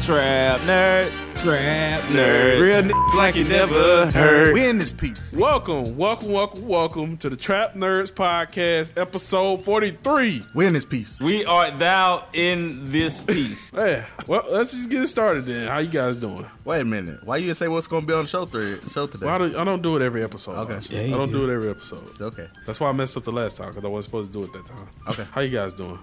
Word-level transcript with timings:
Trap 0.00 0.60
nerds, 0.62 1.40
trap 1.40 2.02
nerds, 2.10 2.60
real 2.60 2.82
niggas 2.82 3.14
like 3.14 3.36
you 3.36 3.44
never 3.44 4.10
heard. 4.10 4.52
We 4.52 4.68
in 4.68 4.78
this 4.78 4.90
piece. 4.92 5.32
Welcome, 5.32 5.96
welcome, 5.96 6.32
welcome, 6.32 6.66
welcome 6.66 7.16
to 7.18 7.30
the 7.30 7.36
Trap 7.36 7.74
Nerds 7.74 8.12
Podcast, 8.12 8.98
episode 9.00 9.64
43. 9.64 10.44
We 10.54 10.66
in 10.66 10.72
this 10.72 10.84
piece. 10.84 11.20
We 11.20 11.44
are 11.44 11.70
thou 11.70 12.26
in 12.32 12.90
this 12.90 13.22
piece. 13.22 13.70
Hey, 13.80 14.04
well, 14.26 14.44
let's 14.50 14.72
just 14.72 14.90
get 14.90 15.02
it 15.04 15.08
started 15.08 15.46
then. 15.46 15.68
How 15.68 15.78
you 15.78 15.88
guys 15.88 16.16
doing? 16.16 16.44
Wait 16.64 16.80
a 16.80 16.84
minute. 16.84 17.24
Why 17.24 17.36
you 17.36 17.46
didn't 17.46 17.58
say 17.58 17.68
what's 17.68 17.86
going 17.86 18.02
to 18.02 18.06
be 18.08 18.12
on 18.12 18.22
the 18.24 18.28
show, 18.28 18.46
thread, 18.46 18.80
show 18.90 19.06
today? 19.06 19.26
Well, 19.26 19.34
I, 19.36 19.38
don't, 19.38 19.54
I 19.54 19.62
don't 19.64 19.82
do 19.82 19.94
it 19.96 20.02
every 20.02 20.24
episode. 20.24 20.56
Okay. 20.68 21.08
Yeah, 21.08 21.14
I 21.14 21.18
don't 21.18 21.30
do. 21.30 21.46
do. 21.46 21.48
it 21.48 21.54
every 21.54 21.70
episode. 21.70 22.20
Okay. 22.20 22.48
That's 22.66 22.80
why 22.80 22.88
I 22.88 22.92
messed 22.92 23.16
up 23.16 23.22
the 23.22 23.32
last 23.32 23.56
time 23.56 23.68
because 23.68 23.84
I 23.84 23.88
wasn't 23.88 24.06
supposed 24.06 24.32
to 24.32 24.38
do 24.40 24.44
it 24.44 24.52
that 24.52 24.66
time. 24.66 24.88
Okay. 25.08 25.24
How 25.30 25.40
you 25.42 25.50
guys 25.56 25.72
doing? 25.74 25.98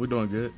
We're 0.00 0.06
doing 0.06 0.28
good. 0.28 0.54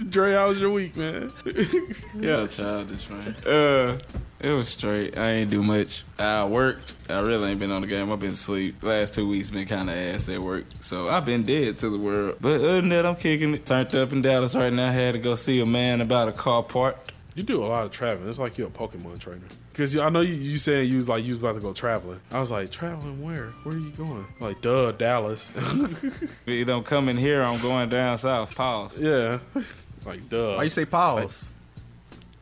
Dre, 0.10 0.32
how 0.32 0.48
was 0.48 0.58
your 0.58 0.70
week, 0.70 0.96
man? 0.96 1.30
Yeah, 2.14 2.46
childish 2.46 3.10
man. 3.10 3.36
Uh, 3.44 3.98
it 4.40 4.50
was 4.50 4.70
straight. 4.70 5.18
I 5.18 5.32
ain't 5.32 5.50
do 5.50 5.62
much. 5.62 6.02
I 6.18 6.46
worked. 6.46 6.94
I 7.10 7.20
really 7.20 7.50
ain't 7.50 7.60
been 7.60 7.70
on 7.70 7.82
the 7.82 7.86
game. 7.86 8.10
I've 8.10 8.18
been 8.18 8.30
asleep. 8.30 8.82
Last 8.82 9.12
two 9.12 9.28
weeks 9.28 9.50
been 9.50 9.66
kind 9.66 9.90
of 9.90 9.96
ass 9.96 10.30
at 10.30 10.40
work, 10.40 10.64
so 10.80 11.10
I've 11.10 11.26
been 11.26 11.42
dead 11.42 11.76
to 11.78 11.90
the 11.90 11.98
world. 11.98 12.38
But 12.40 12.62
other 12.62 12.80
than 12.80 12.88
that, 12.88 13.04
I'm 13.04 13.16
kicking 13.16 13.52
it. 13.52 13.66
Turned 13.66 13.94
up 13.94 14.10
in 14.10 14.22
Dallas 14.22 14.54
right 14.54 14.72
now. 14.72 14.90
Had 14.90 15.12
to 15.12 15.18
go 15.18 15.34
see 15.34 15.60
a 15.60 15.66
man 15.66 16.00
about 16.00 16.28
a 16.28 16.32
car 16.32 16.62
part. 16.62 16.96
You 17.34 17.42
do 17.42 17.62
a 17.62 17.66
lot 17.66 17.84
of 17.84 17.90
traveling. 17.90 18.30
It's 18.30 18.38
like 18.38 18.56
you're 18.56 18.68
a 18.68 18.70
Pokemon 18.70 19.18
trainer. 19.18 19.44
Because 19.76 19.94
I 19.94 20.08
know 20.08 20.22
you, 20.22 20.32
you 20.32 20.56
saying 20.56 20.88
you 20.88 20.96
was 20.96 21.06
like 21.06 21.22
you 21.22 21.30
was 21.32 21.38
about 21.38 21.54
to 21.56 21.60
go 21.60 21.74
traveling. 21.74 22.18
I 22.32 22.40
was 22.40 22.50
like, 22.50 22.70
traveling 22.70 23.22
where? 23.22 23.48
Where 23.62 23.74
are 23.74 23.78
you 23.78 23.90
going? 23.90 24.24
Like, 24.40 24.62
duh, 24.62 24.92
Dallas. 24.92 25.52
If 25.56 26.38
you 26.46 26.64
don't 26.64 26.86
come 26.86 27.10
in 27.10 27.18
here, 27.18 27.42
I'm 27.42 27.60
going 27.60 27.90
down 27.90 28.16
south. 28.16 28.54
Pause. 28.54 29.00
yeah. 29.02 29.38
Like, 30.06 30.28
duh. 30.30 30.54
Why 30.56 30.62
you 30.62 30.70
say 30.70 30.84
pause? 30.86 31.50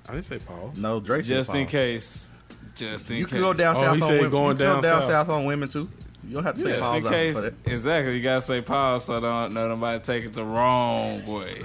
I 0.07 0.13
didn't 0.13 0.27
say 0.27 0.39
pause. 0.39 0.77
no, 0.79 1.01
Drake 1.01 1.25
said 1.25 1.35
Just 1.35 1.55
in 1.55 1.67
case. 1.67 2.31
Just 2.77 3.11
in 3.11 3.17
You 3.17 3.25
case. 3.25 3.33
can 3.33 3.41
go 3.41 3.53
down 3.55 3.75
Oh, 3.77 3.81
south 3.81 3.97
he 3.97 4.03
on 4.03 4.09
said 4.09 4.17
women. 4.19 4.31
going 4.31 4.49
you 4.51 4.55
can 4.55 4.67
go 4.67 4.73
down 4.75 4.83
down 4.83 5.01
south. 5.01 5.09
south 5.11 5.29
on 5.31 5.45
women 5.47 5.69
too. 5.71 5.89
You 6.29 6.35
don't 6.35 6.45
have 6.45 6.55
to 6.57 6.61
say 6.61 6.69
Just 6.71 6.83
pause 6.83 7.05
in 7.05 7.11
case. 7.11 7.43
Exactly. 7.65 8.17
You 8.17 8.23
gotta 8.23 8.43
say 8.43 8.61
pause 8.61 9.07
so 9.07 9.19
don't 9.19 9.55
no 9.55 9.67
nobody 9.69 9.99
take 10.05 10.25
it 10.27 10.35
the 10.35 10.45
wrong 10.45 11.27
way. 11.27 11.63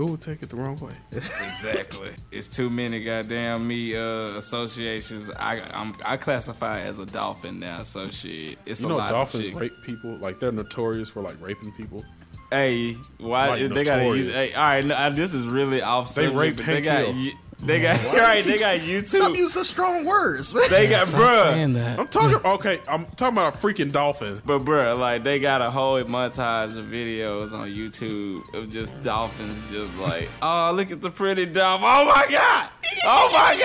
Who 0.00 0.06
would 0.06 0.22
take 0.22 0.42
it 0.42 0.48
the 0.48 0.56
wrong 0.56 0.78
way? 0.78 0.94
Exactly. 1.12 2.12
it's 2.32 2.48
too 2.48 2.70
many 2.70 3.04
goddamn 3.04 3.68
me 3.68 3.94
uh, 3.94 4.00
associations. 4.38 5.28
I 5.38 5.60
I'm, 5.74 5.94
I 6.06 6.16
classify 6.16 6.80
as 6.80 6.98
a 6.98 7.04
dolphin 7.04 7.60
now. 7.60 7.82
So 7.82 8.08
shit, 8.08 8.58
it's 8.64 8.80
You 8.80 8.86
a 8.86 8.88
know, 8.88 8.96
lot 8.96 9.10
dolphins 9.10 9.48
of 9.48 9.52
shit. 9.52 9.60
rape 9.60 9.72
people. 9.84 10.16
Like 10.16 10.40
they're 10.40 10.52
notorious 10.52 11.10
for 11.10 11.20
like 11.20 11.36
raping 11.38 11.70
people. 11.72 12.02
Hey, 12.50 12.94
why 13.18 13.48
Like 13.48 13.74
they 13.74 13.84
got 13.84 13.96
to 13.96 14.16
use? 14.16 14.32
Hey, 14.32 14.54
all 14.54 14.62
right, 14.64 14.82
no, 14.86 14.94
I, 14.96 15.10
this 15.10 15.34
is 15.34 15.46
really 15.46 15.82
off. 15.82 16.14
They 16.14 16.28
rape 16.28 16.56
but 16.56 16.64
they 16.64 16.72
Hank 16.80 16.84
got 16.86 17.04
Hill. 17.04 17.32
You- 17.60 17.66
they 17.66 17.80
got 17.80 18.02
right. 18.14 18.44
They 18.44 18.58
got 18.58 18.80
YouTube. 18.80 19.08
Stop 19.08 19.32
YouTube. 19.32 19.36
using 19.36 19.48
such 19.62 19.66
strong 19.68 20.04
words. 20.04 20.52
man. 20.54 20.62
They 20.70 20.88
got 20.88 21.08
bruh. 21.08 21.52
saying 21.52 21.72
that. 21.74 21.98
I'm 21.98 22.08
talking. 22.08 22.38
Okay, 22.44 22.80
I'm 22.88 23.06
talking 23.16 23.36
about 23.38 23.54
a 23.54 23.58
freaking 23.58 23.92
dolphin. 23.92 24.40
But 24.44 24.60
bruh, 24.64 24.98
like 24.98 25.22
they 25.24 25.38
got 25.38 25.60
a 25.60 25.70
whole 25.70 26.00
montage 26.02 26.76
of 26.78 26.86
videos 26.86 27.52
on 27.52 27.68
YouTube 27.68 28.52
of 28.54 28.70
just 28.70 29.00
dolphins, 29.02 29.54
just 29.70 29.94
like, 29.96 30.28
oh 30.42 30.72
look 30.74 30.90
at 30.90 31.02
the 31.02 31.10
pretty 31.10 31.46
dolphin. 31.46 31.86
Oh 31.88 32.04
my 32.06 32.26
god! 32.30 32.68
Oh 33.04 33.30
my 33.32 33.56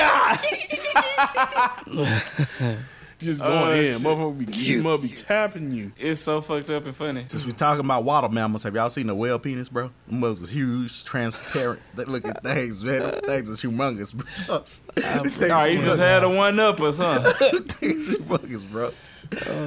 god! 1.86 2.78
Just 3.26 3.42
Oh, 3.42 3.48
going 3.48 3.86
in, 3.86 4.00
motherfucker 4.00 4.38
be 4.38 4.46
keeping 4.46 4.86
up, 4.88 5.02
be 5.02 5.10
tapping 5.10 5.74
you. 5.74 5.92
It's 5.98 6.22
so 6.22 6.42
fucked 6.42 6.70
up 6.70 6.86
and 6.86 6.96
funny. 6.96 7.26
Since 7.28 7.46
we 7.46 7.52
talking 7.52 7.84
about 7.84 8.04
water 8.04 8.30
mammals, 8.30 8.64
have 8.64 8.76
y'all 8.76 8.90
seen 8.90 9.08
the 9.08 9.16
whale 9.16 9.40
penis, 9.40 9.68
bro? 9.68 9.90
Them 10.08 10.22
was 10.22 10.42
is 10.42 10.50
huge, 10.50 11.04
transparent. 11.04 11.82
They 11.96 12.06
look 12.06 12.26
at 12.28 12.44
things, 12.44 12.84
man. 12.84 13.00
Them 13.02 13.22
Things 13.26 13.50
is 13.50 13.62
humongous, 13.62 14.14
bro. 14.14 14.60
Things 15.30 15.52
Oh, 15.52 15.66
you 15.66 15.80
just 15.82 16.00
had 16.00 16.24
a 16.24 16.30
one 16.30 16.60
up 16.60 16.80
or 16.80 16.94
something. 16.94 17.34
Things 17.64 18.08
humongous, 18.16 18.70
bro. 18.72 18.92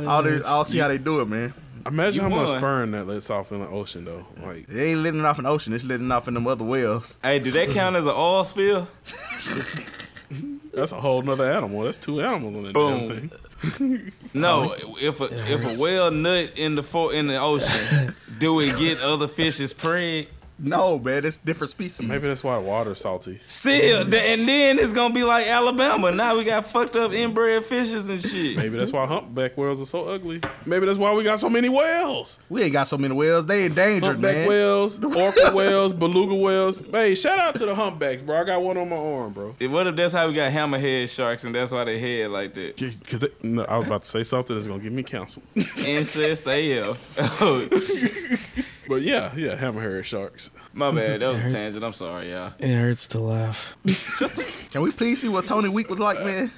I'll, 0.09 0.23
do- 0.23 0.43
I'll 0.47 0.65
see 0.65 0.79
how 0.79 0.89
they 0.89 0.99
do 0.99 1.21
it, 1.21 1.29
man. 1.29 1.53
Imagine 1.87 2.25
You 2.25 2.31
how 2.31 2.37
much 2.43 2.49
sperm 2.59 2.91
that 2.93 3.07
lets 3.07 3.31
off 3.31 3.51
in 3.51 3.61
the 3.61 3.69
ocean, 3.69 4.05
though. 4.05 4.27
Like, 4.43 4.67
They 4.67 4.91
ain't 4.91 5.01
letting 5.01 5.25
off 5.25 5.39
in 5.39 5.45
the 5.45 5.51
ocean. 5.51 5.73
It's 5.73 5.85
letting 5.85 6.07
it 6.07 6.13
off 6.13 6.29
in 6.29 6.35
them 6.35 6.47
other 6.47 6.65
whales. 6.65 7.17
hey, 7.23 7.39
do 7.39 7.51
that 7.53 7.71
count 7.71 7.97
as 7.97 8.05
an 8.07 8.13
oil 8.15 8.45
spill? 8.45 8.89
that's 10.75 10.93
a 10.93 11.01
whole 11.01 11.23
nother 11.23 11.51
animal. 11.51 11.83
That's 11.85 11.99
two 11.99 12.21
animals 12.21 12.55
on 12.57 12.63
that 12.65 12.75
Boom. 12.75 13.09
damn 13.09 13.29
thing. 13.29 13.31
No, 14.35 14.75
if 15.01 15.21
a 15.21 15.25
if 15.53 15.65
a 15.65 15.81
whale 15.81 16.11
nut 16.11 16.53
in 16.57 16.75
the 16.75 16.83
fo- 16.83 17.09
in 17.11 17.27
the 17.27 17.39
ocean, 17.41 18.15
do 18.39 18.61
it 18.61 18.77
get 18.79 19.01
other 19.01 19.27
fishes 19.29 19.75
preg? 19.75 20.29
No, 20.61 20.99
man, 20.99 21.25
it's 21.25 21.37
different 21.39 21.71
species. 21.71 22.01
Maybe 22.07 22.27
that's 22.27 22.43
why 22.43 22.59
water's 22.59 23.01
salty. 23.01 23.39
Still, 23.47 24.05
th- 24.11 24.39
and 24.39 24.49
then 24.49 24.79
it's 24.79 24.93
gonna 24.93 25.15
be 25.15 25.23
like 25.23 25.47
Alabama. 25.47 26.11
Now 26.11 26.37
we 26.37 26.45
got 26.45 26.67
fucked 26.67 26.97
up 26.97 27.13
inbred 27.13 27.65
fishes 27.65 28.09
and 28.11 28.21
shit. 28.23 28.57
Maybe 28.57 28.77
that's 28.77 28.93
why 28.93 29.07
humpback 29.07 29.57
whales 29.57 29.81
are 29.81 29.87
so 29.87 30.05
ugly. 30.09 30.41
Maybe 30.67 30.87
that's 30.87 30.99
why 30.99 31.13
we 31.13 31.23
got 31.23 31.39
so 31.39 31.49
many 31.49 31.69
whales. 31.69 32.41
We 32.49 32.63
ain't 32.65 32.73
got 32.73 32.89
so 32.89 32.99
many 32.99 33.15
whales. 33.15 33.47
They 33.47 33.67
endangered, 33.67 34.03
Humpback 34.15 34.37
man. 34.37 34.49
whales, 34.49 35.03
orca 35.05 35.55
whales, 35.55 35.93
beluga 35.93 36.35
whales. 36.35 36.83
Hey, 36.91 37.15
shout 37.15 37.39
out 37.39 37.55
to 37.57 37.67
the 37.67 37.75
humpbacks, 37.75 38.23
bro. 38.23 38.41
I 38.41 38.45
got 38.45 38.61
one 38.63 38.77
on 38.77 38.89
my 38.89 38.97
arm, 38.97 39.33
bro. 39.33 39.55
What 39.69 39.87
if 39.87 39.95
that's 39.97 40.13
how 40.13 40.27
we 40.29 40.35
got 40.35 40.51
hammerhead 40.51 41.09
sharks 41.15 41.45
and 41.45 41.55
that's 41.55 41.71
why 41.71 41.85
they 41.85 41.99
head 42.01 42.31
like 42.31 42.55
that? 42.55 42.81
Yeah, 42.81 42.91
'cause 43.07 43.21
they- 43.21 43.29
no, 43.43 43.65
I 43.65 43.79
was 43.79 43.87
about 43.87 44.03
to 44.03 44.09
say 44.09 44.25
something 44.25 44.57
that's 44.57 44.67
gonna 44.67 44.83
get 44.83 44.93
me 44.93 45.05
canceled. 45.05 45.47
Incest 45.79 46.47
AF. 46.49 47.17
Shit. 48.89 48.97
but 48.97 49.03
yeah, 49.03 49.33
yeah, 49.37 49.57
hammerhead 49.57 50.05
sharks. 50.05 50.51
my 50.73 50.91
bad. 50.91 51.21
That 51.21 51.29
was 51.35 51.45
a 51.45 51.51
tangent. 51.51 51.85
I'm 51.85 51.93
sorry, 51.93 52.31
y'all. 52.31 52.53
It 52.59 52.75
hurts 52.75 53.07
to 53.09 53.21
laugh. 53.21 53.77
Can 54.71 54.83
we 54.83 54.91
please 54.93 55.21
see 55.21 55.29
what 55.29 55.47
Tony 55.47 55.69
Week 55.69 55.89
was 55.89 55.99
like, 55.99 56.25
man? 56.25 56.51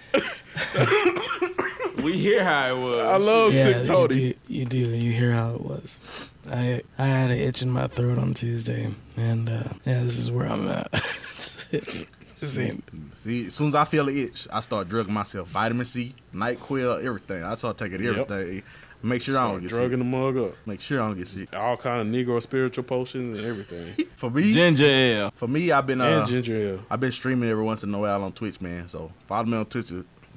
We 2.02 2.16
hear 2.16 2.42
how 2.44 2.74
it 2.74 2.78
was. 2.78 3.02
I 3.02 3.16
love 3.18 3.52
yeah, 3.54 3.62
sick 3.62 3.76
you 3.76 3.84
Tony. 3.84 4.14
do, 4.14 4.34
you 4.48 4.64
do. 4.64 4.78
You 4.78 5.12
hear 5.12 5.32
how 5.32 5.54
it 5.54 5.60
was. 5.60 6.30
I 6.50 6.80
I 6.98 7.06
had 7.06 7.30
an 7.30 7.38
itch 7.38 7.60
in 7.62 7.70
my 7.70 7.88
throat 7.88 8.18
on 8.18 8.32
Tuesday, 8.32 8.88
and 9.16 9.48
uh, 9.50 9.64
yeah, 9.84 10.02
this 10.02 10.16
is 10.16 10.30
where 10.30 10.46
I'm 10.46 10.66
at. 10.68 10.88
it's 11.72 12.06
same. 12.36 12.82
See, 13.16 13.46
as 13.46 13.54
soon 13.54 13.68
as 13.68 13.74
I 13.74 13.84
feel 13.84 14.08
an 14.08 14.16
itch, 14.16 14.48
I 14.50 14.60
start 14.60 14.88
drugging 14.88 15.12
myself. 15.12 15.48
Vitamin 15.48 15.84
C, 15.84 16.14
NyQuil, 16.34 17.04
everything. 17.04 17.44
I 17.44 17.54
start 17.54 17.76
taking 17.76 18.02
Yep. 18.02 18.62
Everything. 19.02 19.08
Make 19.08 19.22
sure 19.22 19.38
I 19.38 19.50
don't 19.50 19.60
get 19.60 19.70
drugging 19.70 19.90
sick. 19.90 19.98
the 19.98 20.04
mug 20.04 20.36
up. 20.36 20.54
Make 20.66 20.80
sure 20.80 21.02
I 21.02 21.08
don't 21.08 21.18
get 21.18 21.28
sick. 21.28 21.54
All 21.56 21.76
kind 21.76 22.00
of 22.00 22.06
Negro 22.06 22.40
spiritual 22.42 22.84
potions 22.84 23.38
and 23.38 23.46
everything. 23.46 24.06
For 24.16 24.30
me, 24.30 24.52
Ginger 24.52 24.84
ale. 24.84 25.32
for 25.34 25.48
me, 25.48 25.72
I've 25.72 25.86
been 25.86 26.00
uh, 26.00 26.04
and 26.20 26.28
ginger 26.28 26.54
ale. 26.54 26.80
I've 26.90 27.00
been 27.00 27.12
streaming 27.12 27.48
every 27.48 27.64
once 27.64 27.82
in 27.84 27.94
a 27.94 27.98
while 27.98 28.22
on 28.22 28.32
Twitch, 28.32 28.60
man. 28.60 28.86
So 28.88 29.10
follow 29.26 29.44
me 29.46 29.56
on 29.56 29.64
Twitch, 29.66 29.90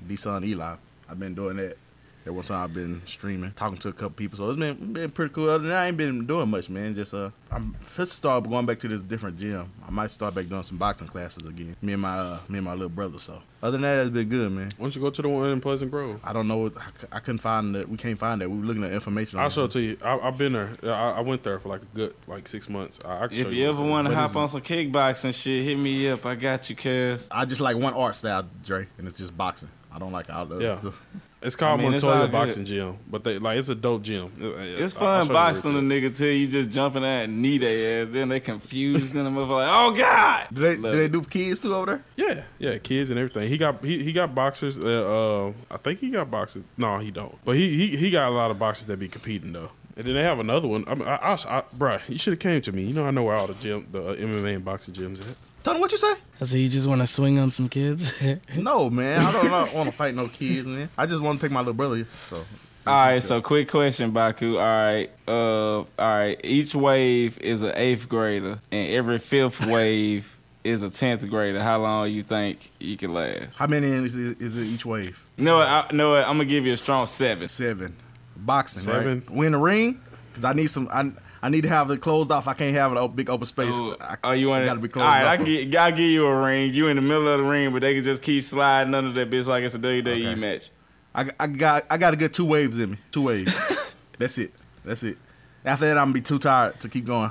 D 0.08 0.16
Son 0.16 0.44
Eli. 0.46 0.76
I've 1.10 1.20
been 1.20 1.34
doing 1.36 1.58
that. 1.58 1.78
Every 2.24 2.32
once 2.34 2.50
in 2.50 2.56
I've 2.56 2.74
been 2.74 3.02
streaming, 3.06 3.52
talking 3.52 3.78
to 3.80 3.90
a 3.90 3.94
couple 3.94 4.12
people. 4.12 4.38
So 4.38 4.50
it's 4.50 4.58
been 4.58 4.94
been 4.94 5.12
pretty 5.12 5.34
cool. 5.34 5.50
Other 5.50 5.60
than 5.60 5.70
that, 5.70 5.84
I 5.84 5.88
ain't 5.88 5.98
been 5.98 6.26
doing 6.26 6.50
much, 6.50 6.70
man. 6.70 6.96
Just 6.96 7.14
uh, 7.14 7.32
I'm 7.52 7.76
just 7.98 8.14
start 8.14 8.50
going 8.50 8.66
back 8.66 8.80
to 8.80 8.88
this 8.88 9.02
different 9.02 9.38
gym. 9.38 9.70
I 9.86 9.92
might 9.92 10.10
start 10.10 10.34
back 10.34 10.48
doing 10.48 10.64
some 10.64 10.78
boxing 10.78 11.10
classes 11.10 11.46
again. 11.46 11.76
Me 11.82 11.92
and 11.92 12.02
my 12.02 12.18
uh, 12.18 12.40
me 12.48 12.60
and 12.60 12.66
my 12.66 12.72
little 12.74 12.88
brother. 12.88 13.20
So 13.20 13.42
other 13.62 13.72
than 13.74 13.82
that, 13.82 14.00
it's 14.06 14.10
been 14.10 14.30
good, 14.30 14.52
man. 14.54 14.70
Why 14.78 14.86
don't 14.86 14.96
you 14.96 15.02
go 15.02 15.10
to 15.10 15.22
the 15.22 15.28
one 15.28 15.50
in 15.50 15.60
Pleasant 15.60 15.92
Grove? 15.92 16.22
I 16.24 16.32
don't 16.32 16.48
know. 16.48 16.58
What, 16.58 16.78
I, 16.78 16.86
c- 17.02 17.08
I 17.12 17.20
couldn't 17.20 17.40
find 17.40 17.76
that. 17.76 17.90
We 17.90 17.98
can't 17.98 18.18
find 18.18 18.40
that. 18.40 18.50
We 18.50 18.58
were 18.58 18.66
looking 18.66 18.86
at 18.86 18.94
information. 18.94 19.40
I'll 19.40 19.48
it. 19.48 19.54
show 19.54 19.66
it 19.66 19.72
to 19.72 19.82
you. 19.82 19.98
I, 20.02 20.18
I've 20.20 20.38
been 20.38 20.54
there. 20.54 20.70
I, 20.84 21.16
I 21.18 21.20
went 21.20 21.44
there 21.44 21.60
for 21.60 21.68
like 21.68 21.82
a 21.82 21.96
good 21.96 22.16
like 22.28 22.48
six 22.48 22.70
months. 22.70 23.02
I, 23.04 23.26
I 23.26 23.28
can 23.28 23.36
show 23.38 23.48
If 23.48 23.54
you 23.54 23.68
ever 23.68 23.84
want 23.84 24.08
to 24.08 24.14
What 24.16 24.24
is 24.24 24.28
hop 24.30 24.38
it? 24.38 24.40
on 24.40 24.48
some 24.48 24.62
kickboxing 24.62 25.34
shit, 25.34 25.66
hit 25.66 25.78
me 25.78 26.08
up. 26.10 26.26
I 26.26 26.36
got 26.36 26.70
you, 26.70 26.76
cuz. 26.78 27.28
I 27.32 27.44
just 27.44 27.60
like 27.60 27.76
one 27.76 27.94
art 27.96 28.16
style, 28.16 28.48
Dre, 28.64 28.88
and 28.98 29.08
it's 29.10 29.18
just 29.18 29.36
boxing. 29.38 29.68
I 29.94 30.00
don't 30.00 30.12
like 30.12 30.30
all 30.34 30.46
the. 30.46 30.60
Yeah. 30.60 30.92
It's 31.44 31.58
called 31.58 31.82
I 31.82 31.84
mean, 31.84 31.94
it's 31.94 32.04
all 32.06 32.12
Montoya 32.12 32.28
good. 32.28 32.32
Boxing 32.32 32.66
Gym, 32.66 32.98
but 33.06 33.26
they 33.26 33.38
like 33.38 33.58
it's 33.58 33.68
a 33.68 33.76
dope 33.76 34.02
gym. 34.02 34.32
It's 34.40 34.96
I'll 34.96 35.26
fun 35.26 35.34
boxing 35.34 35.78
a 35.78 35.82
nigga 35.82 36.16
till 36.16 36.32
you 36.32 36.48
just 36.48 36.70
jumping 36.70 37.04
at 37.04 37.26
and 37.26 37.42
knee 37.42 37.58
their 37.58 38.04
ass. 38.04 38.14
Then 38.14 38.30
they 38.30 38.40
confused. 38.40 39.12
then 39.12 39.26
I'm 39.26 39.36
like, 39.36 39.48
oh 39.50 39.92
God. 39.92 40.48
do 40.54 40.62
they 40.62 40.78
Love 40.78 40.94
do 40.94 41.00
they 41.00 41.10
do 41.10 41.22
kids 41.22 41.60
too 41.60 41.76
over 41.76 41.86
there? 41.86 42.04
Yeah, 42.16 42.44
yeah, 42.60 42.78
kids 42.78 43.10
and 43.10 43.20
everything. 43.20 43.50
He 43.50 43.58
got 43.58 43.84
he, 43.84 44.02
he 44.02 44.14
got 44.14 44.34
boxers. 44.34 44.80
Uh, 44.80 45.50
uh, 45.50 45.54
I 45.70 45.78
think 45.78 46.00
he 46.00 46.12
got 46.12 46.32
boxers. 46.32 46.64
No, 46.78 46.98
he 47.00 47.12
don't. 47.12 47.36
But 47.44 47.58
he 47.58 47.90
he, 47.90 47.98
he 47.98 48.10
got 48.10 48.30
a 48.30 48.32
lot 48.34 48.50
of 48.50 48.58
boxers 48.58 48.88
that 48.88 48.98
be 48.98 49.10
competing 49.10 49.52
though. 49.52 49.72
And 49.98 50.08
then 50.08 50.16
they 50.16 50.24
have 50.24 50.40
another 50.40 50.68
one. 50.70 50.86
I 50.88 50.96
mean, 50.96 51.08
I, 51.08 51.16
I, 51.18 51.34
I 51.34 51.64
bruh, 51.78 52.08
you 52.10 52.18
should 52.18 52.34
have 52.34 52.40
came 52.40 52.62
to 52.62 52.72
me. 52.72 52.84
You 52.84 52.94
know, 52.94 53.06
I 53.06 53.12
know 53.12 53.24
where 53.24 53.36
all 53.36 53.48
the 53.48 53.54
gym, 53.56 53.86
the 53.92 54.02
uh, 54.02 54.16
MMA 54.16 54.56
and 54.56 54.66
boxing 54.66 54.94
gyms 54.96 55.20
at. 55.20 55.36
Tony, 55.64 55.80
what 55.80 55.92
you 55.94 55.98
say? 55.98 56.14
I 56.42 56.46
said 56.46 56.60
you 56.60 56.68
just 56.68 56.88
want 56.88 57.00
to 57.00 57.08
swing 57.08 57.40
on 57.40 57.50
some 57.52 57.70
kids. 57.70 58.14
No, 58.58 58.90
man. 58.90 59.20
I 59.22 59.32
don't, 59.32 59.74
want 59.74 59.90
to 59.90 59.96
fight 59.96 60.14
no 60.14 60.28
kids, 60.28 60.68
man. 60.68 60.90
I 60.98 61.06
just 61.06 61.22
want 61.22 61.40
to 61.40 61.46
take 61.46 61.52
my 61.54 61.62
little 61.62 61.74
brother. 61.74 62.06
So. 62.30 62.46
All 62.86 62.94
right, 62.94 63.24
so 63.24 63.42
quick 63.42 63.70
question, 63.70 64.12
Baku. 64.12 64.58
All 64.58 64.64
right, 64.64 65.10
uh, 65.26 65.78
all 65.80 65.88
right. 65.98 66.40
Each 66.44 66.76
wave 66.76 67.38
is 67.40 67.62
an 67.62 67.72
eighth 67.76 68.10
grader, 68.10 68.60
and 68.72 68.92
every 68.92 69.20
fifth 69.20 69.66
wave 69.66 70.38
is 70.66 70.84
a 70.84 70.90
tenth 70.90 71.28
grader. 71.30 71.62
How 71.62 71.82
long 71.82 72.10
you 72.10 72.24
think 72.24 72.72
you 72.80 72.98
can 72.98 73.14
last? 73.14 73.56
How 73.58 73.68
many 73.68 73.88
is 73.88 74.16
it, 74.18 74.42
is 74.42 74.58
it 74.58 74.66
each 74.66 74.86
wave? 74.86 75.22
No, 75.38 75.60
I, 75.60 75.88
no, 75.94 76.16
I'm 76.16 76.38
gonna 76.38 76.46
give 76.46 76.66
you 76.66 76.74
a 76.74 76.78
strong 76.78 77.06
seven. 77.06 77.48
Seven. 77.48 77.96
Boxing, 78.36 78.82
Seven. 78.82 79.20
right? 79.20 79.30
We 79.30 79.46
in 79.46 79.54
the 79.54 79.60
ring? 79.60 80.02
Because 80.32 80.44
I 80.44 80.54
need 80.54 80.68
some. 80.68 80.90
I, 80.92 81.10
I 81.44 81.50
need 81.50 81.64
to 81.64 81.70
have 81.70 81.92
it 81.92 82.00
closed 82.00 82.32
off. 82.32 82.48
I 82.48 82.54
can't 82.54 82.74
have 82.74 82.94
it 82.94 82.98
a 82.98 83.06
big 83.06 83.30
open 83.30 83.46
space. 83.46 83.74
Oh, 83.76 83.98
I, 84.00 84.16
oh, 84.24 84.32
you 84.32 84.48
want 84.48 84.66
got 84.66 84.76
to 84.76 84.80
be 84.80 84.88
closed 84.88 85.04
All 85.06 85.12
right, 85.12 85.26
off. 85.26 85.32
I 85.34 85.36
can 85.36 85.46
get, 85.46 85.76
I'll 85.76 85.92
give 85.92 86.00
you 86.00 86.26
a 86.26 86.42
ring. 86.42 86.74
You 86.74 86.88
in 86.88 86.96
the 86.96 87.02
middle 87.02 87.28
of 87.28 87.38
the 87.38 87.44
ring, 87.44 87.74
but 87.74 87.82
they 87.82 87.94
can 87.94 88.02
just 88.02 88.22
keep 88.22 88.46
sliding 88.46 88.96
under 88.96 89.12
that 89.12 89.30
bitch 89.30 89.46
like 89.46 89.62
it's 89.66 89.76
a 89.76 89.80
WWE 89.80 90.08
Okay. 90.08 90.36
match. 90.36 90.72
I, 91.14 91.30
I 91.38 91.48
got 91.48 91.86
I 91.92 91.98
got 91.98 92.14
a 92.14 92.16
good 92.16 92.34
two 92.34 92.46
waves 92.46 92.80
in 92.80 92.92
me. 92.92 92.98
Two 93.12 93.24
waves. 93.24 93.60
That's 94.18 94.38
it. 94.38 94.54
That's 94.86 95.04
it. 95.04 95.18
After 95.66 95.86
that, 95.86 95.98
I'm 95.98 96.06
gonna 96.06 96.14
be 96.14 96.22
too 96.22 96.40
tired 96.40 96.80
to 96.80 96.88
keep 96.88 97.06
going. 97.06 97.30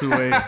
Two 0.00 0.10
waves. 0.10 0.36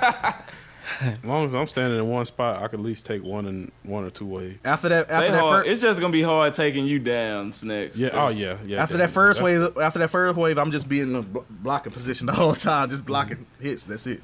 As 1.01 1.25
long 1.25 1.45
as 1.45 1.55
I'm 1.55 1.67
standing 1.67 1.99
in 1.99 2.09
one 2.09 2.25
spot, 2.25 2.63
I 2.63 2.69
could 2.69 2.81
at 2.81 2.87
least 2.87 3.07
take 3.07 3.23
one 3.23 3.47
and 3.47 3.73
one 3.83 4.05
or 4.05 4.11
two 4.11 4.27
ways. 4.27 4.57
After 4.65 4.89
that, 4.89 5.09
They 5.09 5.15
after 5.15 5.33
that, 5.33 5.41
hard- 5.41 5.65
fir- 5.65 5.71
it's 5.71 5.81
just 5.83 6.01
gonna 6.01 6.13
be 6.13 6.23
hard 6.23 6.55
taking 6.55 6.87
you 6.87 6.99
down 6.99 7.53
next. 7.65 7.97
Yeah. 7.97 8.11
Oh 8.13 8.29
yeah. 8.29 8.57
Yeah. 8.65 8.83
after 8.83 8.97
that 8.97 9.07
definitely. 9.07 9.07
first 9.09 9.41
That's- 9.41 9.75
wave, 9.75 9.83
after 9.83 9.99
that 9.99 10.09
first 10.09 10.37
wave, 10.37 10.59
I'm 10.59 10.71
just 10.71 10.89
being 10.89 11.11
in 11.11 11.17
a 11.17 11.23
bl- 11.23 11.41
blocking 11.51 11.93
position 11.93 12.27
the 12.27 12.33
whole 12.35 12.55
time, 12.55 12.91
just 12.91 13.05
blocking 13.05 13.39
mm-hmm. 13.39 13.65
hits. 13.65 13.85
That's 13.85 14.07
it. 14.07 14.23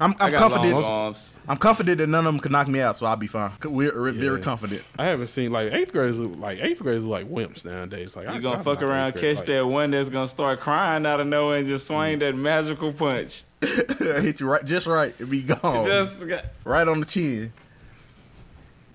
I'm, 0.00 0.14
I 0.18 0.28
I'm 0.28 0.34
confident. 0.34 1.32
I'm 1.46 1.56
confident 1.58 1.98
that 1.98 2.06
none 2.08 2.26
of 2.26 2.32
them 2.32 2.40
could 2.40 2.50
knock 2.50 2.66
me 2.66 2.80
out, 2.80 2.96
so 2.96 3.06
I'll 3.06 3.14
be 3.14 3.28
fine. 3.28 3.52
We're, 3.62 3.94
we're 3.94 4.10
very 4.12 4.40
confident. 4.40 4.82
I 4.98 5.04
haven't 5.04 5.28
seen 5.28 5.52
like 5.52 5.72
eighth 5.72 5.92
graders 5.92 6.18
look 6.18 6.38
like 6.38 6.60
eighth 6.60 6.80
graders 6.80 7.04
look 7.04 7.12
like 7.12 7.28
wimps 7.28 7.64
nowadays. 7.64 8.16
Like 8.16 8.26
I- 8.26 8.34
You 8.34 8.40
gonna 8.40 8.58
I 8.58 8.62
fuck 8.62 8.80
like 8.80 8.82
around, 8.82 9.12
catch 9.12 9.38
like- 9.38 9.46
that 9.46 9.66
one 9.66 9.90
that's 9.90 10.08
gonna 10.08 10.28
start 10.28 10.60
crying 10.60 11.06
out 11.06 11.20
of 11.20 11.26
nowhere 11.26 11.58
and 11.58 11.68
just 11.68 11.86
swing 11.86 12.16
mm. 12.16 12.20
that 12.20 12.34
magical 12.34 12.92
punch. 12.92 13.44
Hit 14.22 14.40
you 14.40 14.48
right, 14.48 14.64
just 14.64 14.86
right, 14.86 15.14
and 15.20 15.30
be 15.30 15.42
gone. 15.42 15.86
Just 15.86 16.26
got, 16.26 16.46
right 16.64 16.86
on 16.86 17.00
the 17.00 17.06
chin. 17.06 17.52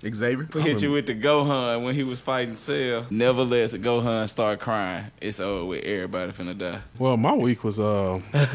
Xavier, 0.02 0.48
hit 0.62 0.84
you 0.84 0.92
with 0.92 1.08
the 1.08 1.16
Gohan 1.16 1.84
when 1.84 1.96
he 1.96 2.04
was 2.04 2.22
fighting 2.22 2.56
Cell. 2.56 3.08
Never 3.10 3.44
let 3.44 3.72
Gohan 3.72 4.30
start 4.30 4.60
crying. 4.60 5.06
It's 5.20 5.40
over 5.40 5.66
with. 5.66 5.84
Everybody 5.84 6.32
finna 6.34 6.56
die. 6.56 6.82
Well, 7.00 7.18
my 7.18 7.34
week 7.34 7.64
was 7.64 7.80
uh, 7.80 8.20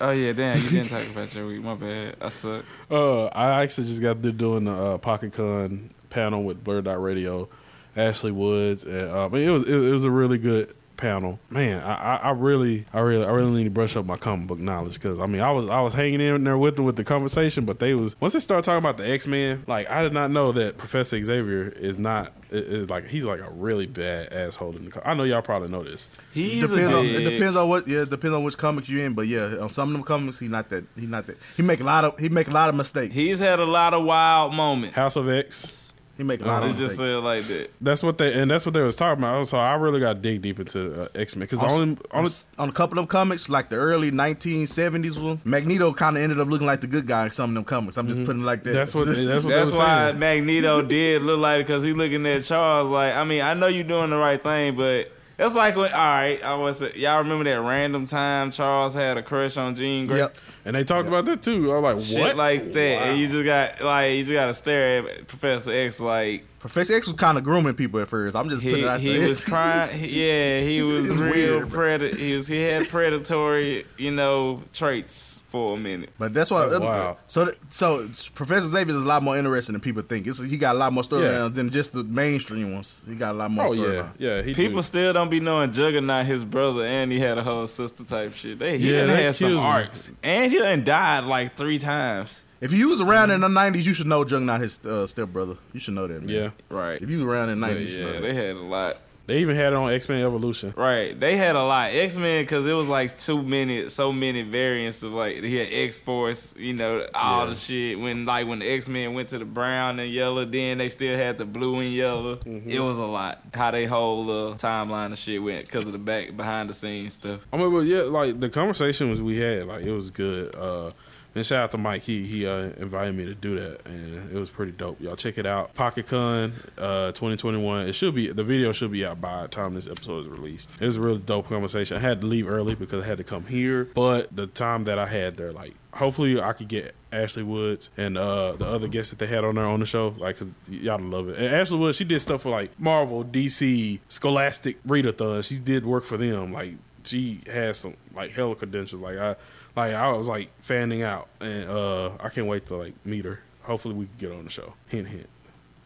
Oh 0.00 0.10
yeah, 0.10 0.32
damn, 0.32 0.62
you 0.62 0.70
didn't 0.70 0.88
talk 0.88 1.06
about 1.06 1.34
your 1.34 1.46
week. 1.46 1.62
My 1.62 1.74
bad. 1.74 2.16
I 2.20 2.28
suck. 2.30 2.64
uh, 2.90 3.26
I 3.26 3.62
actually 3.62 3.86
just 3.86 4.00
got 4.00 4.22
through 4.22 4.32
doing 4.32 4.64
the 4.64 4.72
uh, 4.72 4.98
Pocket 4.98 5.32
Con 5.34 5.90
panel 6.10 6.42
with 6.42 6.64
Blur 6.64 6.80
Dot 6.80 7.02
Radio, 7.02 7.48
Ashley 7.96 8.32
Woods, 8.32 8.84
and 8.84 9.10
uh, 9.10 9.28
it 9.32 9.50
was 9.50 9.68
it, 9.68 9.74
it 9.74 9.90
was 9.90 10.04
a 10.04 10.10
really 10.10 10.38
good 10.38 10.74
panel. 11.02 11.38
Man, 11.50 11.82
I, 11.82 11.94
I, 11.94 12.16
I 12.16 12.30
really, 12.30 12.86
I 12.92 13.00
really, 13.00 13.26
I 13.26 13.30
really 13.30 13.50
need 13.50 13.64
to 13.64 13.70
brush 13.70 13.96
up 13.96 14.06
my 14.06 14.16
comic 14.16 14.46
book 14.46 14.58
knowledge 14.58 14.94
because 14.94 15.18
I 15.18 15.26
mean, 15.26 15.42
I 15.42 15.50
was 15.50 15.68
I 15.68 15.80
was 15.80 15.92
hanging 15.92 16.20
in 16.20 16.44
there 16.44 16.56
with 16.56 16.76
them 16.76 16.84
with 16.84 16.96
the 16.96 17.04
conversation, 17.04 17.64
but 17.64 17.80
they 17.80 17.94
was 17.94 18.18
once 18.20 18.32
they 18.32 18.40
started 18.40 18.64
talking 18.64 18.78
about 18.78 18.96
the 18.96 19.10
X 19.10 19.26
Men, 19.26 19.64
like 19.66 19.90
I 19.90 20.02
did 20.02 20.12
not 20.12 20.30
know 20.30 20.52
that 20.52 20.78
Professor 20.78 21.22
Xavier 21.22 21.68
is 21.68 21.98
not 21.98 22.32
is, 22.50 22.64
is 22.66 22.90
like 22.90 23.08
he's 23.08 23.24
like 23.24 23.40
a 23.40 23.50
really 23.50 23.86
bad 23.86 24.32
asshole 24.32 24.76
in 24.76 24.84
the. 24.86 24.90
co- 24.92 25.02
I 25.04 25.14
know 25.14 25.24
y'all 25.24 25.42
probably 25.42 25.68
know 25.68 25.82
this. 25.82 26.08
He's 26.32 26.62
a 26.70 26.76
depends 26.76 26.92
on, 26.92 27.04
it 27.04 27.30
depends 27.30 27.56
on 27.56 27.68
what 27.68 27.88
yeah, 27.88 28.02
it 28.02 28.10
depends 28.10 28.36
on 28.36 28.44
which 28.44 28.56
comics 28.56 28.88
you're 28.88 29.04
in, 29.04 29.14
but 29.14 29.26
yeah, 29.26 29.56
on 29.60 29.68
some 29.68 29.88
of 29.88 29.92
them 29.94 30.04
comics 30.04 30.38
he's 30.38 30.50
not 30.50 30.70
that 30.70 30.84
he 30.96 31.06
not 31.06 31.26
that 31.26 31.36
he 31.56 31.62
make 31.62 31.80
a 31.80 31.84
lot 31.84 32.04
of 32.04 32.18
he 32.18 32.28
make 32.28 32.46
a 32.48 32.52
lot 32.52 32.68
of 32.68 32.76
mistakes. 32.76 33.12
He's 33.12 33.40
had 33.40 33.58
a 33.58 33.66
lot 33.66 33.92
of 33.92 34.04
wild 34.04 34.54
moments. 34.54 34.96
House 34.96 35.16
of 35.16 35.28
X. 35.28 35.91
He 36.22 36.26
make 36.26 36.40
a 36.40 36.44
lot 36.44 36.62
of 36.62 36.68
Let's 36.68 36.78
just 36.78 36.96
say 36.96 37.14
it 37.14 37.18
like 37.18 37.42
that. 37.44 37.70
That's 37.80 38.02
what 38.02 38.18
they 38.18 38.32
and 38.40 38.50
that's 38.50 38.64
what 38.64 38.72
they 38.74 38.82
was 38.82 38.94
talking 38.96 39.22
about. 39.22 39.48
So 39.48 39.58
I 39.58 39.74
really 39.74 40.00
got 40.00 40.14
to 40.14 40.18
dig 40.20 40.40
deep 40.42 40.60
into 40.60 41.02
uh, 41.02 41.08
X 41.14 41.34
Men 41.36 41.46
because 41.48 41.60
on, 41.60 41.70
only, 41.70 41.98
on, 42.12 42.26
on 42.58 42.68
a 42.68 42.72
couple 42.72 42.98
of 42.98 43.02
them 43.02 43.06
comics, 43.08 43.48
like 43.48 43.70
the 43.70 43.76
early 43.76 44.10
1970s 44.10 45.22
one, 45.22 45.40
Magneto 45.44 45.92
kind 45.92 46.16
of 46.16 46.22
ended 46.22 46.40
up 46.40 46.48
looking 46.48 46.66
like 46.66 46.80
the 46.80 46.86
good 46.86 47.06
guy 47.06 47.24
in 47.24 47.30
some 47.32 47.50
of 47.50 47.54
them 47.54 47.64
comics. 47.64 47.96
I'm 47.96 48.06
just 48.06 48.24
putting 48.24 48.42
it 48.42 48.44
like 48.44 48.62
that. 48.64 48.70
Mm-hmm. 48.70 48.78
that's 48.78 48.94
what 48.94 49.06
that's 49.06 49.44
what 49.44 49.50
That's 49.50 49.72
they 49.72 49.78
why 49.78 50.06
saying. 50.08 50.18
Magneto 50.18 50.82
did 50.82 51.22
look 51.22 51.40
like 51.40 51.60
it 51.60 51.66
because 51.66 51.82
he 51.82 51.92
looking 51.92 52.24
at 52.26 52.44
Charles 52.44 52.90
like, 52.90 53.14
I 53.14 53.24
mean, 53.24 53.42
I 53.42 53.54
know 53.54 53.66
you're 53.66 53.84
doing 53.84 54.10
the 54.10 54.16
right 54.16 54.42
thing, 54.42 54.76
but 54.76 55.10
it's 55.46 55.54
like 55.54 55.76
when, 55.76 55.92
all 55.92 55.98
right, 55.98 56.42
I 56.42 56.54
was, 56.54 56.82
y'all 56.94 57.18
remember 57.18 57.44
that 57.44 57.60
random 57.60 58.06
time 58.06 58.50
Charles 58.50 58.94
had 58.94 59.16
a 59.16 59.22
crush 59.22 59.56
on 59.56 59.74
Jean 59.74 60.06
Grey? 60.06 60.18
Yep. 60.18 60.36
And 60.64 60.76
they 60.76 60.84
talked 60.84 61.08
about 61.08 61.24
that 61.24 61.42
too. 61.42 61.72
I 61.72 61.78
was 61.78 62.10
like, 62.10 62.16
Shit 62.16 62.20
what? 62.20 62.36
like 62.36 62.72
that, 62.72 63.02
and 63.02 63.18
you 63.18 63.26
just 63.26 63.44
got 63.44 63.80
like 63.80 64.12
you 64.14 64.20
just 64.20 64.32
got 64.32 64.46
to 64.46 64.54
stare 64.54 65.08
at 65.08 65.26
Professor 65.26 65.72
X 65.72 65.98
like 65.98 66.44
Professor 66.62 66.94
X 66.94 67.06
was 67.08 67.16
kind 67.16 67.36
of 67.36 67.44
grooming 67.44 67.74
people 67.74 68.00
at 68.00 68.08
first. 68.08 68.34
I'm 68.36 68.48
just 68.48 68.62
putting 68.62 68.84
it 68.84 68.88
out 68.88 69.00
he 69.00 69.18
there. 69.18 69.28
was 69.28 69.44
crying. 69.44 70.00
Yeah, 70.08 70.60
he 70.60 70.80
was 70.82 71.10
It's 71.10 71.18
real 71.20 71.58
weird, 71.58 71.70
predator. 71.70 72.16
He 72.16 72.34
was 72.34 72.46
he 72.46 72.60
had 72.62 72.88
predatory, 72.88 73.84
you 73.98 74.12
know, 74.12 74.62
traits 74.72 75.42
for 75.48 75.74
a 75.76 75.78
minute. 75.78 76.10
But 76.18 76.32
that's 76.32 76.50
why. 76.52 76.62
Oh, 76.66 76.76
uh, 76.76 76.80
wow. 76.80 77.18
So, 77.26 77.52
so 77.70 78.08
Professor 78.34 78.68
Xavier 78.68 78.94
is 78.94 79.02
a 79.02 79.04
lot 79.04 79.22
more 79.24 79.36
interesting 79.36 79.72
than 79.74 79.80
people 79.80 80.02
think. 80.02 80.26
It's, 80.28 80.38
he 80.38 80.56
got 80.56 80.76
a 80.76 80.78
lot 80.78 80.92
more 80.92 81.02
storylines 81.02 81.42
Yeah. 81.42 81.48
than 81.48 81.68
just 81.70 81.92
the 81.94 82.04
mainstream 82.04 82.72
ones. 82.74 83.02
He 83.08 83.16
got 83.16 83.32
a 83.34 83.38
lot 83.38 83.50
more 83.50 83.66
Oh 83.66 83.72
yeah, 83.72 83.82
storylines. 83.82 84.08
yeah. 84.18 84.42
He 84.42 84.54
People 84.54 84.76
do. 84.76 84.82
still 84.82 85.12
don't 85.12 85.30
be 85.30 85.40
knowing 85.40 85.72
Juggernaut, 85.72 86.26
his 86.26 86.44
brother, 86.44 86.84
and 86.84 87.10
he 87.10 87.18
had 87.18 87.38
a 87.38 87.42
whole 87.42 87.66
sister 87.66 88.04
type 88.04 88.34
shit. 88.34 88.60
They 88.60 88.78
he 88.78 88.92
Yeah, 88.92 88.98
done 89.00 89.08
that 89.08 89.16
had 89.22 89.34
some 89.34 89.48
kills 89.48 89.60
me. 89.62 89.66
arcs, 89.68 90.12
and 90.22 90.52
he 90.52 90.58
done 90.58 90.84
died 90.84 91.24
like 91.24 91.56
three 91.56 91.78
times. 91.80 92.44
If 92.62 92.72
you 92.72 92.88
was 92.90 93.00
around 93.00 93.30
in 93.32 93.40
the 93.40 93.48
'90s, 93.48 93.82
you 93.82 93.92
should 93.92 94.06
know 94.06 94.24
Juggernaut, 94.24 94.60
his 94.60 94.78
uh, 94.86 95.06
stepbrother. 95.06 95.56
You 95.72 95.80
should 95.80 95.94
know 95.94 96.06
that. 96.06 96.22
Man. 96.22 96.28
Yeah, 96.28 96.50
Right. 96.70 97.02
If 97.02 97.10
you 97.10 97.18
was 97.18 97.26
around 97.26 97.50
in 97.50 97.60
the 97.60 97.66
But 97.66 97.76
'90s, 97.76 97.80
you 97.80 97.88
should 97.88 98.00
know 98.00 98.06
yeah, 98.06 98.12
that. 98.12 98.22
they 98.22 98.34
had 98.34 98.56
a 98.56 98.60
lot. 98.60 98.96
they 99.26 99.38
even 99.40 99.56
had 99.56 99.72
it 99.72 99.76
on 99.76 99.92
X 99.92 100.08
Men 100.08 100.22
Evolution. 100.24 100.72
Right, 100.76 101.18
they 101.18 101.36
had 101.36 101.56
a 101.56 101.62
lot. 101.62 101.90
X 101.92 102.16
Men 102.16 102.44
because 102.44 102.64
it 102.66 102.72
was 102.72 102.86
like 102.86 103.18
too 103.18 103.42
many, 103.42 103.88
so 103.88 104.12
many 104.12 104.42
variants 104.42 105.02
of 105.02 105.12
like 105.12 105.36
he 105.42 105.56
had 105.56 105.68
X 105.72 105.98
Force, 106.00 106.54
you 106.56 106.74
know, 106.74 107.04
all 107.14 107.46
the 107.48 107.56
shit. 107.56 107.98
When 107.98 108.26
like 108.26 108.46
when 108.46 108.60
the 108.60 108.68
X 108.70 108.88
Men 108.88 109.12
went 109.14 109.30
to 109.30 109.38
the 109.38 109.44
brown 109.44 109.98
and 109.98 110.10
yellow, 110.12 110.44
then 110.44 110.78
they 110.78 110.88
still 110.88 111.16
had 111.18 111.38
the 111.38 111.44
blue 111.44 111.80
and 111.80 111.92
yellow. 111.92 112.36
Mm-hmm. 112.36 112.70
It 112.70 112.80
was 112.80 112.96
a 112.98 113.06
lot. 113.06 113.42
How 113.54 113.72
they 113.72 113.86
whole 113.86 114.30
uh, 114.30 114.54
timeline 114.54 115.10
of 115.10 115.18
shit 115.18 115.42
went 115.42 115.66
because 115.66 115.86
of 115.86 115.92
the 115.92 115.98
back 115.98 116.36
behind 116.36 116.70
the 116.70 116.74
scenes 116.74 117.14
stuff. 117.14 117.40
I 117.52 117.56
mean, 117.56 117.72
but 117.72 117.80
yeah, 117.86 118.02
like 118.02 118.38
the 118.38 118.48
conversations 118.48 119.20
we 119.20 119.36
had, 119.38 119.66
like 119.66 119.84
it 119.84 119.92
was 119.92 120.10
good. 120.10 120.54
Uh, 120.54 120.90
And 121.34 121.46
shout 121.46 121.64
out 121.64 121.70
to 121.72 121.78
Mike. 121.78 122.02
He 122.02 122.26
he 122.26 122.46
uh, 122.46 122.70
invited 122.78 123.14
me 123.14 123.24
to 123.24 123.34
do 123.34 123.58
that, 123.58 123.86
and 123.86 124.30
it 124.30 124.38
was 124.38 124.50
pretty 124.50 124.72
dope. 124.72 125.00
Y'all 125.00 125.16
check 125.16 125.38
it 125.38 125.46
out. 125.46 125.74
PocketCon 125.74 126.52
uh, 126.76 127.12
2021. 127.12 127.86
It 127.86 127.94
should 127.94 128.14
be 128.14 128.30
the 128.30 128.44
video 128.44 128.72
should 128.72 128.92
be 128.92 129.06
out 129.06 129.20
by 129.20 129.42
the 129.42 129.48
time 129.48 129.72
this 129.72 129.88
episode 129.88 130.26
is 130.26 130.28
released. 130.28 130.68
It 130.80 130.84
was 130.84 130.96
a 130.96 131.00
really 131.00 131.18
dope 131.18 131.48
conversation. 131.48 131.96
I 131.96 132.00
had 132.00 132.20
to 132.20 132.26
leave 132.26 132.48
early 132.48 132.74
because 132.74 133.02
I 133.02 133.06
had 133.06 133.18
to 133.18 133.24
come 133.24 133.46
here, 133.46 133.86
but 133.94 134.34
the 134.34 134.46
time 134.46 134.84
that 134.84 134.98
I 134.98 135.06
had 135.06 135.36
there, 135.36 135.52
like, 135.52 135.74
hopefully 135.92 136.40
I 136.40 136.52
could 136.52 136.68
get 136.68 136.94
Ashley 137.12 137.42
Woods 137.42 137.90
and 137.96 138.18
uh, 138.18 138.52
the 138.52 138.66
other 138.66 138.88
guests 138.88 139.10
that 139.10 139.18
they 139.18 139.26
had 139.26 139.44
on 139.44 139.54
there 139.54 139.64
on 139.64 139.80
the 139.80 139.86
show. 139.86 140.14
Like, 140.18 140.38
y'all 140.68 141.00
love 141.00 141.28
it. 141.28 141.38
And 141.38 141.46
Ashley 141.46 141.78
Woods, 141.78 141.96
she 141.96 142.04
did 142.04 142.20
stuff 142.20 142.42
for 142.42 142.50
like 142.50 142.78
Marvel, 142.78 143.24
DC, 143.24 144.00
Scholastic, 144.08 144.82
Readathon. 144.84 145.44
She 145.44 145.58
did 145.58 145.86
work 145.86 146.04
for 146.04 146.16
them. 146.16 146.52
Like, 146.52 146.74
she 147.04 147.40
has 147.50 147.78
some 147.78 147.94
like 148.14 148.30
hella 148.30 148.54
credentials. 148.54 149.00
Like, 149.02 149.16
I 149.16 149.36
like 149.76 149.94
I 149.94 150.10
was 150.12 150.28
like 150.28 150.50
fanning 150.60 151.02
out, 151.02 151.28
and 151.40 151.68
uh, 151.70 152.12
I 152.20 152.28
can't 152.28 152.46
wait 152.46 152.66
to 152.66 152.76
like 152.76 152.94
meet 153.04 153.24
her. 153.24 153.40
Hopefully, 153.62 153.94
we 153.94 154.06
can 154.06 154.14
get 154.18 154.32
on 154.32 154.44
the 154.44 154.50
show. 154.50 154.74
Hint, 154.88 155.08
hint. 155.08 155.28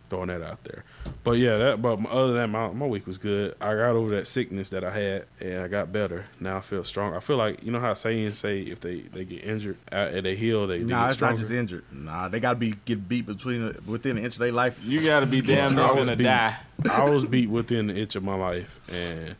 Throwing 0.08 0.28
that 0.28 0.40
out 0.40 0.62
there. 0.62 0.84
But 1.24 1.32
yeah, 1.38 1.56
that. 1.58 1.82
But 1.82 2.06
other 2.06 2.28
than 2.28 2.36
that, 2.36 2.46
my, 2.46 2.68
my 2.72 2.86
week 2.86 3.08
was 3.08 3.18
good. 3.18 3.56
I 3.60 3.74
got 3.74 3.96
over 3.96 4.10
that 4.14 4.28
sickness 4.28 4.68
that 4.68 4.84
I 4.84 4.90
had, 4.90 5.24
and 5.40 5.58
I 5.62 5.66
got 5.68 5.90
better. 5.92 6.26
Now 6.38 6.58
I 6.58 6.60
feel 6.60 6.84
strong. 6.84 7.14
I 7.14 7.18
feel 7.18 7.36
like 7.36 7.64
you 7.64 7.72
know 7.72 7.80
how 7.80 7.92
sayings 7.94 8.38
say 8.38 8.60
if 8.60 8.78
they 8.78 9.00
they 9.00 9.24
get 9.24 9.42
injured 9.42 9.76
uh, 9.90 10.10
and 10.12 10.24
they 10.24 10.36
heal, 10.36 10.68
they, 10.68 10.78
they 10.78 10.84
Nah, 10.84 11.06
get 11.06 11.10
it's 11.10 11.20
not 11.20 11.36
just 11.36 11.50
injured. 11.50 11.84
Nah, 11.90 12.28
they 12.28 12.38
gotta 12.38 12.56
be 12.56 12.74
get 12.84 13.08
beat 13.08 13.26
between 13.26 13.76
within 13.84 14.16
an 14.16 14.24
inch 14.24 14.34
of 14.34 14.38
their 14.38 14.52
life. 14.52 14.80
You 14.84 15.04
gotta 15.04 15.26
be 15.26 15.40
damn 15.40 15.74
near 15.74 15.84
I 15.86 15.92
was 15.92 16.08
finna 16.08 16.16
beat. 16.18 16.24
die. 16.24 16.56
I 16.88 17.10
was 17.10 17.24
beat 17.24 17.50
within 17.50 17.88
the 17.88 17.96
inch 17.96 18.14
of 18.14 18.22
my 18.22 18.36
life, 18.36 18.78
and 18.92 19.34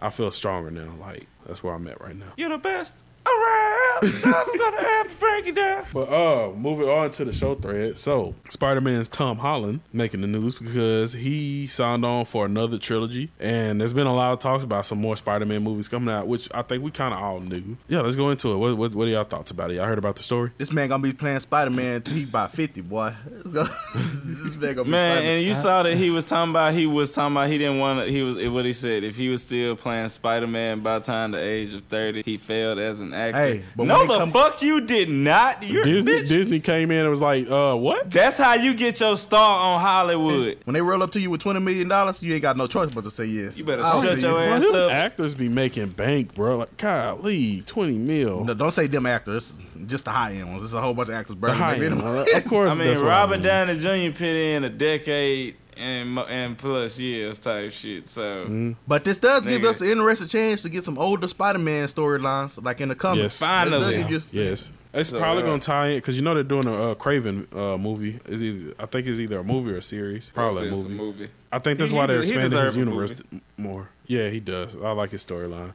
I 0.00 0.10
feel 0.10 0.30
stronger 0.30 0.70
now. 0.70 0.92
Like 1.00 1.28
that's 1.46 1.62
where 1.62 1.72
I'm 1.72 1.86
at 1.88 1.98
right 2.02 2.14
now. 2.14 2.26
You're 2.36 2.50
the 2.50 2.58
best 2.58 3.02
around. 3.26 3.59
Nothing's 4.24 4.56
gonna 4.58 4.86
ever 5.00 5.10
break 5.18 5.54
down. 5.54 5.84
But 5.92 6.08
uh, 6.08 6.52
moving 6.54 6.88
on 6.88 7.10
to 7.12 7.24
the 7.24 7.32
show 7.32 7.54
thread. 7.54 7.98
So 7.98 8.34
Spider 8.48 8.80
Man's 8.80 9.08
Tom 9.08 9.38
Holland 9.38 9.80
making 9.92 10.20
the 10.20 10.26
news 10.26 10.54
because 10.54 11.12
he 11.12 11.66
signed 11.66 12.04
on 12.04 12.24
for 12.24 12.46
another 12.46 12.78
trilogy, 12.78 13.30
and 13.40 13.80
there's 13.80 13.94
been 13.94 14.06
a 14.06 14.14
lot 14.14 14.32
of 14.32 14.38
talks 14.38 14.64
about 14.64 14.86
some 14.86 15.00
more 15.00 15.16
Spider 15.16 15.46
Man 15.46 15.62
movies 15.62 15.88
coming 15.88 16.12
out, 16.14 16.26
which 16.26 16.48
I 16.54 16.62
think 16.62 16.82
we 16.82 16.90
kind 16.90 17.12
of 17.14 17.20
all 17.20 17.40
knew. 17.40 17.76
Yeah, 17.88 18.00
let's 18.00 18.16
go 18.16 18.30
into 18.30 18.52
it. 18.52 18.56
What, 18.56 18.76
what, 18.76 18.94
what 18.94 19.08
are 19.08 19.10
y'all 19.10 19.24
thoughts 19.24 19.50
about 19.50 19.70
it? 19.70 19.74
Y'all 19.74 19.86
heard 19.86 19.98
about 19.98 20.16
the 20.16 20.22
story? 20.22 20.50
This 20.58 20.72
man 20.72 20.88
gonna 20.88 21.02
be 21.02 21.12
playing 21.12 21.40
Spider 21.40 21.70
Man 21.70 21.96
until 21.96 22.14
he 22.16 22.24
about 22.24 22.52
fifty, 22.52 22.80
boy. 22.80 23.14
Let's 23.30 23.42
go. 23.44 23.64
this 23.94 24.56
man 24.56 24.74
gonna 24.74 24.84
be 24.84 24.90
Man, 24.90 25.12
Spider-Man. 25.16 25.34
and 25.34 25.44
you 25.44 25.54
saw 25.54 25.82
that 25.82 25.96
he 25.96 26.10
was 26.10 26.24
talking 26.24 26.50
about 26.50 26.74
he 26.74 26.86
was 26.86 27.12
talking 27.12 27.36
about 27.36 27.48
he 27.48 27.58
didn't 27.58 27.78
want 27.78 28.00
to. 28.06 28.10
He 28.12 28.22
was 28.22 28.36
what 28.48 28.64
he 28.64 28.72
said. 28.72 29.04
If 29.04 29.16
he 29.16 29.28
was 29.28 29.42
still 29.42 29.76
playing 29.76 30.08
Spider 30.08 30.46
Man 30.46 30.80
by 30.80 30.98
the 30.98 31.04
time 31.04 31.32
the 31.32 31.42
age 31.42 31.74
of 31.74 31.82
thirty, 31.84 32.22
he 32.24 32.36
failed 32.36 32.78
as 32.78 33.00
an 33.00 33.12
actor. 33.12 33.38
Hey, 33.38 33.64
but 33.76 33.86
no, 33.92 34.06
the 34.06 34.14
it 34.14 34.18
comes- 34.18 34.32
fuck 34.32 34.62
you 34.62 34.80
did 34.80 35.08
not. 35.08 35.62
You're 35.62 35.84
Disney 35.84 36.12
bitch. 36.12 36.28
Disney 36.28 36.60
came 36.60 36.90
in 36.90 37.00
and 37.00 37.10
was 37.10 37.20
like, 37.20 37.48
uh, 37.50 37.76
what? 37.76 38.10
That's 38.10 38.38
how 38.38 38.54
you 38.54 38.74
get 38.74 39.00
your 39.00 39.16
star 39.16 39.66
on 39.74 39.80
Hollywood. 39.80 40.58
when 40.64 40.74
they 40.74 40.82
roll 40.82 41.02
up 41.02 41.12
to 41.12 41.20
you 41.20 41.30
with 41.30 41.40
twenty 41.40 41.60
million 41.60 41.88
dollars, 41.88 42.22
you 42.22 42.32
ain't 42.32 42.42
got 42.42 42.56
no 42.56 42.66
choice 42.66 42.90
but 42.94 43.04
to 43.04 43.10
say 43.10 43.24
yes. 43.26 43.56
You 43.58 43.64
better 43.64 43.82
I'll 43.84 44.02
shut 44.02 44.18
your 44.20 44.40
yes. 44.40 44.62
ass 44.64 44.70
Well, 44.70 44.72
them 44.88 44.90
up. 44.90 44.92
actors 44.92 45.34
be 45.34 45.48
making 45.48 45.88
bank, 45.90 46.34
bro. 46.34 46.58
Like, 46.58 46.76
golly, 46.76 47.62
20 47.66 47.98
mil. 47.98 48.44
No, 48.44 48.54
don't 48.54 48.70
say 48.70 48.86
them 48.86 49.06
actors, 49.06 49.58
just 49.86 50.04
the 50.04 50.10
high 50.10 50.32
end 50.32 50.48
ones. 50.48 50.62
There's 50.62 50.74
a 50.74 50.80
whole 50.80 50.94
bunch 50.94 51.08
of 51.08 51.14
actors 51.14 51.34
The 51.36 51.40
burning. 51.40 51.56
high 51.56 51.74
end, 51.76 51.94
of 52.00 52.44
course, 52.46 52.72
I 52.72 52.76
mean, 52.76 52.88
that's 52.88 53.00
what 53.00 53.08
Robert 53.08 53.34
I 53.34 53.36
mean. 53.36 53.78
Downey 53.78 54.08
Jr. 54.10 54.16
put 54.16 54.26
in 54.28 54.64
a 54.64 54.68
decade 54.70 55.56
and 55.76 56.18
and 56.18 56.58
plus 56.58 56.98
years 56.98 57.38
type 57.38 57.72
shit. 57.72 58.08
So 58.08 58.44
Mm-hmm. 58.44 58.72
But 58.86 59.04
this 59.04 59.18
does 59.18 59.46
give 59.46 59.64
us 59.64 59.80
an 59.80 59.88
interesting 59.88 60.28
chance 60.28 60.62
to 60.62 60.68
get 60.68 60.84
some 60.84 60.98
older 60.98 61.26
Spider-Man 61.28 61.86
storylines, 61.88 62.62
like 62.62 62.80
in 62.80 62.88
the 62.88 62.94
comics. 62.94 63.22
Yes. 63.22 63.38
Finally. 63.38 63.94
It 63.96 64.08
does 64.08 64.32
Yes, 64.34 64.72
it's 64.92 65.10
So, 65.10 65.18
probably 65.18 65.42
uh, 65.42 65.46
gonna 65.46 65.60
tie 65.60 65.88
in 65.88 65.98
because 65.98 66.16
you 66.16 66.22
know 66.22 66.34
they're 66.34 66.42
doing 66.42 66.66
a 66.66 66.90
uh, 66.92 66.94
Kraven 66.94 67.46
uh, 67.54 67.76
movie. 67.78 68.18
Is 68.26 68.42
either 68.42 68.74
I 68.78 68.86
think 68.86 69.06
it's 69.06 69.18
either 69.20 69.38
a 69.38 69.44
movie 69.44 69.72
or 69.72 69.76
a 69.76 69.82
series. 69.82 70.30
Probably 70.30 70.68
a 70.68 70.70
movie. 70.70 70.86
a 70.86 70.96
movie. 70.96 71.28
I 71.52 71.58
think 71.58 71.78
that's 71.78 71.90
He- 71.90 71.96
why 71.96 72.06
they're 72.06 72.20
expanding 72.22 72.60
his 72.60 72.76
universe 72.76 73.22
more. 73.56 73.88
Yeah, 74.06 74.28
he 74.28 74.40
does. 74.40 74.80
I 74.80 74.92
like 74.92 75.10
his 75.10 75.24
storyline. 75.24 75.74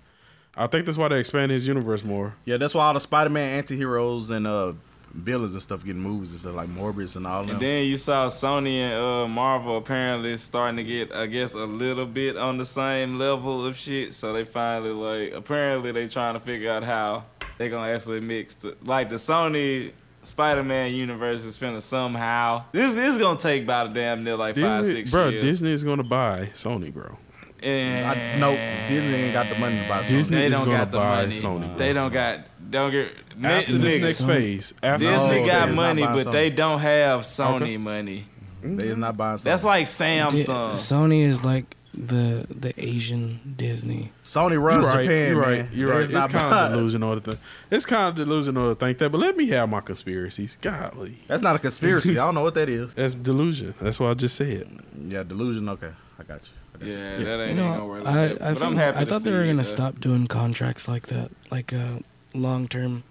I 0.58 0.68
think 0.68 0.86
that's 0.86 0.98
why 0.98 1.10
they 1.10 1.20
expand 1.20 1.52
his 1.52 1.68
universe 1.68 2.04
more. 2.04 2.34
Yeah, 2.46 2.56
that's 2.58 2.74
why 2.74 2.86
all 2.86 2.94
the 2.94 3.02
Spider-Man 3.02 3.58
anti-heroes 3.58 4.30
and 4.30 4.48
uh, 4.48 4.72
villains 5.15 5.53
and 5.53 5.62
stuff 5.62 5.86
getting 5.86 6.01
movies 6.01 6.31
and 6.31 6.39
stuff 6.39 6.55
like 6.55 6.69
Morbius 6.69 7.15
and 7.15 7.25
all 7.25 7.43
that. 7.43 7.51
And 7.51 7.62
them. 7.62 7.67
then 7.67 7.86
you 7.86 7.98
saw 7.98 8.27
Sony 8.27 8.79
and 8.79 9.01
uh, 9.01 9.27
Marvel 9.27 9.77
apparently 9.77 10.36
starting 10.38 10.77
to 10.77 10.84
get, 10.84 11.12
I 11.13 11.25
guess, 11.25 11.53
a 11.53 11.60
little 11.60 12.05
bit 12.05 12.38
on 12.38 12.57
the 12.57 12.65
same 12.65 13.17
level 13.17 13.65
of 13.65 13.75
shit. 13.77 14.13
So 14.13 14.34
they 14.34 14.45
finally 14.45 14.91
like, 14.91 15.34
apparently 15.34 15.91
they 15.91 16.07
trying 16.07 16.34
to 16.34 16.39
figure 16.39 16.72
out 16.72 16.84
how 16.84 17.24
they 17.57 17.69
gonna 17.69 17.91
actually 17.91 18.19
mix 18.19 18.55
the, 18.55 18.75
like 18.84 19.10
the 19.10 19.15
Sony 19.15 19.93
Spider-Man 20.24 20.93
universe 20.93 21.43
is 21.43 21.57
finna 21.57 21.81
somehow. 21.81 22.63
This 22.72 22.93
this 22.93 23.13
is 23.13 23.17
gonna 23.17 23.39
take 23.39 23.63
about 23.63 23.91
a 23.91 23.93
damn 23.93 24.24
near 24.24 24.36
like 24.36 24.57
five 24.57 24.86
six 24.86 25.12
bro, 25.12 25.29
years. 25.29 25.43
Disney 25.43 25.72
is 25.72 25.84
gonna 25.84 26.03
buy 26.03 26.51
Sony, 26.53 26.93
bro. 26.93 27.17
And 27.63 28.05
I, 28.05 28.38
nope, 28.38 28.60
Disney 28.89 29.15
ain't 29.15 29.34
got 29.34 29.50
the 29.50 29.55
money 29.55 29.79
to 29.81 29.88
buy 29.88 30.00
something. 30.00 30.17
Disney 30.17 30.38
they 30.38 30.45
is 30.48 30.51
don't 30.51 30.65
gonna 30.65 30.77
got 30.77 30.91
the 30.91 30.98
buy 30.98 31.22
money. 31.22 31.34
Sony. 31.34 31.77
They 31.77 31.93
don't 31.93 32.12
got 32.12 32.41
don't 32.75 32.91
get 32.91 33.12
After 33.44 33.72
ni- 33.74 33.77
this 33.77 33.94
niggas, 33.94 34.01
next 34.01 34.24
phase, 34.24 34.74
after 34.84 35.05
Disney 35.05 35.27
No, 35.27 35.27
got 35.27 35.32
they 35.36 35.41
is 35.41 35.48
not 35.48 35.75
money, 35.75 36.03
buying 36.03 36.24
but 36.24 36.32
they 36.32 36.50
don't 36.50 36.79
have 36.79 37.22
Sony 37.22 37.62
Okay. 37.62 37.77
money. 37.77 38.25
They 38.63 38.88
is 38.88 38.98
not 38.98 39.15
buying 39.17 39.38
something. 39.38 39.51
That's 39.51 39.63
like 39.63 39.86
Di- 39.86 39.91
Samsung. 39.91 40.72
Sony 40.74 41.22
is 41.22 41.44
like 41.44 41.75
the 41.94 42.46
the 42.50 42.74
Asian 42.84 43.39
Disney. 43.55 44.12
Sony 44.24 44.51
You're 44.51 44.60
runs 44.62 44.86
right. 44.86 45.03
Japan, 45.03 45.32
you're 45.32 45.41
man. 45.46 45.60
right. 45.65 45.74
You're 45.74 45.89
right. 45.91 46.01
is 46.01 46.10
It's 46.10 46.13
not 46.20 46.29
kind 46.29 46.46
of 46.46 46.51
buying- 46.51 46.72
delusional 46.74 47.15
to 47.15 47.22
think. 47.22 47.38
It's 47.72 47.86
kind 47.86 48.10
of 48.10 48.15
delusional 48.15 48.74
to 48.74 48.75
think 48.79 48.98
that. 48.98 49.12
But 49.12 49.20
let 49.20 49.38
me 49.38 49.48
have 49.50 49.70
my 49.70 49.79
conspiracies. 49.82 50.58
Golly, 50.62 51.20
That's 51.27 51.41
not 51.44 51.55
a 51.55 51.60
conspiracy. 51.60 52.12
I 52.20 52.25
don't 52.25 52.36
know 52.36 52.44
what 52.44 52.55
that 52.55 52.67
is. 52.67 52.94
that's 52.96 53.13
delusion. 53.13 53.74
That's 53.79 54.00
what 54.00 54.10
I 54.10 54.13
just 54.15 54.36
said. 54.36 54.67
Yeah, 55.08 55.24
delusion. 55.24 55.70
Okay, 55.70 55.91
I 56.20 56.24
got 56.24 56.41
you. 56.44 56.51
I 56.74 56.77
got. 56.79 56.88
Yeah, 56.88 56.96
Yeah. 56.96 57.24
that 57.38 57.44
ain't 57.44 57.58
You 57.58 57.63
gonna 57.63 57.77
know, 57.77 57.86
work 57.86 58.05
I 58.05 58.12
like 58.27 58.39
that. 58.39 58.48
I, 58.48 58.53
But 58.55 58.63
I'm 58.63 58.75
happy. 58.75 58.98
I 58.98 59.00
to 59.01 59.05
thought 59.05 59.22
they 59.24 59.29
see 59.29 59.36
were 59.36 59.46
gonna 59.46 59.62
uh, 59.62 59.63
stop 59.63 60.00
doing 60.01 60.27
contracts 60.27 60.88
like 60.89 61.08
that, 61.08 61.32
like 61.51 61.72
uh, 61.72 62.00
long 62.36 62.68
term. 62.68 63.04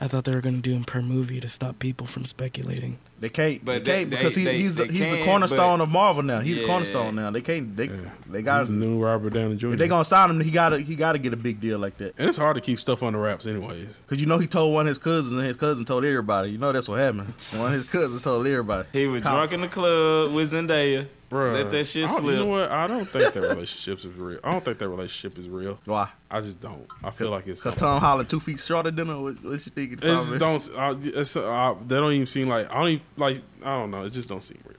I 0.00 0.08
thought 0.08 0.24
they 0.24 0.34
were 0.34 0.40
gonna 0.40 0.58
do 0.58 0.72
him 0.72 0.82
per 0.82 1.00
movie 1.00 1.38
to 1.40 1.48
stop 1.48 1.78
people 1.78 2.08
from 2.08 2.24
speculating. 2.24 2.98
They 3.20 3.28
can't. 3.28 3.64
But 3.64 3.84
they 3.84 3.92
they- 3.92 3.98
can't 3.98 4.10
because 4.10 4.34
he, 4.34 4.42
they- 4.42 4.58
he's 4.58 4.74
the, 4.74 4.86
they 4.86 4.92
he's 4.94 5.08
the 5.08 5.22
cornerstone 5.24 5.80
of 5.80 5.90
Marvel 5.90 6.24
now. 6.24 6.40
He's 6.40 6.56
the 6.56 6.64
cornerstone 6.64 7.14
now. 7.14 7.30
They 7.30 7.40
can't. 7.40 7.76
They 7.76 7.88
they 8.28 8.42
got. 8.42 8.58
He's 8.62 8.68
the 8.68 8.74
new 8.74 8.98
Robert 9.00 9.32
Downey 9.32 9.54
Jr. 9.54 9.74
If 9.74 9.78
they 9.78 9.86
gonna 9.86 10.04
sign 10.04 10.30
him, 10.30 10.40
he 10.40 10.50
gotta 10.50 10.80
he 10.80 10.96
gotta 10.96 11.20
get 11.20 11.32
a 11.32 11.36
big 11.36 11.60
deal 11.60 11.78
like 11.78 11.98
that. 11.98 12.14
and 12.18 12.28
it's 12.28 12.36
hard 12.36 12.56
to 12.56 12.60
keep 12.60 12.80
stuff 12.80 13.04
under 13.04 13.20
wraps, 13.20 13.46
anyways. 13.46 14.00
Cause 14.08 14.18
you 14.18 14.26
know 14.26 14.38
he 14.38 14.48
told 14.48 14.74
one 14.74 14.86
of 14.86 14.88
his 14.88 14.98
cousins, 14.98 15.34
and 15.34 15.42
his 15.46 15.54
cousin 15.56 15.84
told 15.84 16.04
everybody. 16.04 16.50
You 16.50 16.58
know 16.58 16.72
that's 16.72 16.88
what 16.88 16.98
happened. 16.98 17.28
One 17.56 17.66
of 17.68 17.72
his 17.74 17.88
cousins 17.88 18.24
told 18.24 18.44
everybody. 18.44 18.88
He 18.92 19.06
was 19.06 19.22
Cop. 19.22 19.34
drunk 19.34 19.52
in 19.52 19.60
the 19.60 19.68
club 19.68 20.32
with 20.32 20.50
Zendaya. 20.52 21.06
Bruh, 21.32 21.54
Let 21.54 21.70
that 21.70 21.86
shit 21.86 22.08
I 22.08 22.12
don't- 22.14 22.26
You 22.26 22.32
know 22.36 22.44
what? 22.46 22.70
I 22.70 22.86
don't 22.86 23.08
think 23.08 23.32
that 23.32 23.40
relationship 23.40 23.98
is 24.00 24.06
real. 24.06 24.38
I 24.44 24.52
don't 24.52 24.62
think 24.64 24.78
that 24.78 24.88
relationship 24.88 25.38
is 25.38 25.48
real. 25.48 25.78
Why? 25.86 26.08
I 26.30 26.40
just 26.42 26.60
don't. 26.60 26.86
I 27.02 27.10
feel 27.10 27.30
like 27.30 27.46
it's. 27.46 27.62
Cause 27.62 27.74
Tom 27.74 28.00
Holland 28.00 28.28
two 28.28 28.38
feet 28.38 28.58
shorter 28.58 28.90
than 28.90 29.08
her. 29.08 29.18
What, 29.18 29.42
what 29.42 29.52
you 29.52 29.58
think? 29.58 29.94
It 29.94 30.00
just 30.02 30.38
don't. 30.38 30.62
It's, 31.04 31.36
uh, 31.36 31.74
they 31.86 31.96
don't 31.96 32.12
even 32.12 32.26
seem 32.26 32.48
like. 32.48 32.70
I 32.70 32.74
don't 32.74 32.88
even 32.88 33.06
like. 33.16 33.42
I 33.64 33.78
don't 33.78 33.90
know. 33.90 34.02
It 34.04 34.12
just 34.12 34.28
don't 34.28 34.42
seem 34.44 34.60
real. 34.66 34.78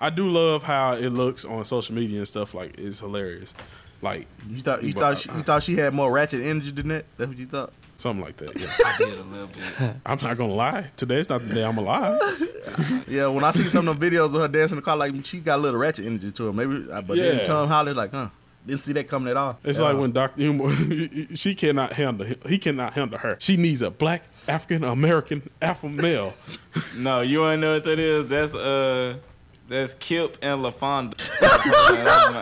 I 0.00 0.10
do 0.10 0.28
love 0.28 0.62
how 0.62 0.92
it 0.94 1.08
looks 1.10 1.44
on 1.46 1.64
social 1.64 1.94
media 1.94 2.18
and 2.18 2.28
stuff. 2.28 2.52
Like 2.52 2.78
it's 2.78 3.00
hilarious. 3.00 3.54
Like 4.02 4.26
You 4.50 4.60
thought 4.60 4.82
you 4.82 4.92
But- 4.92 5.00
thought 5.00 5.18
she, 5.18 5.30
you 5.30 5.42
thought 5.42 5.62
she 5.62 5.76
had 5.76 5.94
more 5.94 6.12
ratchet 6.12 6.42
energy 6.44 6.70
than 6.72 6.88
that? 6.88 7.06
That's 7.16 7.28
what 7.28 7.38
you 7.38 7.46
thought? 7.46 7.72
Something 7.96 8.24
like 8.24 8.36
that. 8.38 8.56
Yeah. 8.58 8.66
I 8.84 8.94
did 8.98 9.18
a 9.18 9.22
little 9.22 9.46
bit. 9.46 9.94
I'm 10.06 10.18
not 10.20 10.36
gonna 10.36 10.52
lie. 10.52 10.90
Today's 10.96 11.28
not 11.28 11.46
the 11.46 11.54
day 11.54 11.64
I'm 11.64 11.78
alive. 11.78 12.20
Yeah, 13.06 13.26
when 13.28 13.44
I 13.44 13.50
see 13.52 13.64
some 13.64 13.86
of 13.86 14.00
the 14.00 14.10
videos 14.10 14.34
of 14.34 14.40
her 14.40 14.48
dancing 14.48 14.76
in 14.78 14.82
the 14.82 14.82
car, 14.84 14.96
like 14.96 15.12
she 15.24 15.38
got 15.38 15.58
a 15.58 15.62
little 15.62 15.78
ratchet 15.78 16.06
energy 16.06 16.32
to 16.32 16.46
her. 16.46 16.52
Maybe, 16.52 16.90
uh, 16.90 17.02
but 17.02 17.16
Yeah. 17.18 17.24
then 17.32 17.46
Tom 17.46 17.68
Holland 17.68 17.96
like, 17.96 18.10
huh? 18.12 18.28
Didn't 18.66 18.80
see 18.80 18.94
that 18.94 19.06
coming 19.08 19.30
at 19.30 19.36
all. 19.36 19.58
It's 19.62 19.78
Yeah. 19.78 19.84
like 19.86 19.98
when 19.98 20.10
Doctor 20.12 20.40
Humor. 20.40 20.70
she 21.34 21.54
cannot 21.54 21.92
handle. 21.92 22.26
him. 22.26 22.38
He 22.48 22.56
cannot 22.58 22.94
handle 22.94 23.18
her. 23.18 23.36
She 23.40 23.56
needs 23.58 23.82
a 23.82 23.90
black 23.90 24.22
African 24.48 24.82
American 24.84 25.48
alpha 25.60 25.88
male. 25.88 26.32
No, 26.96 27.20
you 27.20 27.40
wanna 27.40 27.58
know 27.58 27.74
what 27.74 27.84
that 27.84 27.98
is? 27.98 28.26
That's 28.26 28.54
uh, 28.54 29.16
that's 29.68 29.94
Kip 29.94 30.38
and 30.42 30.62
LaFawnduh. 30.62 31.38
That's 31.40 32.34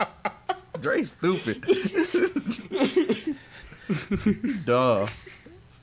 my- 0.00 0.08
Dre 0.80 1.02
stupid. 1.04 1.64
Duh. 4.64 5.06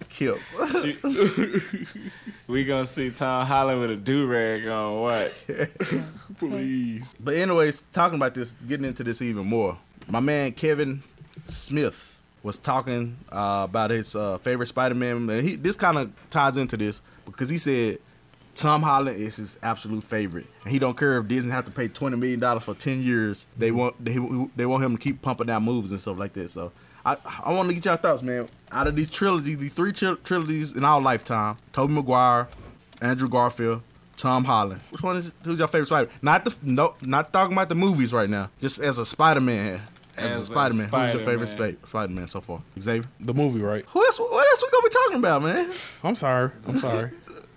Kip. 0.09 0.37
she- 0.81 0.97
we 2.47 2.63
gonna 2.63 2.85
see 2.85 3.11
Tom 3.11 3.45
Holland 3.45 3.81
with 3.81 3.91
a 3.91 3.95
do 3.95 4.27
rag 4.27 4.65
on. 4.67 5.01
Watch. 5.01 5.43
Please. 6.39 7.15
But 7.19 7.35
anyways, 7.35 7.83
talking 7.91 8.15
about 8.15 8.33
this, 8.35 8.53
getting 8.53 8.85
into 8.85 9.03
this 9.03 9.21
even 9.21 9.45
more. 9.45 9.77
My 10.07 10.19
man 10.19 10.51
Kevin 10.53 11.03
Smith 11.47 12.21
was 12.43 12.57
talking 12.57 13.17
uh, 13.31 13.61
about 13.67 13.89
his 13.89 14.15
uh, 14.15 14.37
favorite 14.37 14.67
Spider-Man. 14.67 15.29
And 15.29 15.41
he, 15.47 15.55
this 15.55 15.75
kind 15.75 15.97
of 15.97 16.11
ties 16.29 16.57
into 16.57 16.77
this 16.77 17.01
because 17.25 17.49
he 17.49 17.57
said 17.57 17.97
Tom 18.53 18.83
Holland 18.83 19.19
is 19.19 19.35
his 19.37 19.59
absolute 19.63 20.03
favorite, 20.03 20.45
and 20.63 20.71
he 20.71 20.79
don't 20.79 20.95
care 20.95 21.17
if 21.17 21.27
Disney 21.27 21.51
have 21.51 21.65
to 21.65 21.71
pay 21.71 21.87
twenty 21.89 22.15
million 22.15 22.39
dollars 22.39 22.63
for 22.63 22.73
ten 22.73 23.01
years. 23.01 23.47
They 23.57 23.71
want 23.71 24.03
they, 24.03 24.17
they 24.55 24.65
want 24.65 24.83
him 24.83 24.95
to 24.95 25.03
keep 25.03 25.21
pumping 25.21 25.49
out 25.49 25.61
movies 25.61 25.91
and 25.91 25.99
stuff 25.99 26.17
like 26.17 26.33
that. 26.33 26.51
So 26.51 26.71
I 27.05 27.17
I 27.43 27.53
want 27.53 27.69
to 27.69 27.75
get 27.75 27.85
y'all 27.85 27.97
thoughts, 27.97 28.23
man. 28.23 28.47
Out 28.71 28.87
of 28.87 28.95
these 28.95 29.09
trilogies, 29.09 29.57
these 29.57 29.73
three 29.73 29.91
tri- 29.93 30.15
trilogies 30.23 30.73
in 30.73 30.83
our 30.83 30.99
lifetime, 31.01 31.57
Tobey 31.71 31.93
Maguire, 31.93 32.47
Andrew 33.01 33.29
Garfield, 33.29 33.81
Tom 34.17 34.43
Holland. 34.43 34.81
Which 34.89 35.01
one 35.03 35.17
is 35.17 35.31
who's 35.43 35.59
your 35.59 35.67
favorite 35.67 35.87
Spider? 35.87 36.09
Not 36.21 36.45
the 36.45 36.55
no, 36.63 36.95
not 37.01 37.31
talking 37.31 37.53
about 37.53 37.69
the 37.69 37.75
movies 37.75 38.11
right 38.11 38.29
now. 38.29 38.49
Just 38.59 38.79
as 38.81 38.97
a 38.97 39.05
Spider 39.05 39.41
Man. 39.41 39.81
As, 40.17 40.25
As 40.25 40.37
a 40.37 40.41
a 40.41 40.45
Spider 40.45 40.75
Man, 40.75 40.87
who's 40.89 41.11
your 41.11 41.19
favorite 41.19 41.47
Spider-Man. 41.49 41.77
Spider 41.89 42.13
Man 42.13 42.27
so 42.27 42.39
far? 42.39 42.61
Xavier. 42.79 43.09
The 43.19 43.33
movie, 43.33 43.59
right? 43.59 43.83
Who 43.89 44.01
else? 44.03 44.17
What 44.17 44.47
else 44.47 44.63
we 44.63 44.69
gonna 44.71 44.83
be 44.83 44.95
talking 44.95 45.17
about, 45.19 45.43
man? 45.43 45.71
I'm 46.05 46.15
sorry. 46.15 46.51
I'm 46.65 46.79
sorry. 46.79 47.11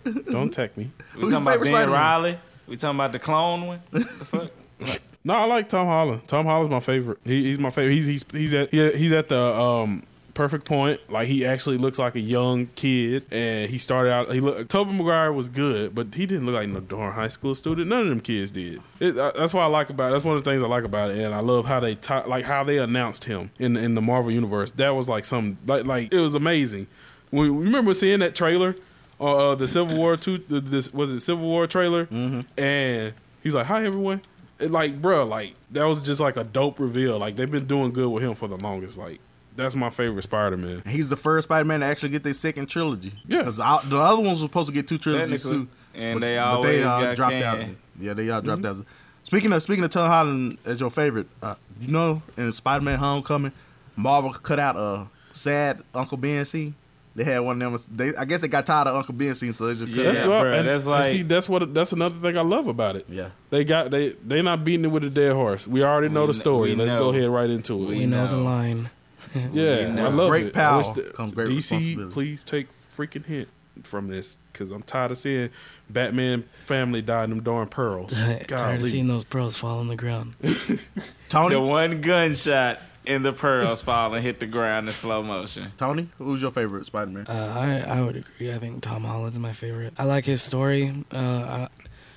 Don't 0.31 0.53
tech 0.53 0.77
me. 0.77 0.91
We 1.15 1.23
Who's 1.23 1.31
talking 1.31 1.31
your 1.31 1.41
about 1.43 1.51
favorite 1.53 1.65
Ben 1.67 1.73
Spider-Man? 1.75 2.01
Reilly. 2.23 2.39
We 2.67 2.77
talking 2.77 2.97
about 2.97 3.13
the 3.13 3.19
clone 3.21 3.67
one. 3.69 3.81
the 3.93 4.01
fuck? 4.05 4.51
No, 5.29 5.35
I 5.35 5.45
like 5.45 5.69
Tom 5.69 5.87
Holland. 5.87 6.27
Tom 6.27 6.47
Holland's 6.47 6.71
my 6.71 6.81
favorite. 6.81 7.19
He, 7.23 7.45
he's 7.45 7.59
my 7.59 7.71
favorite. 7.71 7.93
He's 7.93 8.07
he's 8.07 8.25
he's 8.33 8.55
at 8.55 8.71
he, 8.71 8.91
he's 8.93 9.13
at 9.13 9.29
the 9.29 9.39
um 9.39 10.03
perfect 10.33 10.65
point. 10.65 11.01
Like 11.11 11.29
he 11.29 11.45
actually 11.45 11.77
looks 11.77 11.99
like 11.99 12.15
a 12.15 12.21
young 12.21 12.69
kid, 12.69 13.27
and 13.31 13.69
he 13.69 13.77
started 13.77 14.11
out. 14.11 14.33
He 14.33 14.41
look. 14.41 14.67
Tobey 14.69 14.95
Maguire 14.95 15.31
was 15.31 15.51
good, 15.51 15.95
but 15.95 16.15
he 16.15 16.25
didn't 16.25 16.47
look 16.47 16.55
like 16.55 16.71
no 16.71 16.81
darn 16.81 17.13
high 17.13 17.29
school 17.29 17.55
student. 17.55 17.89
None 17.89 18.01
of 18.01 18.07
them 18.09 18.21
kids 18.23 18.53
did. 18.53 18.81
It, 19.01 19.19
uh, 19.19 19.33
that's 19.37 19.53
what 19.53 19.61
I 19.61 19.67
like 19.67 19.91
about. 19.91 20.09
It. 20.09 20.13
That's 20.13 20.25
one 20.25 20.35
of 20.35 20.43
the 20.43 20.51
things 20.51 20.63
I 20.63 20.67
like 20.67 20.85
about 20.85 21.11
it, 21.11 21.19
and 21.19 21.35
I 21.35 21.41
love 21.41 21.67
how 21.67 21.79
they 21.79 21.97
ta- 21.97 22.25
like 22.27 22.47
how 22.47 22.65
they 22.65 22.79
announced 22.79 23.25
him 23.25 23.51
in 23.59 23.77
in 23.77 23.95
the 23.95 24.01
Marvel 24.01 24.31
universe. 24.31 24.71
That 24.71 24.95
was 24.95 25.11
like 25.11 25.27
some 25.27 25.59
like 25.67 25.85
like 25.85 26.11
it 26.11 26.21
was 26.21 26.37
amazing. 26.37 26.87
We 27.33 27.51
we 27.51 27.67
remember 27.67 27.93
seeing 27.93 28.21
that 28.21 28.35
trailer. 28.35 28.77
Uh, 29.21 29.51
uh, 29.51 29.55
the 29.57 29.67
Civil 29.67 29.95
War 29.95 30.17
two, 30.17 30.39
this 30.39 30.95
was 30.95 31.13
it 31.13 31.21
Civil 31.21 31.45
War 31.45 31.67
trailer, 31.67 32.09
and 32.57 33.13
he's 33.43 33.55
like, 33.55 33.67
"Hi 33.67 33.85
everyone," 33.85 34.23
like, 34.61 35.01
bro, 35.01 35.25
like 35.25 35.55
that 35.73 35.85
was 35.85 36.03
just 36.03 36.21
like 36.21 36.37
a 36.37 36.45
dope 36.45 36.79
reveal. 36.81 37.19
Like 37.19 37.37
they've 37.37 37.51
been 37.51 37.67
doing 37.67 37.93
good 37.93 38.09
with 38.09 38.23
him 38.23 38.35
for 38.35 38.49
the 38.49 38.57
longest. 38.57 38.99
Like 38.99 39.21
that's 39.57 39.75
my 39.77 39.91
favorite 39.91 40.23
Spider 40.23 40.57
Man. 40.57 40.83
He's 40.87 41.09
the 41.11 41.17
first 41.17 41.49
Spider 41.49 41.65
Man 41.65 41.81
to 41.81 41.87
actually 41.87 42.11
get 42.11 42.23
their 42.23 42.33
second 42.33 42.67
trilogy. 42.67 43.13
Yeah. 43.27 43.39
because 43.39 43.57
the 43.59 43.65
other 43.99 44.23
ones 44.23 44.41
were 44.41 44.47
supposed 44.49 44.69
to 44.69 44.75
get 44.75 44.87
two 44.89 44.99
trilogies 44.99 45.43
too, 45.43 45.69
And 45.95 46.23
they 46.23 46.39
always 46.39 46.81
got 46.83 47.17
dropped 47.17 47.33
canned. 47.33 47.45
out. 47.63 47.69
Yeah, 48.01 48.15
they 48.15 48.31
all 48.31 48.41
dropped 48.43 48.65
out. 48.65 48.77
Speaking 49.25 49.53
of 49.53 49.63
speaking 49.63 49.85
of 49.85 49.91
Tom 49.91 50.09
Holland 50.09 50.59
as 50.65 50.81
your 50.81 50.91
favorite, 50.91 51.27
uh, 51.43 51.55
you 51.81 51.89
know, 51.89 52.23
in 52.37 52.53
Spider 52.53 52.85
Man 52.85 52.99
Homecoming, 52.99 53.53
Marvel 53.97 54.33
cut 54.33 54.59
out 54.59 54.77
a 54.77 55.07
sad 55.33 55.83
Uncle 55.95 56.17
Ben 56.17 56.45
scene. 56.45 56.75
They 57.19 57.25
had 57.25 57.41
one 57.41 57.61
of 57.61 57.73
them. 57.87 57.97
They, 57.97 58.17
I 58.17 58.25
guess 58.25 58.41
they 58.41 58.49
got 58.49 58.65
tired 58.65 58.87
of 58.87 58.95
Uncle 58.97 59.13
Ben 59.15 59.35
scene, 59.35 59.53
so 59.53 59.67
they 59.67 59.73
just 59.75 59.87
cut 59.87 59.91
Yeah, 59.95 60.05
That's 60.13 60.21
out. 60.21 60.29
what, 60.29 60.45
bruh, 60.47 60.59
and, 60.61 60.69
that's 60.69 60.85
and 60.85 60.91
like- 60.93 61.05
see, 61.11 61.23
that's 61.23 61.49
what 61.49 61.75
that's 61.75 61.93
another 61.93 62.15
thing 62.21 62.39
I 62.39 62.43
love 62.43 62.69
about 62.69 62.95
it. 62.97 63.07
Yeah. 63.09 63.31
they 63.51 63.65
got 63.65 63.91
they 63.91 64.11
they 64.25 64.41
not 64.41 64.65
beating 64.65 64.85
it 64.85 64.89
with 64.89 65.03
a 65.05 65.11
dead 65.11 65.33
horse. 65.33 65.67
We 65.67 65.83
already 65.83 66.09
know 66.09 66.23
We 66.23 66.27
the 66.29 66.35
story. 66.35 66.75
Let's 66.77 66.93
know. 66.93 66.99
go 66.99 67.09
ahead 67.11 67.29
right 67.29 67.51
into 67.51 67.75
it. 67.83 67.87
We 67.89 68.07
know 68.07 68.27
the 68.29 68.37
line. 68.37 68.91
yeah. 69.53 69.95
I 69.99 70.09
love 70.09 70.31
Great 70.31 70.47
it. 70.47 70.57
I 70.57 70.77
wish 70.77 70.87
power 70.87 70.95
that- 70.95 71.15
comes 71.15 71.35
great 71.35 71.49
DC, 71.49 72.11
please 72.13 72.43
take 72.45 72.69
freaking 72.97 73.25
hint 73.27 73.49
from 73.83 74.09
this 74.09 74.39
because 74.53 74.71
I'm 74.71 74.83
tired 74.83 75.11
of 75.11 75.19
seeing 75.19 75.51
Batman 75.91 76.45
family 76.67 77.03
die 77.03 77.25
in 77.25 77.31
them 77.31 77.43
darn 77.43 77.67
pearls. 77.69 78.13
Tired 78.17 78.43
of 78.43 78.47
Golly. 78.49 78.83
seeing 78.91 79.07
those 79.09 79.25
pearls 79.25 79.57
fall 79.57 79.79
on 79.81 79.89
the 79.89 79.97
ground. 79.97 80.35
Tony, 81.29 81.55
The 81.55 81.61
one 81.61 82.01
gunshot 82.01 82.81
and 83.09 83.25
the 83.25 83.33
pearls 83.33 83.83
fall 83.83 84.15
and 84.15 84.23
hit 84.23 84.39
the 84.41 84.47
ground 84.47 84.87
in 84.87 84.93
slow 84.93 85.23
motion. 85.23 85.73
Tony, 85.77 86.09
who's 86.19 86.43
your 86.43 86.51
favorite 86.51 86.87
Spider 86.87 87.11
Man? 87.11 87.27
Uh, 87.27 87.55
I 87.87 87.99
I 87.99 88.03
would 88.03 88.17
agree. 88.17 88.53
I 88.53 88.59
think 88.59 88.83
Tom 88.83 89.05
Holland's 89.05 89.39
my 89.39 89.53
favorite. 89.53 89.95
I 89.99 90.05
like 90.05 90.25
his 90.27 90.43
story. 90.43 91.05
Uh, 91.13 91.67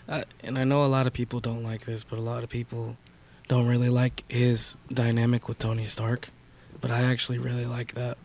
I, 0.08 0.16
I, 0.18 0.24
and 0.42 0.60
I 0.60 0.64
know 0.64 0.84
a 0.84 0.88
lot 0.88 1.08
of 1.08 1.14
people 1.14 1.40
don't 1.40 1.64
like 1.64 1.86
this, 1.86 2.04
but 2.04 2.20
a 2.20 2.22
lot 2.22 2.44
of 2.44 2.50
people 2.50 2.98
don't 3.48 3.68
really 3.68 3.90
like 3.90 4.24
his 4.30 4.76
dynamic 4.94 5.48
with 5.48 5.58
Tony 5.60 5.86
Stark. 5.86 6.28
But 6.80 6.92
I 6.92 7.02
actually 7.04 7.38
really 7.38 7.66
like 7.66 7.94
that. 7.94 8.18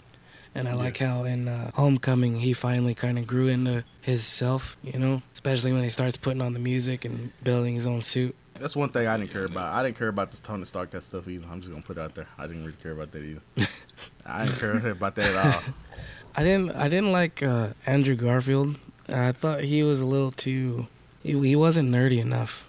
And 0.55 0.67
I 0.67 0.73
like 0.73 0.97
how 0.97 1.25
in 1.25 1.49
uh, 1.49 1.71
Homecoming 1.75 2.41
he 2.41 2.55
finally 2.55 2.95
kind 2.95 3.19
of 3.19 3.27
grew 3.27 3.47
into 3.47 3.85
his 4.01 4.25
self, 4.25 4.79
you 4.83 4.99
know, 4.99 5.21
especially 5.35 5.71
when 5.71 5.83
he 5.83 5.91
starts 5.91 6.17
putting 6.17 6.41
on 6.41 6.55
the 6.55 6.59
music 6.59 7.05
and 7.05 7.31
building 7.45 7.75
his 7.75 7.87
own 7.87 8.01
suit. 8.01 8.35
That's 8.61 8.77
one 8.77 8.89
thing 8.91 9.07
I 9.07 9.17
didn't 9.17 9.33
care 9.33 9.45
about. 9.45 9.75
I 9.75 9.83
didn't 9.83 9.99
care 9.99 10.09
about 10.09 10.31
this 10.31 10.41
Tony 10.41 10.65
Stark 10.65 10.91
that 10.91 11.05
stuff 11.05 11.29
either. 11.29 11.47
I'm 11.51 11.61
just 11.61 11.71
gonna 11.71 11.83
put 11.83 11.99
it 11.99 12.01
out 12.01 12.15
there. 12.15 12.27
I 12.39 12.47
didn't 12.47 12.65
really 12.65 12.77
care 12.83 12.93
about 12.93 13.13
that 13.13 13.23
either. 13.23 13.41
I 14.27 14.47
didn't 14.47 14.59
care 14.59 14.91
about 14.91 15.15
that 15.17 15.35
at 15.35 15.55
all. 15.55 15.63
I 16.35 16.43
didn't 16.43 16.77
I 16.77 16.89
didn't 16.89 17.13
like 17.13 17.43
uh, 17.43 17.71
Andrew 17.87 18.15
Garfield. 18.15 18.77
I 19.09 19.33
thought 19.33 19.63
he 19.63 19.83
was 19.83 20.01
a 20.01 20.07
little 20.07 20.33
too 20.33 20.87
he, 21.23 21.33
he 21.49 21.57
wasn't 21.57 21.91
nerdy 21.91 22.19
enough. 22.19 22.65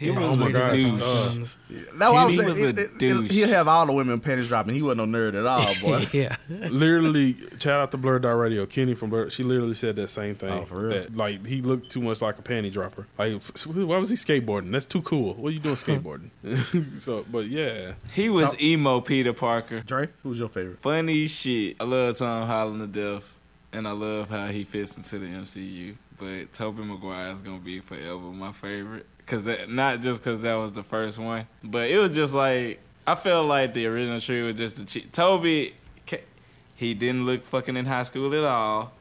He 0.00 0.06
Yeah, 0.06 0.18
was 0.18 0.24
oh 0.30 0.36
my 0.36 0.48
a 0.48 0.52
God. 0.52 0.70
douche. 0.70 1.02
Uh, 1.02 1.28
Sons. 1.28 1.56
No, 1.94 2.14
I 2.14 2.24
was 2.24 2.32
He 2.34 2.38
saying 2.40 2.48
was 2.48 2.62
a 2.62 2.68
it- 2.70 2.78
it- 2.78 2.98
douche. 2.98 3.30
He'll 3.30 3.48
have 3.48 3.68
all 3.68 3.84
the 3.84 3.92
women 3.92 4.18
panties 4.18 4.48
dropping. 4.48 4.74
He 4.74 4.80
wasn't 4.80 5.10
no 5.10 5.18
nerd 5.18 5.34
at 5.38 5.44
all, 5.46 5.74
boy. 5.82 6.06
yeah. 6.12 6.36
literally 6.48 7.36
shout 7.58 7.80
out 7.80 7.90
to 7.90 7.96
Blur 7.98 8.18
Dot 8.18 8.36
Radio. 8.38 8.64
Kenny 8.66 8.94
from 8.94 9.10
Blur, 9.10 9.28
she 9.30 9.42
literally 9.42 9.74
said 9.74 9.96
that 9.96 10.08
same 10.08 10.34
thing. 10.34 10.50
Oh, 10.50 10.64
for 10.64 10.80
real? 10.86 10.90
That 10.90 11.16
like 11.16 11.46
he 11.46 11.60
looked 11.60 11.90
too 11.90 12.00
much 12.00 12.22
like 12.22 12.38
a 12.38 12.42
panty 12.42 12.72
dropper. 12.72 13.06
Like 13.18 13.40
why 13.66 13.98
was 13.98 14.08
he 14.10 14.16
skateboarding? 14.16 14.72
That's 14.72 14.86
too 14.86 15.02
cool. 15.02 15.34
What 15.34 15.50
are 15.50 15.52
you 15.52 15.60
doing 15.60 15.74
skateboarding? 15.74 16.30
so, 16.98 17.24
but 17.30 17.46
yeah, 17.46 17.92
He 18.14 18.28
was 18.30 18.58
emo 18.60 19.00
Peter 19.00 19.32
Parker. 19.32 19.80
Dre, 19.80 20.08
who's 20.22 20.38
your 20.38 20.48
favorite? 20.48 20.80
Funny 20.80 21.26
shit. 21.26 21.76
I 21.80 21.84
love 21.84 22.16
Tom 22.16 22.46
Holland 22.46 22.94
to 22.94 23.00
death, 23.16 23.34
and 23.72 23.86
I 23.86 23.92
love 23.92 24.30
how 24.30 24.46
he 24.46 24.64
fits 24.64 24.96
into 24.96 25.18
the 25.18 25.26
MCU. 25.26 25.96
But 26.18 26.52
Tobey 26.52 26.82
Maguire 26.84 27.32
is 27.32 27.40
gonna 27.42 27.58
be 27.58 27.80
forever 27.80 28.18
my 28.18 28.52
favorite, 28.52 29.06
cause 29.30 29.44
that, 29.44 29.70
not 29.70 30.00
just 30.02 30.22
cause 30.22 30.42
that 30.42 30.54
was 30.54 30.72
the 30.72 30.82
first 30.82 31.18
one, 31.18 31.46
but 31.64 31.88
it 31.88 31.98
was 31.98 32.10
just 32.14 32.34
like 32.34 32.80
I 33.06 33.14
felt 33.14 33.46
like 33.48 33.72
the 33.74 33.86
original 33.86 34.20
tree 34.20 34.42
was 34.42 34.56
just 34.56 34.76
the 34.76 34.84
che- 34.84 35.06
Tobey. 35.12 35.74
He 36.74 36.94
didn't 36.94 37.26
look 37.26 37.44
fucking 37.44 37.76
in 37.76 37.84
high 37.84 38.04
school 38.04 38.34
at 38.34 38.42
all. 38.44 38.92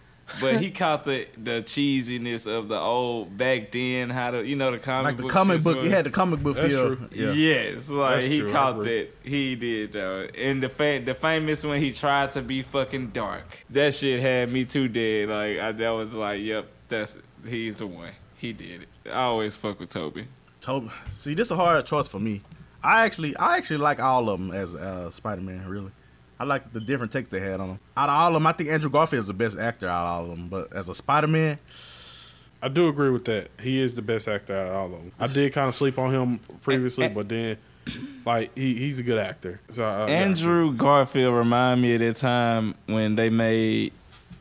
But 0.41 0.61
he 0.61 0.69
caught 0.81 1.05
the 1.05 1.27
the 1.41 1.61
cheesiness 1.63 2.45
of 2.45 2.67
the 2.67 2.77
old 2.77 3.37
back 3.37 3.71
then, 3.71 4.09
how 4.09 4.31
to 4.31 4.45
you 4.45 4.55
know 4.57 4.69
the 4.71 4.77
comic 4.77 5.03
book. 5.03 5.05
Like 5.05 5.17
the 5.17 5.23
book 5.23 5.31
comic 5.31 5.63
book, 5.63 5.75
was. 5.77 5.85
he 5.85 5.89
had 5.89 6.05
the 6.05 6.09
comic 6.11 6.41
book 6.43 6.55
That's 6.57 6.73
feel. 6.73 6.95
true. 6.97 7.09
Yeah. 7.13 7.31
Yes, 7.31 7.89
like 7.89 8.15
That's 8.15 8.25
he 8.25 8.39
true, 8.41 8.51
caught 8.51 8.79
agree. 8.79 9.03
that. 9.03 9.09
He 9.23 9.55
did 9.55 9.93
though. 9.93 10.27
And 10.37 10.61
the 10.61 10.69
fa- 10.69 11.01
the 11.03 11.15
famous 11.15 11.63
when 11.65 11.81
he 11.81 11.91
tried 11.93 12.33
to 12.33 12.41
be 12.41 12.61
fucking 12.61 13.07
dark. 13.11 13.65
That 13.69 13.95
shit 13.95 14.19
had 14.21 14.51
me 14.51 14.65
too 14.65 14.87
dead. 14.89 15.29
Like 15.29 15.57
I, 15.59 15.71
that 15.71 15.89
was 15.91 16.13
like, 16.13 16.41
yep, 16.41 16.67
that's 16.89 17.17
he's 17.47 17.77
the 17.77 17.87
one. 17.87 18.11
He 18.39 18.54
did 18.54 18.82
it. 18.84 18.89
I 19.08 19.23
always 19.23 19.56
fuck 19.56 19.80
with 19.80 19.89
Tobey. 19.89 20.25
Tobey. 20.62 20.89
See, 21.13 21.34
this 21.36 21.47
is 21.47 21.52
a 21.52 21.56
hard 21.56 21.86
choice 21.86 22.08
for 22.08 22.19
me. 22.19 22.41
I 22.84 23.06
actually, 23.06 23.36
I 23.38 23.58
actually 23.58 23.78
like 23.78 23.99
all 24.02 24.30
of 24.30 24.39
them 24.39 24.52
as 24.52 24.73
uh, 24.73 25.12
Spider 25.12 25.41
Man. 25.41 25.67
Really, 25.67 25.91
I 26.39 26.45
like 26.45 26.71
the 26.73 26.80
different 26.80 27.12
takes 27.12 27.30
they 27.30 27.39
had 27.41 27.60
on 27.60 27.67
them. 27.67 27.80
Out 27.97 28.10
of 28.10 28.15
all 28.15 28.28
of 28.30 28.34
them, 28.36 28.47
I 28.47 28.54
think 28.54 28.69
Andrew 28.69 28.89
Garfield 28.89 29.19
is 29.21 29.28
the 29.28 29.34
best 29.34 29.58
actor 29.60 29.88
out 29.88 30.04
of 30.06 30.08
all 30.08 30.23
of 30.23 30.30
them. 30.38 30.47
But 30.47 30.71
as 30.73 30.88
a 30.89 30.95
Spider 30.95 31.28
Man, 31.28 31.60
I 32.62 32.69
do 32.69 32.88
agree 32.88 33.10
with 33.10 33.25
that. 33.25 33.49
He 33.62 33.82
is 33.82 33.93
the 33.95 34.02
best 34.02 34.28
actor 34.28 34.54
out 34.54 34.67
of 34.67 34.73
all 34.75 34.86
of 34.86 34.91
them. 34.91 35.12
I 35.19 35.28
did 35.28 35.52
kind 35.54 35.67
of 35.67 35.75
sleep 35.75 35.97
on 35.99 36.12
him 36.12 36.39
previously, 36.62 37.10
but 37.10 37.28
then 37.28 37.58
like 38.25 38.58
he, 38.58 38.75
he's 38.75 38.99
a 38.99 39.04
good 39.04 39.17
actor. 39.17 39.60
So 39.69 39.84
I, 39.86 40.04
I- 40.06 40.10
Andrew 40.10 40.73
Garfield 40.73 41.36
remind 41.36 41.82
me 41.82 41.93
of 41.95 41.99
that 41.99 42.15
time 42.15 42.75
when 42.86 43.15
they 43.15 43.30
made 43.30 43.91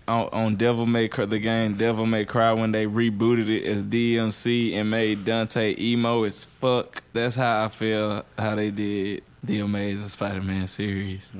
on, 0.08 0.28
on 0.32 0.56
Devil 0.56 0.86
May 0.86 1.08
Cry, 1.08 1.26
the 1.26 1.38
game 1.38 1.74
Devil 1.74 2.06
May 2.06 2.24
Cry 2.24 2.52
when 2.52 2.72
they 2.72 2.86
rebooted 2.86 3.48
it 3.48 3.64
as 3.64 3.82
DMC 3.82 4.74
and 4.74 4.90
made 4.90 5.24
Dante 5.24 5.74
emo 5.78 6.24
as 6.24 6.44
fuck. 6.44 7.02
That's 7.12 7.36
how 7.36 7.64
I 7.64 7.68
feel 7.68 8.24
how 8.38 8.54
they 8.54 8.70
did 8.70 9.22
the 9.44 9.60
Amazing 9.60 10.08
Spider-Man 10.08 10.66
series. 10.66 11.32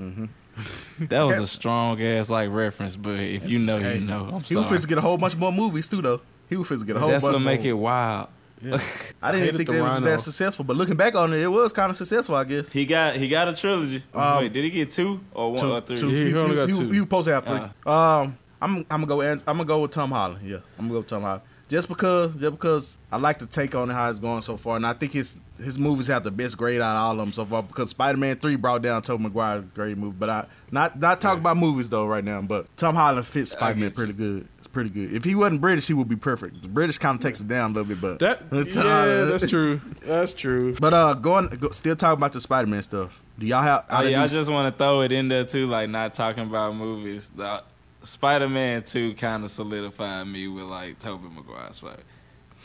That 1.00 1.22
was 1.22 1.38
a 1.38 1.46
strong 1.58 2.00
ass 2.02 2.30
like 2.30 2.50
reference, 2.50 2.96
but 2.96 3.18
if 3.20 3.46
you 3.48 3.58
know, 3.58 3.78
hey, 3.78 3.98
you 3.98 4.04
know. 4.04 4.22
I'm 4.24 4.28
he 4.28 4.34
was 4.34 4.46
sorry. 4.48 4.64
supposed 4.64 4.82
to 4.82 4.88
get 4.88 4.98
a 4.98 5.02
whole 5.02 5.18
bunch 5.18 5.36
more 5.36 5.52
movies 5.52 5.88
too, 5.88 6.02
though. 6.02 6.20
He 6.48 6.56
was 6.56 6.66
supposed 6.68 6.82
to 6.82 6.86
get 6.86 6.96
a 6.96 7.00
whole 7.00 7.08
That's 7.10 7.24
bunch. 7.24 7.34
what 7.34 7.42
make 7.42 7.60
more. 7.60 7.68
it 7.70 7.72
wild. 7.74 8.28
Yeah. 8.60 8.78
I 9.22 9.30
didn't 9.30 9.44
hated 9.44 9.56
think 9.58 9.66
the 9.68 9.74
they 9.74 9.82
was 9.82 10.02
that 10.02 10.20
successful, 10.20 10.64
but 10.64 10.76
looking 10.76 10.96
back 10.96 11.14
on 11.14 11.32
it, 11.32 11.38
it 11.38 11.46
was 11.48 11.72
kind 11.72 11.90
of 11.90 11.96
successful, 11.96 12.34
I 12.34 12.42
guess. 12.44 12.68
He 12.68 12.86
got 12.86 13.14
he 13.16 13.28
got 13.28 13.46
a 13.48 13.54
trilogy. 13.54 14.02
Um, 14.12 14.38
Wait, 14.38 14.52
did 14.52 14.64
he 14.64 14.70
get 14.70 14.90
two 14.90 15.20
or 15.32 15.52
one 15.52 15.60
Two- 15.60 15.72
or 15.72 15.80
three? 15.80 15.96
two. 15.96 16.08
Yeah, 16.10 16.24
he 16.24 16.34
only 16.36 16.56
got 16.56 16.68
two. 16.68 16.90
He 16.90 16.98
was 17.00 17.06
supposed 17.06 17.28
to 17.28 17.34
have 17.34 17.46
three. 17.46 17.92
Um, 17.92 18.36
I'm 18.60 18.86
I'm 18.90 19.04
gonna 19.04 19.06
go. 19.06 19.20
I'm 19.22 19.40
gonna 19.44 19.64
go 19.64 19.80
with 19.82 19.90
Tom 19.90 20.10
Holland. 20.10 20.48
Yeah, 20.48 20.58
I'm 20.78 20.86
gonna 20.86 20.90
go 20.90 20.98
with 20.98 21.08
Tom 21.08 21.22
Holland. 21.22 21.42
Just 21.68 21.88
because, 21.88 22.34
just 22.36 22.52
because 22.52 22.98
I 23.12 23.18
like 23.18 23.38
the 23.38 23.46
take 23.46 23.74
on 23.74 23.90
how 23.90 24.08
it's 24.08 24.20
going 24.20 24.40
so 24.40 24.56
far, 24.56 24.76
and 24.76 24.86
I 24.86 24.94
think 24.94 25.12
his 25.12 25.36
his 25.62 25.78
movies 25.78 26.06
have 26.06 26.24
the 26.24 26.30
best 26.30 26.56
grade 26.56 26.80
out 26.80 26.96
of 26.96 27.02
all 27.02 27.12
of 27.12 27.18
them 27.18 27.32
so 27.32 27.44
far. 27.44 27.62
Because 27.62 27.90
Spider 27.90 28.16
Man 28.16 28.36
Three 28.36 28.56
brought 28.56 28.80
down 28.80 29.02
Tobey 29.02 29.24
Maguire's 29.24 29.64
great 29.74 29.98
movie, 29.98 30.16
but 30.18 30.30
I 30.30 30.46
not 30.70 30.98
not 30.98 31.20
talking 31.20 31.40
about 31.40 31.58
movies 31.58 31.90
though 31.90 32.06
right 32.06 32.24
now. 32.24 32.40
But 32.40 32.74
Tom 32.78 32.94
Holland 32.94 33.26
fits 33.26 33.50
Spider 33.50 33.78
Man 33.78 33.90
pretty 33.90 34.14
good. 34.14 34.48
It's 34.56 34.66
pretty 34.66 34.88
good. 34.88 35.12
If 35.12 35.24
he 35.24 35.34
wasn't 35.34 35.60
British, 35.60 35.86
he 35.86 35.92
would 35.92 36.08
be 36.08 36.16
perfect. 36.16 36.62
The 36.62 36.68
British 36.68 36.96
kind 36.96 37.16
of 37.16 37.22
takes 37.22 37.40
it 37.40 37.48
down 37.48 37.72
a 37.72 37.74
little 37.74 37.94
bit, 37.94 38.00
but 38.00 38.18
That 38.20 38.40
yeah, 38.50 39.24
that's 39.24 39.46
true. 39.46 39.82
That's 40.00 40.32
true. 40.32 40.74
But 40.80 40.94
uh, 40.94 41.12
going 41.14 41.48
go, 41.48 41.68
still 41.70 41.96
talking 41.96 42.18
about 42.18 42.32
the 42.32 42.40
Spider 42.40 42.66
Man 42.66 42.82
stuff. 42.82 43.22
Do 43.38 43.44
y'all 43.46 43.60
have? 43.62 43.84
Oh, 43.90 44.02
yeah, 44.02 44.22
I 44.22 44.26
just 44.26 44.50
want 44.50 44.72
to 44.72 44.78
throw 44.78 45.02
it 45.02 45.12
in 45.12 45.28
there 45.28 45.44
too, 45.44 45.66
like 45.66 45.90
not 45.90 46.14
talking 46.14 46.44
about 46.44 46.74
movies. 46.74 47.30
The 47.30 47.62
Spider 48.02 48.48
Man 48.48 48.82
Two 48.82 49.14
kind 49.14 49.44
of 49.44 49.50
solidified 49.50 50.26
me 50.26 50.48
with 50.48 50.64
like 50.64 50.98
Tobey 50.98 51.28
Maguire's 51.28 51.76
Spider. 51.76 52.02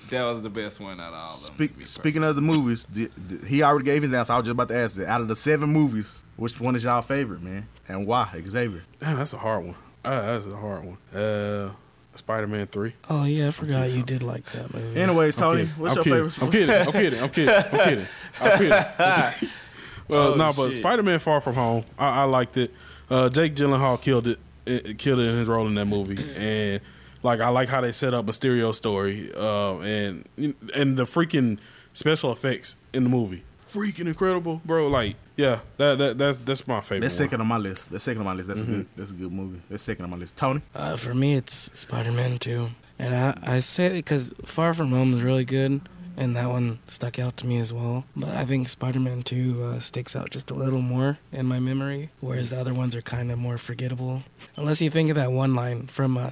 That 0.10 0.24
was 0.24 0.42
the 0.42 0.50
best 0.50 0.80
one 0.82 1.00
out 1.00 1.14
of 1.14 1.20
all 1.20 1.26
of 1.34 1.58
them. 1.58 1.68
Speak, 1.68 1.88
speaking 1.88 2.24
of 2.24 2.36
the 2.36 2.42
movies, 2.42 2.86
the, 2.86 3.10
the, 3.16 3.46
he 3.48 3.64
already 3.64 3.86
gave 3.86 4.04
his 4.04 4.14
answer. 4.14 4.34
I 4.34 4.38
was 4.38 4.46
just 4.46 4.52
about 4.52 4.68
to 4.68 4.76
ask 4.76 4.98
it. 5.00 5.06
Out 5.08 5.22
of 5.22 5.30
the 5.30 5.36
seven 5.36 5.70
movies, 5.70 6.26
which 6.36 6.60
one 6.60 6.76
is 6.76 6.84
y'all 6.84 7.02
favorite, 7.02 7.42
man, 7.42 7.68
and 7.88 8.06
why? 8.06 8.30
Xavier. 8.48 8.84
Damn, 9.00 9.18
that's 9.18 9.32
a 9.34 9.38
hard 9.38 9.66
one. 9.66 9.76
Uh, 10.04 10.22
that's 10.34 10.46
a 10.48 10.58
hard 10.58 10.84
one. 10.84 10.98
Uh, 11.22 11.72
Spider 12.16 12.48
Man 12.48 12.68
Three. 12.68 12.94
Oh 13.10 13.24
yeah, 13.24 13.48
I 13.48 13.52
forgot 13.52 13.90
you 13.92 14.04
did 14.04 14.24
like 14.24 14.44
that 14.52 14.74
movie. 14.74 15.00
Anyways, 15.00 15.36
Tony, 15.38 15.62
I'm 15.62 15.68
kidding. 15.68 15.82
what's 15.82 15.92
I'm 15.92 15.96
your 15.96 16.04
kidding. 16.04 16.30
favorite? 16.30 16.44
I'm 16.44 16.52
kidding. 16.52 16.88
I'm 16.88 16.92
kidding. 16.92 17.20
I'm 17.24 17.30
kidding. 17.30 17.56
I'm 17.56 17.88
kidding. 17.88 18.08
I'm 18.42 19.32
kidding. 19.32 19.50
well, 20.10 20.34
Oh, 20.34 20.36
no, 20.36 20.52
but. 20.54 20.74
Spider 20.74 21.04
Man 21.04 21.20
Far 21.20 21.40
From 21.42 21.56
Home, 21.56 21.86
I, 21.98 22.22
I 22.22 22.24
liked 22.26 22.58
it. 22.58 22.72
Uh, 23.10 23.30
Jake 23.30 23.56
Gyllenhaal 23.56 24.02
killed 24.02 24.28
it, 24.28 24.38
it, 24.66 24.98
killed 24.98 25.20
it 25.20 25.30
in 25.30 25.38
his 25.38 25.48
role 25.48 25.68
in 25.68 25.76
that 25.76 25.86
movie, 25.86 26.24
and 26.36 26.82
like 27.24 27.40
I 27.40 27.50
like 27.50 27.70
how 27.70 27.82
they 27.82 27.92
set 27.92 28.14
up 28.14 28.26
Mysterio's 28.26 28.78
story, 28.78 29.32
uh, 29.36 29.78
and 29.80 30.26
and 30.38 30.96
the 30.98 31.04
freaking 31.06 31.58
special 31.94 32.32
effects 32.32 32.76
in 32.94 33.04
the 33.04 33.10
movie, 33.10 33.44
freaking 33.68 34.08
incredible, 34.08 34.62
bro. 34.66 34.88
Like, 34.88 35.16
yeah, 35.38 35.60
that, 35.78 35.98
that 35.98 36.18
that's 36.18 36.38
that's 36.40 36.68
my 36.68 36.82
favorite. 36.82 37.02
That's 37.02 37.20
one. 37.20 37.26
second 37.28 37.42
on 37.42 37.48
my 37.48 37.58
list. 37.58 37.90
That's 37.92 38.04
second 38.04 38.20
on 38.22 38.26
my 38.26 38.34
list. 38.34 38.48
That's 38.50 38.62
Mm-hmm. 38.62 38.74
a 38.74 38.78
good. 38.78 38.88
That's 38.96 39.12
a 39.12 39.16
good 39.16 39.32
movie. 39.32 39.62
That's 39.70 39.84
second 39.84 40.06
on 40.06 40.12
my 40.12 40.18
list. 40.18 40.36
Tony. 40.38 40.62
Uh, 40.76 40.96
for 40.98 41.14
me, 41.14 41.34
it's 41.36 41.72
Spider 41.80 42.12
Man 42.12 42.38
2. 42.38 42.70
And 43.00 43.16
I, 43.16 43.38
I 43.56 43.60
say 43.60 43.88
it 43.88 43.94
because 43.94 44.34
Far 44.46 44.74
From 44.76 44.92
Home 44.92 45.14
is 45.14 45.22
really 45.24 45.46
good, 45.46 45.82
and 46.18 46.36
that 46.36 46.50
one 46.50 46.80
stuck 46.88 47.20
out 47.20 47.38
to 47.38 47.48
me 47.48 47.60
as 47.60 47.72
well. 47.74 48.06
But 48.16 48.30
I 48.30 48.46
think 48.46 48.70
Spider 48.70 49.00
Man 49.00 49.24
2 49.24 49.64
uh, 49.64 49.80
sticks 49.80 50.16
out 50.16 50.30
just 50.30 50.52
a 50.52 50.54
little 50.54 50.82
more 50.82 51.18
in 51.32 51.46
my 51.46 51.60
memory, 51.60 52.10
whereas 52.22 52.52
the 52.52 52.60
other 52.60 52.74
ones 52.74 52.96
are 52.96 53.02
kind 53.02 53.32
of 53.32 53.40
more 53.40 53.58
forgettable. 53.58 54.24
Unless 54.56 54.82
you 54.82 54.90
think 54.90 55.10
of 55.10 55.16
that 55.16 55.32
one 55.32 55.56
line 55.56 55.88
from 55.88 56.18
uh, 56.18 56.30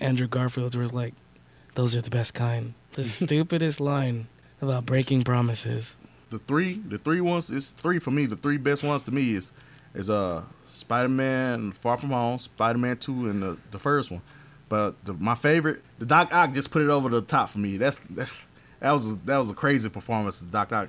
Andrew 0.00 0.26
Garfield 0.28 0.74
where 0.74 0.84
it's 0.84 0.92
like, 0.92 1.14
those 1.74 1.96
are 1.96 2.00
the 2.02 2.10
best 2.10 2.34
kind. 2.34 2.74
The 2.92 3.04
stupidest 3.18 3.80
line 3.80 4.28
about 4.60 4.86
breaking 4.86 5.24
promises. 5.24 5.96
the 6.30 6.38
three 6.38 6.74
the 6.88 6.98
three 6.98 7.20
ones 7.20 7.50
is 7.50 7.70
three 7.70 7.98
for 7.98 8.10
me. 8.10 8.26
The 8.26 8.36
three 8.36 8.56
best 8.56 8.82
ones 8.84 9.02
to 9.04 9.10
me 9.12 9.34
is 9.34 9.52
is 9.94 10.08
uh 10.08 10.42
Spider 10.66 11.08
Man 11.08 11.72
Far 11.72 11.96
From 11.96 12.10
Home, 12.10 12.38
Spider 12.38 12.78
Man 12.78 12.96
Two, 12.96 13.28
and 13.28 13.42
the, 13.42 13.56
the 13.72 13.78
first 13.78 14.10
one. 14.10 14.22
But 14.68 15.04
the, 15.04 15.12
my 15.14 15.34
favorite, 15.34 15.82
the 15.98 16.06
Doc 16.06 16.32
Ock 16.32 16.52
just 16.54 16.70
put 16.70 16.82
it 16.82 16.88
over 16.88 17.08
the 17.08 17.20
top 17.20 17.50
for 17.50 17.58
me. 17.58 17.76
That's 17.76 18.00
that's 18.08 18.32
that 18.84 18.92
was 18.92 19.12
a, 19.12 19.14
that 19.24 19.38
was 19.38 19.48
a 19.50 19.54
crazy 19.54 19.88
performance, 19.88 20.40
Doc 20.40 20.70
Ock, 20.72 20.88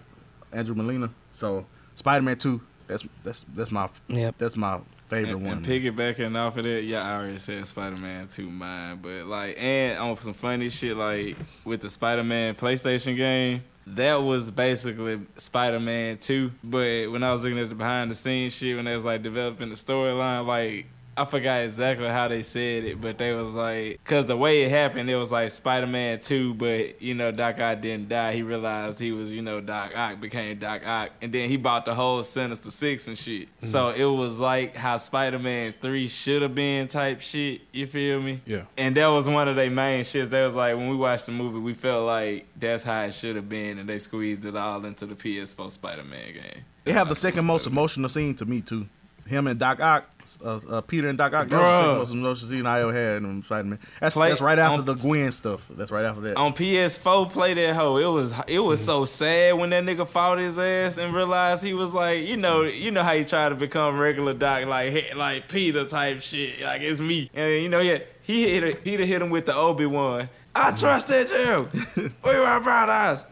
Andrew 0.51 0.75
Molina. 0.75 1.09
So 1.31 1.65
Spider 1.95 2.21
Man 2.23 2.37
Two, 2.37 2.59
that's 2.87 3.03
that's 3.23 3.45
that's 3.55 3.71
my 3.71 3.87
Yep. 4.09 4.35
that's 4.37 4.57
my 4.57 4.79
favorite 5.07 5.31
And, 5.37 5.45
one. 5.45 5.57
and 5.57 5.65
piggybacking 5.65 6.35
off 6.35 6.57
of 6.57 6.63
that, 6.65 6.83
yeah, 6.83 7.07
I 7.09 7.15
already 7.15 7.37
said 7.37 7.65
Spider 7.67 8.01
Man 8.01 8.27
2 8.27 8.49
mine. 8.49 8.99
But 9.01 9.25
like 9.27 9.55
and 9.57 9.97
on 9.99 10.17
some 10.17 10.33
funny 10.33 10.67
shit 10.69 10.97
like 10.97 11.37
with 11.63 11.81
the 11.81 11.89
Spider 11.89 12.23
Man 12.23 12.55
PlayStation 12.55 13.15
game, 13.15 13.63
that 13.87 14.15
was 14.15 14.51
basically 14.51 15.21
Spider 15.37 15.79
Man 15.79 16.17
2. 16.17 16.51
But 16.63 17.11
when 17.11 17.23
I 17.23 17.31
was 17.31 17.43
looking 17.43 17.59
at 17.59 17.69
the 17.69 17.75
behind 17.75 18.11
the 18.11 18.15
scenes 18.15 18.53
shit 18.53 18.75
when 18.75 18.85
they 18.85 18.95
was 18.95 19.05
like 19.05 19.21
developing 19.21 19.69
the 19.69 19.75
storyline, 19.75 20.45
like 20.45 20.87
I 21.17 21.23
forgot 21.23 21.63
exactly 21.63 22.07
how 22.07 22.27
they 22.27 22.41
said 22.41 22.83
it, 22.83 22.99
but 22.99 23.17
they 23.17 23.31
was 23.31 23.53
like, 23.53 24.03
cause 24.03 24.25
the 24.25 24.35
way 24.35 24.63
it 24.63 24.71
happened, 24.71 25.09
it 25.09 25.15
was 25.15 25.31
like 25.31 25.49
Spider 25.49 25.87
Man 25.87 26.19
two, 26.19 26.53
but 26.55 27.01
you 27.01 27.13
know 27.13 27.31
Doc 27.31 27.59
Ock 27.59 27.79
didn't 27.79 28.09
die. 28.09 28.33
He 28.33 28.41
realized 28.41 28.99
he 28.99 29.13
was, 29.13 29.33
you 29.33 29.41
know, 29.41 29.61
Doc 29.61 29.91
Ock 29.95 30.19
became 30.19 30.59
Doc 30.59 30.81
Ock, 30.85 31.11
and 31.21 31.31
then 31.31 31.49
he 31.49 31.55
bought 31.55 31.85
the 31.85 31.95
whole 31.95 32.21
Sinister 32.21 32.69
Six 32.69 33.07
and 33.07 33.17
shit. 33.17 33.47
Mm-hmm. 33.47 33.67
So 33.67 33.89
it 33.91 34.03
was 34.03 34.39
like 34.39 34.75
how 34.75 34.97
Spider 34.97 35.39
Man 35.39 35.73
three 35.79 36.07
should 36.07 36.41
have 36.41 36.53
been 36.53 36.89
type 36.89 37.21
shit. 37.21 37.61
You 37.71 37.87
feel 37.87 38.21
me? 38.21 38.41
Yeah. 38.45 38.63
And 38.77 38.95
that 38.97 39.07
was 39.07 39.29
one 39.29 39.47
of 39.47 39.55
their 39.55 39.71
main 39.71 40.03
shits. 40.03 40.29
They 40.29 40.43
was 40.43 40.55
like 40.55 40.75
when 40.75 40.89
we 40.89 40.97
watched 40.97 41.27
the 41.27 41.31
movie, 41.31 41.59
we 41.59 41.73
felt 41.73 42.05
like 42.05 42.45
that's 42.59 42.83
how 42.83 43.03
it 43.03 43.13
should 43.13 43.37
have 43.37 43.47
been, 43.47 43.79
and 43.79 43.87
they 43.87 43.99
squeezed 43.99 44.43
it 44.43 44.55
all 44.55 44.83
into 44.85 45.05
the 45.05 45.15
PS4 45.15 45.71
Spider 45.71 46.03
Man 46.03 46.33
game. 46.33 46.65
they 46.83 46.91
have 46.91 47.07
the 47.07 47.15
second 47.15 47.45
most 47.45 47.67
emotional 47.67 48.09
scene 48.09 48.35
to 48.35 48.45
me 48.45 48.59
too. 48.59 48.87
Him 49.27 49.47
and 49.47 49.59
Doc 49.59 49.79
Ock, 49.81 50.07
uh, 50.43 50.59
uh, 50.69 50.81
Peter 50.81 51.07
and 51.09 51.17
Doc 51.17 51.33
Ock. 51.33 51.49
That 51.49 51.59
was 51.59 52.09
the 52.09 52.15
most 52.15 52.35
emotional 52.35 52.49
scene 52.51 52.65
I 52.67 52.81
ever 52.81 52.93
had 52.93 53.23
in 53.23 53.41
Spider 53.43 53.67
Man. 53.69 53.79
That's 53.99 54.15
Play- 54.15 54.29
that's 54.29 54.39
right 54.41 54.59
after 54.59 54.79
on- 54.79 54.85
the 54.85 54.93
Gwen 54.93 55.31
stuff. 55.31 55.65
That's 55.69 55.89
right 55.91 56.05
after 56.05 56.21
that. 56.21 56.37
on 56.37 56.53
PS4 56.53 57.31
play 57.31 57.53
that 57.55 57.75
hoe. 57.75 57.97
It 57.97 58.05
was 58.05 58.33
it 58.47 58.59
was 58.59 58.83
so 58.83 59.05
sad 59.05 59.53
when 59.57 59.71
that 59.71 59.83
nigga 59.83 60.07
fought 60.07 60.37
his 60.37 60.59
ass 60.59 60.97
and 60.97 61.13
realized 61.13 61.63
he 61.63 61.73
was 61.73 61.93
like, 61.93 62.27
you 62.27 62.37
know, 62.37 62.61
you 62.63 62.91
know 62.91 63.01
how 63.03 63.15
he 63.15 63.25
tried 63.25 63.49
to 63.49 63.55
become 63.55 63.97
regular 63.97 64.33
doc 64.33 64.65
like 64.67 65.15
like 65.15 65.47
Peter 65.47 65.85
type 65.85 66.21
shit. 66.21 66.61
Like 66.61 66.81
it's 66.81 66.99
me. 67.01 67.31
And 67.33 67.63
you 67.63 67.69
know, 67.69 67.79
yeah, 67.79 67.99
he 68.21 68.51
hit 68.53 68.63
it, 68.63 68.83
Peter 68.83 69.05
hit 69.05 69.21
him 69.21 69.29
with 69.31 69.47
the 69.47 69.55
Obi 69.55 69.85
Wan. 69.87 70.29
I 70.55 70.71
trusted 70.71 71.29
you. 71.31 71.67
we 71.95 72.39
were 72.39 72.59
brothers. 72.61 73.25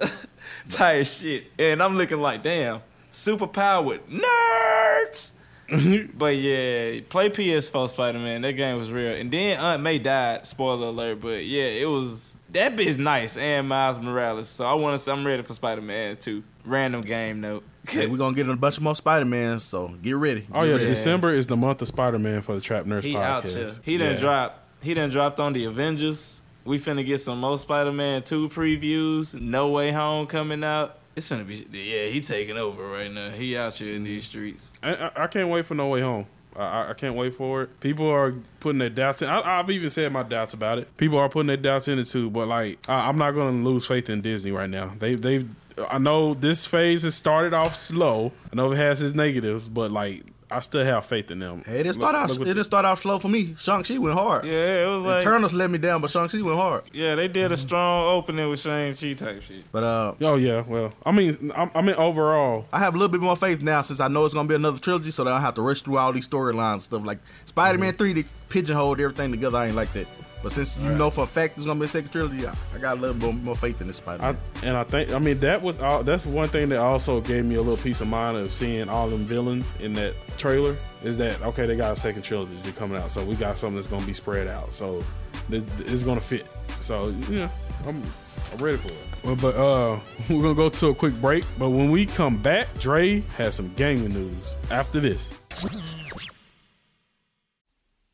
type 0.69 1.05
shit. 1.05 1.45
And 1.59 1.81
I'm 1.83 1.97
looking 1.97 2.19
like, 2.19 2.41
damn, 2.43 2.81
super 3.11 3.47
powered 3.47 4.01
nerds. 4.09 5.33
but 6.17 6.35
yeah, 6.35 6.99
play 7.09 7.29
PS4 7.29 7.89
Spider 7.89 8.19
Man. 8.19 8.41
That 8.41 8.53
game 8.53 8.77
was 8.77 8.91
real. 8.91 9.13
And 9.15 9.31
then 9.31 9.57
Aunt 9.59 9.81
May 9.81 9.99
died. 9.99 10.45
Spoiler 10.45 10.87
alert. 10.87 11.21
But 11.21 11.45
yeah, 11.45 11.65
it 11.65 11.85
was 11.89 12.35
that 12.51 12.75
bitch 12.75 12.97
nice 12.97 13.37
and 13.37 13.67
Miles 13.67 13.99
Morales. 13.99 14.49
So 14.49 14.65
I 14.65 14.73
want 14.75 14.99
to. 15.01 15.11
I'm 15.11 15.25
ready 15.25 15.43
for 15.43 15.53
Spider 15.53 15.81
Man 15.81 16.17
too. 16.17 16.43
Random 16.65 17.01
game 17.01 17.41
note. 17.41 17.63
Hey, 17.87 18.07
we're 18.07 18.17
gonna 18.17 18.35
get 18.35 18.47
a 18.47 18.55
bunch 18.55 18.77
of 18.77 18.83
more 18.83 18.95
Spider 18.95 19.25
Mans, 19.25 19.63
so 19.63 19.89
get 20.01 20.15
ready. 20.15 20.47
Oh 20.53 20.65
Get 20.65 20.81
yeah. 20.81 20.87
December 20.87 21.31
is 21.33 21.47
the 21.47 21.57
month 21.57 21.81
of 21.81 21.89
Spider 21.89 22.17
Man 22.19 22.41
for 22.41 22.55
the 22.55 22.61
Trap 22.61 22.85
Nerds 22.85 23.03
he 23.03 23.17
out 23.17 23.43
podcast. 23.43 23.55
here. 23.55 23.71
He 23.83 23.97
done 23.97 24.13
Yeah. 24.13 24.19
dropped. 24.19 24.69
He 24.81 24.93
done 24.93 25.09
dropped 25.09 25.39
on 25.41 25.51
the 25.53 25.65
Avengers. 25.65 26.41
We 26.65 26.79
finna 26.79 27.05
get 27.05 27.19
some 27.19 27.39
more 27.39 27.57
Spider 27.57 27.91
Man 27.91 28.21
two 28.23 28.47
previews. 28.49 29.39
No 29.39 29.67
Way 29.69 29.91
Home 29.91 30.27
coming 30.27 30.63
out. 30.63 30.97
It's 31.15 31.29
gonna 31.29 31.43
be. 31.43 31.65
Yeah, 31.71 32.05
he 32.07 32.21
taking 32.21 32.57
over 32.57 32.87
right 32.87 33.11
now. 33.11 33.29
He 33.29 33.55
out 33.57 33.75
here 33.75 33.95
in 33.95 34.03
these 34.03 34.25
streets. 34.25 34.73
I, 34.81 34.95
I, 34.95 35.23
I 35.23 35.27
can't 35.27 35.49
wait 35.49 35.65
for 35.65 35.75
No 35.75 35.87
Way 35.89 36.01
Home. 36.01 36.25
I- 36.55 36.89
I, 36.89 36.93
can't 36.93 37.15
wait 37.15 37.35
for 37.35 37.63
it. 37.63 37.79
People 37.79 38.07
are 38.09 38.33
putting 38.59 38.79
their 38.79 38.89
doubts 38.89 39.21
in. 39.21 39.29
I, 39.29 39.59
I've 39.59 39.69
even 39.71 39.89
said 39.89 40.11
my 40.11 40.23
doubts 40.23 40.53
about 40.53 40.77
it. 40.77 40.95
People 40.97 41.17
are 41.17 41.29
putting 41.29 41.47
their 41.47 41.57
doubts 41.57 41.87
in 41.87 41.97
it 41.97 42.05
too. 42.05 42.29
But 42.29 42.47
like, 42.47 42.77
I, 42.87 43.07
I'm 43.09 43.17
not 43.17 43.31
going 43.31 43.63
to 43.63 43.69
lose 43.69 43.85
faith 43.87 44.09
in 44.09 44.21
Disney 44.21 44.51
right 44.51 44.69
now. 44.69 44.93
They 44.99 45.15
they 45.15 45.45
I 45.89 45.97
know 45.97 46.33
this 46.33 46.65
phase 46.65 47.03
has 47.03 47.15
started 47.15 47.53
off 47.53 47.75
slow. 47.75 48.31
I 48.51 48.55
know 48.55 48.71
it 48.71 48.75
has 48.75 49.01
its 49.01 49.15
negatives, 49.15 49.67
but 49.67 49.91
like, 49.91 50.23
I 50.55 50.59
still 50.61 50.85
have 50.85 51.05
faith 51.05 51.31
in 51.31 51.39
them. 51.39 51.63
Hey, 51.65 51.79
it 51.79 51.83
didn't 51.83 51.95
start 51.95 52.13
Look- 52.13 52.23
out. 52.23 52.29
look 52.31 52.41
It 52.41 52.45
didn't 52.45 52.63
start 52.63 52.85
out 52.85 52.99
slow 52.99 53.19
for 53.19 53.27
me. 53.29 53.55
Shang 53.59 53.83
Chi 53.83 53.97
went 53.97 54.17
hard. 54.17 54.45
Yeah, 54.45 54.83
it 54.83 54.87
was 54.87 55.03
like. 55.03 55.21
Eternals 55.21 55.53
let 55.53 55.69
me 55.69 55.77
down, 55.77 56.01
but 56.01 56.09
Shang 56.11 56.27
Chi 56.29 56.41
went 56.41 56.57
hard. 56.57 56.83
Yeah, 56.93 57.15
they 57.15 57.27
did 57.27 57.51
a 57.51 57.57
strong 57.57 58.07
opening 58.13 58.49
with 58.49 58.59
Shang 58.59 58.93
Chi 58.93 59.13
type 59.13 59.41
shit. 59.41 59.63
But 59.71 59.83
uh, 59.83 60.13
Oh 60.21 60.35
yeah, 60.35 60.63
well, 60.67 60.93
I 61.05 61.11
mean, 61.11 61.51
I, 61.55 61.69
I 61.75 61.81
mean 61.81 61.95
overall, 61.95 62.65
I 62.71 62.79
have 62.79 62.95
a 62.95 62.97
little 62.97 63.11
bit 63.11 63.21
more 63.21 63.35
faith 63.35 63.61
now 63.61 63.81
since 63.81 63.99
I 63.99 64.07
know 64.07 64.25
it's 64.25 64.33
gonna 64.33 64.47
be 64.47 64.55
another 64.55 64.79
trilogy, 64.79 65.11
so 65.11 65.23
that 65.23 65.29
I 65.31 65.33
don't 65.35 65.41
have 65.41 65.55
to 65.55 65.61
rush 65.61 65.81
through 65.81 65.97
all 65.97 66.11
these 66.13 66.27
storylines 66.27 66.81
stuff. 66.81 67.03
Like 67.05 67.19
Spider 67.45 67.77
Man 67.77 67.93
three, 67.93 68.13
they 68.13 68.25
pigeonholed 68.53 68.99
everything 68.99 69.31
together. 69.31 69.57
I 69.57 69.65
ain't 69.65 69.75
like 69.75 69.91
that. 69.93 70.05
But 70.43 70.51
since 70.51 70.77
you 70.77 70.89
know 70.89 71.09
for 71.09 71.23
a 71.23 71.27
fact 71.27 71.55
it's 71.57 71.65
gonna 71.65 71.79
be 71.79 71.85
a 71.85 71.87
second 71.87 72.11
trilogy, 72.11 72.45
I, 72.45 72.53
I 72.75 72.77
got 72.77 72.97
a 72.97 73.01
little 73.01 73.15
bit 73.15 73.43
more 73.43 73.55
faith 73.55 73.81
in 73.81 73.87
this 73.87 73.97
Spider 73.97 74.23
I, 74.23 74.31
Man. 74.33 74.41
and 74.63 74.77
I 74.77 74.83
think 74.83 75.11
I 75.11 75.17
mean 75.17 75.39
that 75.39 75.61
was 75.61 75.79
all, 75.79 76.03
that's 76.03 76.25
one 76.25 76.49
thing 76.49 76.69
that 76.69 76.79
also 76.79 77.21
gave 77.21 77.45
me 77.45 77.55
a 77.55 77.61
little 77.61 77.81
peace 77.81 78.01
of 78.01 78.09
mind 78.09 78.37
of 78.37 78.51
seeing 78.51 78.89
all 78.89 79.07
them 79.07 79.25
villains 79.25 79.73
in 79.79 79.93
that 79.93 80.13
trailer. 80.37 80.75
Is 81.03 81.17
that 81.17 81.41
okay? 81.41 81.65
They 81.65 81.77
got 81.77 81.93
a 81.93 81.99
second 81.99 82.23
trilogy 82.23 82.55
coming 82.73 82.99
out, 82.99 83.09
so 83.09 83.23
we 83.25 83.35
got 83.35 83.57
something 83.57 83.75
that's 83.75 83.87
gonna 83.87 84.05
be 84.05 84.13
spread 84.13 84.47
out. 84.47 84.73
So 84.73 85.01
th- 85.49 85.63
it's 85.79 86.03
gonna 86.03 86.21
fit. 86.21 86.45
So 86.81 87.15
yeah, 87.29 87.49
I'm, 87.87 88.03
I'm 88.51 88.57
ready 88.59 88.77
for 88.77 88.89
it. 88.89 89.23
Well, 89.23 89.37
but 89.37 89.55
uh, 89.55 89.99
we're 90.29 90.41
gonna 90.41 90.55
go 90.55 90.67
to 90.67 90.87
a 90.87 90.95
quick 90.95 91.13
break. 91.21 91.45
But 91.57 91.69
when 91.69 91.89
we 91.89 92.05
come 92.05 92.37
back, 92.37 92.67
Dre 92.79 93.21
has 93.37 93.55
some 93.55 93.73
gaming 93.75 94.13
news. 94.13 94.55
After 94.69 94.99
this, 94.99 95.39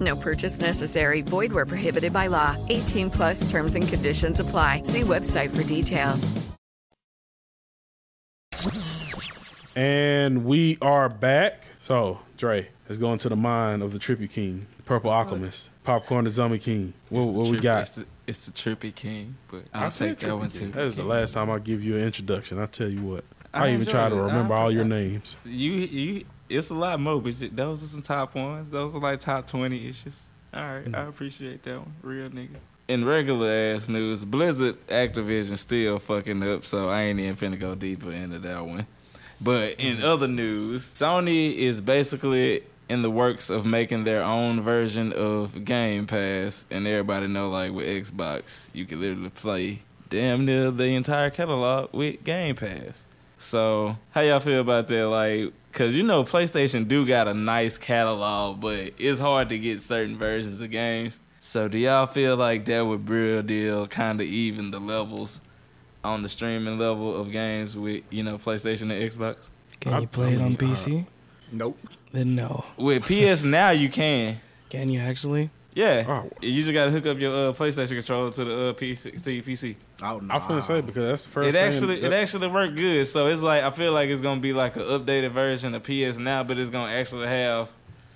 No 0.00 0.16
purchase 0.16 0.60
necessary. 0.60 1.20
Void 1.20 1.52
where 1.52 1.66
prohibited 1.66 2.12
by 2.12 2.28
law. 2.28 2.56
18 2.70 3.10
plus 3.10 3.50
terms 3.50 3.74
and 3.74 3.86
conditions 3.86 4.40
apply. 4.40 4.82
See 4.84 5.02
website 5.02 5.54
for 5.54 5.62
details. 5.62 6.32
And 9.76 10.44
we 10.44 10.78
are 10.80 11.08
back. 11.08 11.64
So, 11.78 12.20
Dre, 12.36 12.68
let's 12.88 12.98
go 12.98 13.12
into 13.12 13.28
the 13.28 13.36
mind 13.36 13.82
of 13.82 13.92
the 13.92 13.98
Trippy 13.98 14.30
King, 14.30 14.66
Purple 14.84 15.10
Alchemist, 15.10 15.70
Popcorn 15.82 16.24
the 16.24 16.30
Zombie 16.30 16.58
King. 16.60 16.94
What, 17.08 17.24
It's 17.24 17.26
the 17.26 17.38
what 17.38 17.50
we 17.50 17.58
got? 17.58 17.82
It's 17.82 17.90
the, 17.92 18.06
it's 18.26 18.46
the 18.46 18.52
trippy 18.52 18.94
king, 18.94 19.36
but 19.50 19.64
I'll 19.74 19.84
I 19.84 19.88
said 19.90 20.18
take 20.18 20.28
that 20.28 20.36
one 20.36 20.50
too. 20.50 20.68
That 20.68 20.84
is 20.84 20.96
the 20.96 21.04
last 21.04 21.34
time 21.34 21.50
I 21.50 21.58
give 21.58 21.82
you 21.82 21.96
an 21.96 22.02
introduction. 22.02 22.58
I 22.58 22.66
tell 22.66 22.88
you 22.88 23.02
what. 23.02 23.24
I, 23.52 23.68
I 23.68 23.72
even 23.74 23.86
try 23.86 24.08
to 24.08 24.14
remember 24.14 24.54
all 24.54 24.70
your 24.70 24.84
names. 24.84 25.36
You 25.44 25.72
you 25.72 26.24
it's 26.48 26.70
a 26.70 26.74
lot 26.74 27.00
more, 27.00 27.20
but 27.20 27.34
those 27.56 27.82
are 27.82 27.86
some 27.86 28.02
top 28.02 28.34
ones. 28.34 28.70
Those 28.70 28.94
are 28.94 29.00
like 29.00 29.20
top 29.20 29.46
twenty 29.46 29.88
issues. 29.88 30.24
All 30.52 30.62
right, 30.62 30.84
Mm. 30.84 30.94
I 30.96 31.06
appreciate 31.08 31.62
that 31.64 31.78
one, 31.78 31.92
real 32.02 32.28
nigga. 32.28 32.56
In 32.86 33.04
regular 33.04 33.50
ass 33.50 33.88
news, 33.88 34.24
Blizzard 34.24 34.76
Activision 34.88 35.56
still 35.58 35.98
fucking 35.98 36.42
up, 36.48 36.64
so 36.64 36.90
I 36.90 37.02
ain't 37.02 37.18
even 37.18 37.34
finna 37.36 37.58
go 37.58 37.74
deeper 37.74 38.12
into 38.12 38.38
that 38.40 38.64
one. 38.66 38.86
But 39.40 39.80
in 39.80 39.96
Mm. 39.98 40.04
other 40.04 40.28
news, 40.28 40.84
Sony 40.92 41.54
is 41.56 41.80
basically 41.80 42.62
in 42.88 43.00
the 43.02 43.10
works 43.10 43.48
of 43.50 43.64
making 43.64 44.04
their 44.04 44.22
own 44.22 44.60
version 44.60 45.12
of 45.12 45.64
Game 45.64 46.06
Pass, 46.06 46.66
and 46.70 46.86
everybody 46.86 47.26
know 47.26 47.48
like 47.48 47.72
with 47.72 47.86
Xbox, 47.86 48.68
you 48.74 48.84
can 48.84 49.00
literally 49.00 49.30
play 49.30 49.80
damn 50.10 50.44
near 50.44 50.70
the 50.70 50.84
entire 50.94 51.30
catalog 51.30 51.88
with 51.92 52.22
Game 52.22 52.54
Pass. 52.54 53.06
So 53.44 53.98
how 54.12 54.22
y'all 54.22 54.40
feel 54.40 54.62
about 54.62 54.88
that? 54.88 55.06
Like, 55.06 55.52
cause 55.72 55.94
you 55.94 56.02
know 56.02 56.24
PlayStation 56.24 56.88
do 56.88 57.06
got 57.06 57.28
a 57.28 57.34
nice 57.34 57.76
catalog, 57.76 58.58
but 58.58 58.92
it's 58.98 59.20
hard 59.20 59.50
to 59.50 59.58
get 59.58 59.82
certain 59.82 60.16
versions 60.16 60.62
of 60.62 60.70
games. 60.70 61.20
So 61.40 61.68
do 61.68 61.76
y'all 61.76 62.06
feel 62.06 62.36
like 62.36 62.64
that 62.64 62.80
would 62.80 63.06
real 63.06 63.42
deal 63.42 63.86
kind 63.86 64.22
of 64.22 64.26
even 64.26 64.70
the 64.70 64.80
levels 64.80 65.42
on 66.02 66.22
the 66.22 66.28
streaming 66.28 66.78
level 66.78 67.20
of 67.20 67.30
games 67.32 67.76
with 67.76 68.02
you 68.08 68.22
know 68.22 68.38
PlayStation 68.38 68.84
and 68.84 68.92
Xbox? 68.92 69.50
Can 69.78 70.00
you 70.00 70.08
play 70.08 70.32
it 70.32 70.40
on 70.40 70.54
uh, 70.54 70.56
PC? 70.56 71.04
Nope. 71.52 71.78
Then 72.12 72.34
no. 72.34 72.64
With 72.78 73.02
PS 73.02 73.44
now 73.44 73.70
you 73.70 73.90
can. 73.90 74.40
Can 74.70 74.88
you 74.88 75.00
actually? 75.00 75.50
Yeah, 75.74 76.04
Oh. 76.06 76.30
you 76.40 76.62
just 76.62 76.72
gotta 76.72 76.92
hook 76.92 77.04
up 77.06 77.18
your 77.18 77.48
uh, 77.48 77.52
PlayStation 77.52 77.94
controller 77.96 78.30
to 78.30 78.44
the 78.44 78.52
uh, 78.68 78.72
PC 78.74 79.20
to 79.22 79.32
your 79.32 79.42
PC. 79.42 79.74
Oh, 80.02 80.18
no. 80.20 80.32
I 80.34 80.38
was 80.38 80.46
gonna 80.46 80.62
say 80.62 80.80
because 80.80 81.04
that's 81.04 81.24
the 81.24 81.30
first. 81.30 81.48
It 81.48 81.52
thing 81.52 81.64
actually 81.66 82.00
that- 82.00 82.12
it 82.12 82.12
actually 82.12 82.46
worked 82.46 82.76
good. 82.76 83.04
So 83.06 83.26
it's 83.26 83.42
like 83.42 83.64
I 83.64 83.70
feel 83.72 83.92
like 83.92 84.08
it's 84.08 84.20
gonna 84.20 84.40
be 84.40 84.52
like 84.52 84.76
an 84.76 84.82
updated 84.82 85.32
version 85.32 85.74
of 85.74 85.82
PS 85.82 86.18
now, 86.18 86.44
but 86.44 86.58
it's 86.58 86.70
gonna 86.70 86.92
actually 86.92 87.26
have 87.26 87.70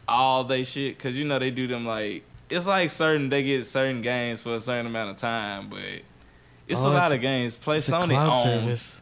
all 0.07 0.45
they 0.45 0.63
shit 0.65 0.97
because 0.97 1.17
you 1.19 1.25
know 1.25 1.39
they 1.41 1.51
do 1.51 1.67
them 1.67 1.85
like 1.85 2.23
it's 2.49 2.67
like 2.67 2.91
certain 2.91 3.29
they 3.29 3.43
get 3.43 3.67
certain 3.67 4.03
games 4.03 4.41
for 4.41 4.55
a 4.55 4.61
certain 4.61 4.87
amount 4.87 5.11
of 5.11 5.17
time, 5.17 5.69
but 5.69 5.81
it's 6.69 6.81
Oh, 6.83 6.89
a 6.89 6.93
lot 6.93 7.13
of 7.13 7.21
games. 7.21 7.57
Play 7.57 7.79
It's 7.79 7.89
a 7.89 7.93
Sony 7.93 8.11
cloud 8.11 8.37
own. 8.37 8.43
service. 8.45 9.01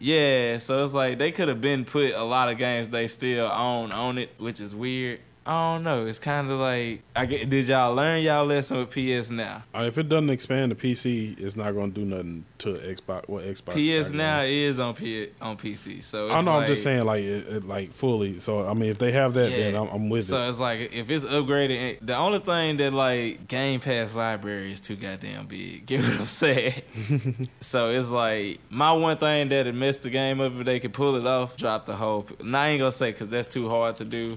Yeah, 0.00 0.58
so 0.58 0.82
it's 0.84 0.94
like 0.94 1.18
they 1.18 1.30
could 1.32 1.48
have 1.48 1.60
been 1.60 1.84
put 1.84 2.14
a 2.14 2.22
lot 2.24 2.48
of 2.48 2.56
games 2.56 2.88
they 2.88 3.06
still 3.08 3.50
own 3.52 3.92
on 3.92 4.16
it, 4.16 4.30
which 4.38 4.60
is 4.60 4.74
weird. 4.74 5.20
I 5.48 5.72
don't 5.72 5.82
know. 5.82 6.04
It's 6.04 6.18
kind 6.18 6.50
of 6.50 6.60
like 6.60 7.00
I 7.16 7.24
get. 7.24 7.48
Did 7.48 7.68
y'all 7.68 7.94
learn 7.94 8.22
y'all 8.22 8.44
lesson 8.44 8.76
with 8.76 8.90
PS 8.90 9.30
now? 9.30 9.62
Uh, 9.74 9.84
if 9.86 9.96
it 9.96 10.06
doesn't 10.06 10.28
expand 10.28 10.70
to 10.72 10.76
PC, 10.76 11.40
it's 11.40 11.56
not 11.56 11.72
gonna 11.72 11.88
do 11.88 12.04
nothing 12.04 12.44
to 12.58 12.74
Xbox. 12.74 13.26
What 13.28 13.44
Xbox? 13.44 14.02
PS 14.04 14.12
now 14.12 14.42
is 14.42 14.78
on 14.78 14.92
P 14.92 15.30
on 15.40 15.56
PC, 15.56 16.02
so 16.02 16.26
it's 16.26 16.34
I 16.34 16.42
know. 16.42 16.52
I'm 16.52 16.66
just 16.66 16.82
saying, 16.82 17.06
like, 17.06 17.22
it, 17.22 17.48
it, 17.48 17.66
like 17.66 17.94
fully. 17.94 18.40
So 18.40 18.68
I 18.68 18.74
mean, 18.74 18.90
if 18.90 18.98
they 18.98 19.10
have 19.12 19.32
that, 19.34 19.48
then 19.48 19.74
I'm, 19.74 19.88
I'm 19.88 20.10
with 20.10 20.26
So 20.26 20.36
it. 20.36 20.38
So 20.40 20.48
it's 20.50 20.60
like 20.60 20.92
if 20.92 21.08
it's 21.08 21.24
upgraded, 21.24 22.00
the 22.02 22.16
only 22.18 22.40
thing 22.40 22.76
that 22.76 22.92
like 22.92 23.48
Game 23.48 23.80
Pass 23.80 24.14
library 24.14 24.70
is 24.70 24.82
too 24.82 24.96
goddamn 24.96 25.46
big. 25.46 25.86
Get 25.86 26.02
what 26.02 26.20
I'm 26.20 26.26
saying? 26.26 26.82
so 27.62 27.88
it's 27.88 28.10
like 28.10 28.60
my 28.68 28.92
one 28.92 29.16
thing 29.16 29.48
that 29.48 29.66
it 29.66 29.74
mess 29.74 29.96
the 29.96 30.10
game 30.10 30.42
up 30.42 30.52
if 30.56 30.66
they 30.66 30.78
could 30.78 30.92
pull 30.92 31.16
it 31.16 31.26
off, 31.26 31.56
drop 31.56 31.86
the 31.86 31.96
whole. 31.96 32.26
Now 32.44 32.60
I 32.60 32.68
ain't 32.68 32.80
gonna 32.80 32.92
say 32.92 33.12
because 33.12 33.28
that's 33.30 33.48
too 33.48 33.70
hard 33.70 33.96
to 33.96 34.04
do, 34.04 34.36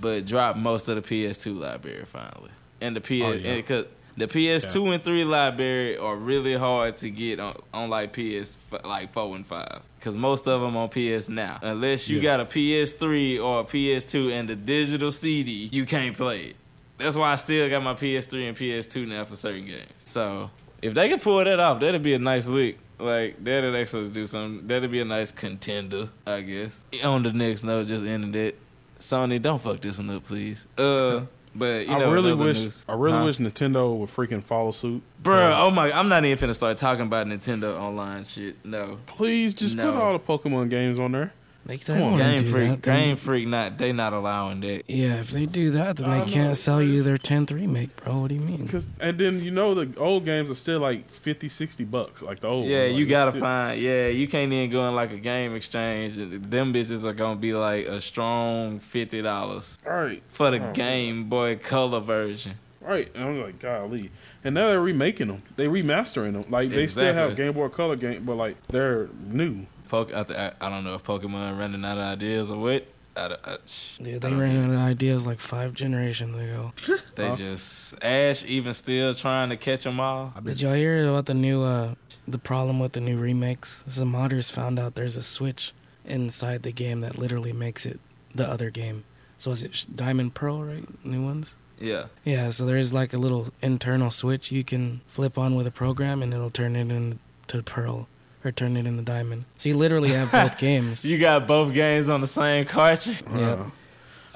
but 0.00 0.26
drop 0.26 0.56
most 0.56 0.88
of 0.88 0.96
the 0.96 1.02
PS2 1.02 1.58
library 1.58 2.04
finally, 2.06 2.50
and 2.80 2.96
the 2.96 3.00
PS 3.00 3.10
Oh, 3.24 3.32
yeah. 3.32 3.52
and 3.52 3.66
cause 3.66 3.86
the 4.16 4.26
PS2 4.26 4.94
and 4.94 5.02
three 5.02 5.24
library 5.24 5.96
are 5.96 6.14
really 6.16 6.54
hard 6.54 6.96
to 6.98 7.10
get 7.10 7.40
on, 7.40 7.54
on 7.72 7.90
like 7.90 8.12
PS 8.12 8.56
like 8.84 9.10
four 9.10 9.34
and 9.34 9.46
five. 9.46 9.80
Cause 10.00 10.16
most 10.16 10.46
of 10.46 10.60
them 10.60 10.76
on 10.76 10.88
PS 10.90 11.28
now, 11.28 11.58
unless 11.62 12.08
you 12.08 12.18
Yeah. 12.18 12.36
got 12.36 12.40
a 12.40 12.44
PS3 12.44 13.38
or 13.42 13.60
a 13.60 13.64
PS2 13.64 14.30
and 14.32 14.48
the 14.48 14.54
digital 14.54 15.10
CD, 15.10 15.68
you 15.72 15.86
can't 15.86 16.16
play 16.16 16.42
it. 16.48 16.56
That's 16.98 17.16
why 17.16 17.32
I 17.32 17.36
still 17.36 17.68
got 17.70 17.82
my 17.82 17.94
PS3 17.94 18.48
and 18.48 18.56
PS2 18.56 19.06
now 19.08 19.24
for 19.24 19.34
certain 19.34 19.66
games. 19.66 19.88
So 20.04 20.50
if 20.82 20.94
they 20.94 21.08
could 21.08 21.22
pull 21.22 21.42
that 21.42 21.58
off, 21.58 21.80
that'd 21.80 22.02
be 22.02 22.14
a 22.14 22.18
nice 22.18 22.46
leak. 22.46 22.78
Like 23.00 23.42
that'd 23.42 23.74
actually 23.74 24.10
do 24.10 24.26
something. 24.28 24.66
That'd 24.68 24.90
be 24.92 25.00
a 25.00 25.04
nice 25.04 25.32
contender, 25.32 26.08
I 26.26 26.42
guess. 26.42 26.84
On 27.02 27.22
the 27.24 27.32
next 27.32 27.64
note, 27.64 27.88
just 27.88 28.04
ending 28.04 28.34
it. 28.40 28.58
Sony, 29.04 29.40
don't 29.40 29.60
fuck 29.60 29.80
this 29.80 29.98
one 29.98 30.10
up, 30.10 30.24
please. 30.24 30.66
Uh, 30.78 31.22
but 31.54 31.86
you 31.86 31.98
know, 31.98 32.10
I 32.10 32.12
really 32.12 32.34
wish. 32.34 32.60
news- 32.62 32.84
I 32.88 32.94
really 32.94 33.18
Huh? 33.18 33.24
wish 33.24 33.36
Nintendo 33.38 33.96
would 33.96 34.08
freaking 34.10 34.42
follow 34.42 34.70
suit. 34.70 35.02
Bruh, 35.22 35.60
oh 35.60 35.70
my, 35.70 35.92
I'm 35.92 36.08
not 36.08 36.24
even 36.24 36.48
finna 36.50 36.54
start 36.54 36.76
talking 36.78 37.06
about 37.06 37.26
Nintendo 37.26 37.78
online 37.78 38.24
shit. 38.24 38.56
No. 38.64 38.98
Please 39.06 39.54
just 39.54 39.76
put 39.76 39.86
all 39.86 40.12
the 40.14 40.18
Pokemon 40.18 40.70
games 40.70 40.98
on 40.98 41.12
there. 41.12 41.32
Like 41.66 41.84
Come 41.86 41.96
they 41.96 42.02
on, 42.04 42.16
Game 42.18 42.38
Freak, 42.52 42.68
that, 42.68 42.82
then- 42.82 42.96
Game 43.06 43.16
Freak, 43.16 43.48
not 43.48 43.78
they 43.78 43.92
not 43.92 44.12
allowing 44.12 44.60
that. 44.60 44.82
Yeah, 44.88 45.20
if 45.20 45.30
they 45.30 45.46
do 45.46 45.70
that, 45.70 45.96
then 45.96 46.10
I 46.10 46.18
they 46.20 46.26
know, 46.26 46.32
can't 46.32 46.56
sell 46.56 46.82
you 46.82 46.90
it's- 47.00 47.06
their 47.06 47.16
10th 47.16 47.50
remake, 47.52 47.96
bro. 47.96 48.18
What 48.20 48.28
do 48.28 48.34
you 48.34 48.42
mean? 48.42 48.68
Cause 48.68 48.86
and 49.00 49.18
then 49.18 49.42
you 49.42 49.50
know 49.50 49.74
the 49.74 49.98
old 49.98 50.24
games 50.26 50.50
are 50.50 50.54
still 50.56 50.80
like 50.80 51.08
50, 51.10 51.48
60 51.48 51.84
bucks, 51.84 52.20
like 52.22 52.40
the 52.40 52.48
old. 52.48 52.66
Yeah, 52.66 52.80
ones. 52.80 52.90
Like, 52.90 52.98
you 52.98 53.04
it's 53.04 53.10
gotta 53.10 53.30
still- 53.32 53.40
find. 53.40 53.80
Yeah, 53.80 54.08
you 54.08 54.28
can't 54.28 54.52
even 54.52 54.70
go 54.70 54.86
in 54.88 54.94
like 54.94 55.12
a 55.12 55.18
game 55.18 55.54
exchange. 55.54 56.16
Them 56.16 56.74
bitches 56.74 57.04
are 57.06 57.14
gonna 57.14 57.40
be 57.40 57.54
like 57.54 57.86
a 57.86 58.00
strong 58.00 58.78
fifty 58.78 59.22
dollars 59.22 59.78
Right, 59.86 60.22
for 60.28 60.50
the 60.50 60.58
Oh. 60.68 60.72
Game 60.74 61.24
Boy 61.30 61.56
Color 61.56 62.00
version. 62.00 62.54
right. 62.82 63.10
And 63.14 63.24
I'm 63.24 63.40
like, 63.42 63.58
golly. 63.58 64.10
And 64.44 64.54
now 64.54 64.68
they're 64.68 64.80
remaking 64.82 65.28
them. 65.28 65.42
They 65.56 65.66
remastering 65.68 66.34
them. 66.34 66.44
Like 66.50 66.68
they 66.68 66.86
still 66.86 67.14
have 67.14 67.34
Game 67.36 67.54
Boy 67.54 67.68
Color 67.68 67.96
game, 67.96 68.24
but 68.24 68.34
like 68.34 68.56
they're 68.68 69.08
new. 69.30 69.66
Poke, 69.94 70.12
I, 70.12 70.24
th- 70.24 70.36
I, 70.36 70.52
I 70.60 70.68
don't 70.70 70.82
know 70.82 70.94
if 70.94 71.04
Pokemon 71.04 71.56
running 71.56 71.84
out 71.84 71.98
of 71.98 72.04
ideas 72.04 72.50
or 72.50 72.58
what. 72.58 72.84
I, 73.16 73.36
I, 73.44 73.58
sh- 73.64 73.98
Dude, 73.98 74.20
they 74.20 74.28
don't 74.28 74.40
ran 74.40 74.64
out 74.64 74.70
of 74.70 74.78
ideas 74.80 75.24
like 75.24 75.38
five 75.38 75.72
generations 75.72 76.34
ago. 76.34 76.72
They 77.14 77.32
just 77.36 78.02
Ash 78.02 78.44
even 78.44 78.74
still 78.74 79.14
trying 79.14 79.50
to 79.50 79.56
catch 79.56 79.84
them 79.84 80.00
all. 80.00 80.34
Did 80.42 80.60
y'all 80.60 80.74
hear 80.74 81.08
about 81.08 81.26
the 81.26 81.34
new, 81.34 81.62
uh, 81.62 81.94
the 82.26 82.38
problem 82.38 82.80
with 82.80 82.90
the 82.90 83.00
new 83.00 83.16
remakes? 83.16 83.84
Some 83.86 84.12
modders 84.12 84.50
found 84.50 84.80
out 84.80 84.96
there's 84.96 85.16
a 85.16 85.22
switch 85.22 85.72
inside 86.04 86.64
the 86.64 86.72
game 86.72 87.02
that 87.02 87.16
literally 87.16 87.52
makes 87.52 87.86
it 87.86 88.00
the 88.34 88.48
other 88.48 88.70
game. 88.70 89.04
So 89.38 89.52
is 89.52 89.62
it 89.62 89.86
Diamond 89.94 90.34
Pearl, 90.34 90.64
right? 90.64 91.04
New 91.04 91.22
ones. 91.24 91.54
Yeah. 91.78 92.06
Yeah. 92.24 92.50
So 92.50 92.66
there's 92.66 92.92
like 92.92 93.12
a 93.12 93.18
little 93.18 93.52
internal 93.62 94.10
switch 94.10 94.50
you 94.50 94.64
can 94.64 95.02
flip 95.06 95.38
on 95.38 95.54
with 95.54 95.68
a 95.68 95.70
program, 95.70 96.20
and 96.20 96.34
it'll 96.34 96.50
turn 96.50 96.74
it 96.74 96.90
into 96.90 97.62
Pearl 97.62 98.08
or 98.44 98.52
turn 98.52 98.76
it 98.76 98.86
into 98.86 99.02
Diamond. 99.02 99.44
So 99.56 99.68
you 99.68 99.76
literally 99.76 100.10
have 100.10 100.30
both 100.30 100.58
games. 100.58 101.04
You 101.04 101.18
got 101.18 101.46
both 101.46 101.72
games 101.72 102.08
on 102.08 102.20
the 102.20 102.26
same 102.26 102.64
cartridge. 102.64 103.22
Yep. 103.34 103.58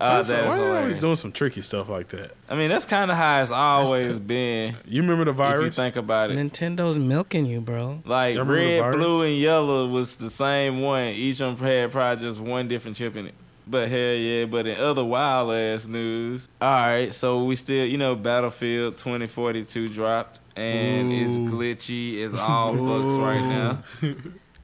Uh, 0.00 0.22
Why 0.22 0.22
that 0.22 0.40
is 0.40 0.46
why 0.46 0.56
they 0.58 0.76
always 0.78 0.98
doing 0.98 1.16
some 1.16 1.32
tricky 1.32 1.60
stuff 1.60 1.88
like 1.88 2.06
that? 2.10 2.30
I 2.48 2.54
mean, 2.54 2.68
that's 2.68 2.84
kind 2.84 3.10
of 3.10 3.16
how 3.16 3.42
it's 3.42 3.50
always 3.50 4.20
been. 4.20 4.76
You 4.86 5.02
remember 5.02 5.24
the 5.24 5.32
virus? 5.32 5.58
If 5.72 5.76
you 5.76 5.82
think 5.82 5.96
about 5.96 6.30
it, 6.30 6.36
Nintendo's 6.38 7.00
milking 7.00 7.46
you, 7.46 7.60
bro. 7.60 8.00
like 8.04 8.36
Y'all 8.36 8.44
remember 8.44 8.76
the 8.76 8.82
red, 8.82 8.92
blue, 8.92 9.22
and 9.22 9.36
yellow 9.36 9.88
was 9.88 10.14
the 10.14 10.30
same 10.30 10.82
one. 10.82 11.06
Each 11.08 11.40
of 11.40 11.58
them 11.58 11.66
had 11.66 11.90
probably 11.90 12.22
just 12.24 12.38
one 12.38 12.68
different 12.68 12.96
chip 12.96 13.16
in 13.16 13.26
it. 13.26 13.34
But 13.66 13.88
hell 13.88 13.98
yeah! 14.14 14.44
But 14.44 14.68
in 14.68 14.78
other 14.78 15.04
wild 15.04 15.52
ass 15.52 15.88
news, 15.88 16.48
all 16.62 16.68
right. 16.70 17.12
So 17.12 17.42
we 17.42 17.56
still, 17.56 17.84
you 17.84 17.98
know, 17.98 18.14
Battlefield 18.14 18.96
2042 18.98 19.88
dropped, 19.88 20.40
and 20.58 21.12
it's 21.12 21.38
glitchy 21.38 22.18
It's 22.18 22.34
all 22.34 22.74
fucks 22.74 23.20
right 23.22 23.40
now. 23.40 23.82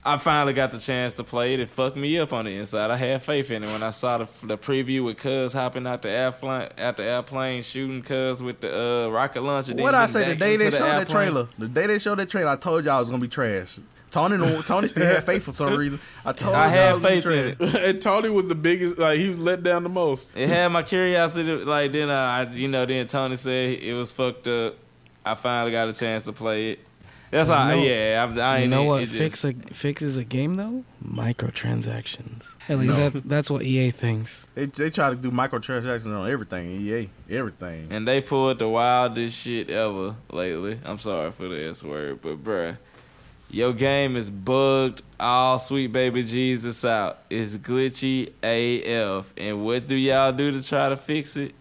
I 0.07 0.19
finally 0.19 0.53
got 0.53 0.71
the 0.71 0.79
chance 0.79 1.15
to 1.15 1.25
play 1.25 1.55
it. 1.55 1.61
It 1.61 1.69
fucked 1.71 1.97
me 1.97 2.19
up 2.19 2.35
on 2.35 2.45
the 2.45 2.51
inside. 2.55 2.91
I 2.91 2.97
had 2.97 3.23
faith 3.23 3.51
in 3.51 3.65
it 3.65 3.69
when 3.69 3.83
I 3.83 3.89
saw 3.89 4.19
the, 4.19 4.29
the 4.47 4.59
preview 4.59 5.03
with 5.03 5.17
Cuz 5.17 5.55
hopping 5.55 5.87
out 5.87 6.03
the 6.03 6.11
airplane, 6.11 6.69
out 6.77 6.99
the 6.99 7.05
airplane, 7.05 7.63
shooting 7.63 8.03
Cuz 8.03 8.43
with 8.43 8.61
the 8.61 9.07
uh, 9.07 9.09
rocket 9.11 9.43
launcher. 9.43 9.73
then 9.73 9.83
What 9.83 9.95
I 9.95 10.07
say 10.07 10.29
the 10.29 10.35
day 10.37 10.53
into 10.55 10.65
they 10.65 10.71
the 10.71 10.77
showed 10.77 10.85
that 11.01 11.09
trailer, 11.09 11.49
the 11.59 11.69
day 11.69 11.87
they 11.87 11.99
showed 11.99 12.17
that 12.19 12.29
trailer, 12.29 12.51
I 12.51 12.57
told 12.57 12.85
y'all 12.85 12.99
it 12.99 13.01
was 13.01 13.09
gonna 13.11 13.23
be 13.23 13.29
trash. 13.29 13.79
Tony, 14.11 14.37
Tony 14.63 14.87
still 14.89 15.07
had 15.07 15.25
faith 15.25 15.43
for 15.45 15.53
some 15.53 15.75
reason. 15.79 15.99
I 16.25 16.33
told 16.33 16.55
I 16.55 16.65
y'all 16.67 16.71
had 16.71 16.93
was 16.93 17.03
gonna 17.03 17.15
be 17.15 17.21
faith 17.23 17.27
in 17.27 17.57
trash. 17.57 17.75
it. 17.75 17.89
and 17.89 18.03
Tony 18.03 18.29
was 18.29 18.47
the 18.47 18.55
biggest. 18.55 18.99
Like 18.99 19.19
he 19.19 19.29
was 19.31 19.39
let 19.39 19.63
down 19.63 19.85
the 19.85 19.89
most. 19.89 20.31
It 20.37 20.51
had 20.51 20.69
my 20.69 20.83
curiosity. 20.83 21.51
Like 21.51 21.93
then, 21.93 22.11
uh, 22.11 22.15
I, 22.15 22.53
you 22.53 22.69
know, 22.69 22.85
then 22.85 23.07
Tony 23.07 23.37
said 23.37 23.79
it 23.83 23.95
was 23.95 24.13
fucked 24.13 24.47
up. 24.49 24.77
I 25.25 25.35
finally 25.35 25.73
got 25.73 25.89
a 25.89 25.93
chance 25.93 26.25
to 26.25 26.33
play 26.33 26.71
it. 26.73 26.87
That's 27.31 27.49
You 27.49 27.55
all. 27.57 27.69
know- 27.69 27.83
yeah, 27.83 28.29
I, 28.37 28.41
I 28.41 28.57
you 28.59 28.63
ain't 28.65 28.71
know 28.71 28.83
it- 28.85 28.87
what 28.87 29.03
it 29.03 29.07
just- 29.07 29.19
fix 29.19 29.45
a, 29.45 29.53
fixes 29.75 30.17
a 30.17 30.25
game 30.25 30.55
though? 30.55 30.85
Microtransactions. 31.05 32.43
At 32.69 32.79
least 32.79 32.97
that's 32.97 33.21
that's 33.23 33.51
what 33.51 33.63
EA 33.63 33.91
thinks. 33.91 34.47
They, 34.55 34.67
they 34.67 34.91
try 34.91 35.11
to 35.11 35.17
do 35.17 35.31
microtransactions 35.31 36.07
on 36.07 36.31
everything. 36.31 36.71
EA, 36.81 37.09
everything. 37.31 37.89
And 37.91 38.07
they 38.07 38.21
pulled 38.21 38.59
the 38.59 38.69
wildest 38.69 39.37
shit 39.39 39.69
ever 39.71 40.15
lately. 40.31 40.79
I'm 40.85 40.99
sorry 40.99 41.31
for 41.33 41.49
the 41.49 41.69
S 41.69 41.83
word, 41.83 42.21
but 42.23 42.43
bruh, 42.43 42.79
your 43.51 43.73
game 43.73 44.17
is 44.17 44.31
bugged 44.31 45.03
all 45.21 45.59
sweet 45.59 45.89
baby 45.93 46.23
Jesus 46.23 46.85
out. 46.85 47.19
It's 47.31 47.57
glitchy 47.57 48.31
AF. 48.43 49.33
And 49.37 49.65
what 49.65 49.87
do 49.87 49.95
y'all 49.97 50.33
do 50.33 50.51
to 50.53 50.63
try 50.67 50.89
to 50.89 50.97
fix 50.97 51.37
it? 51.37 51.55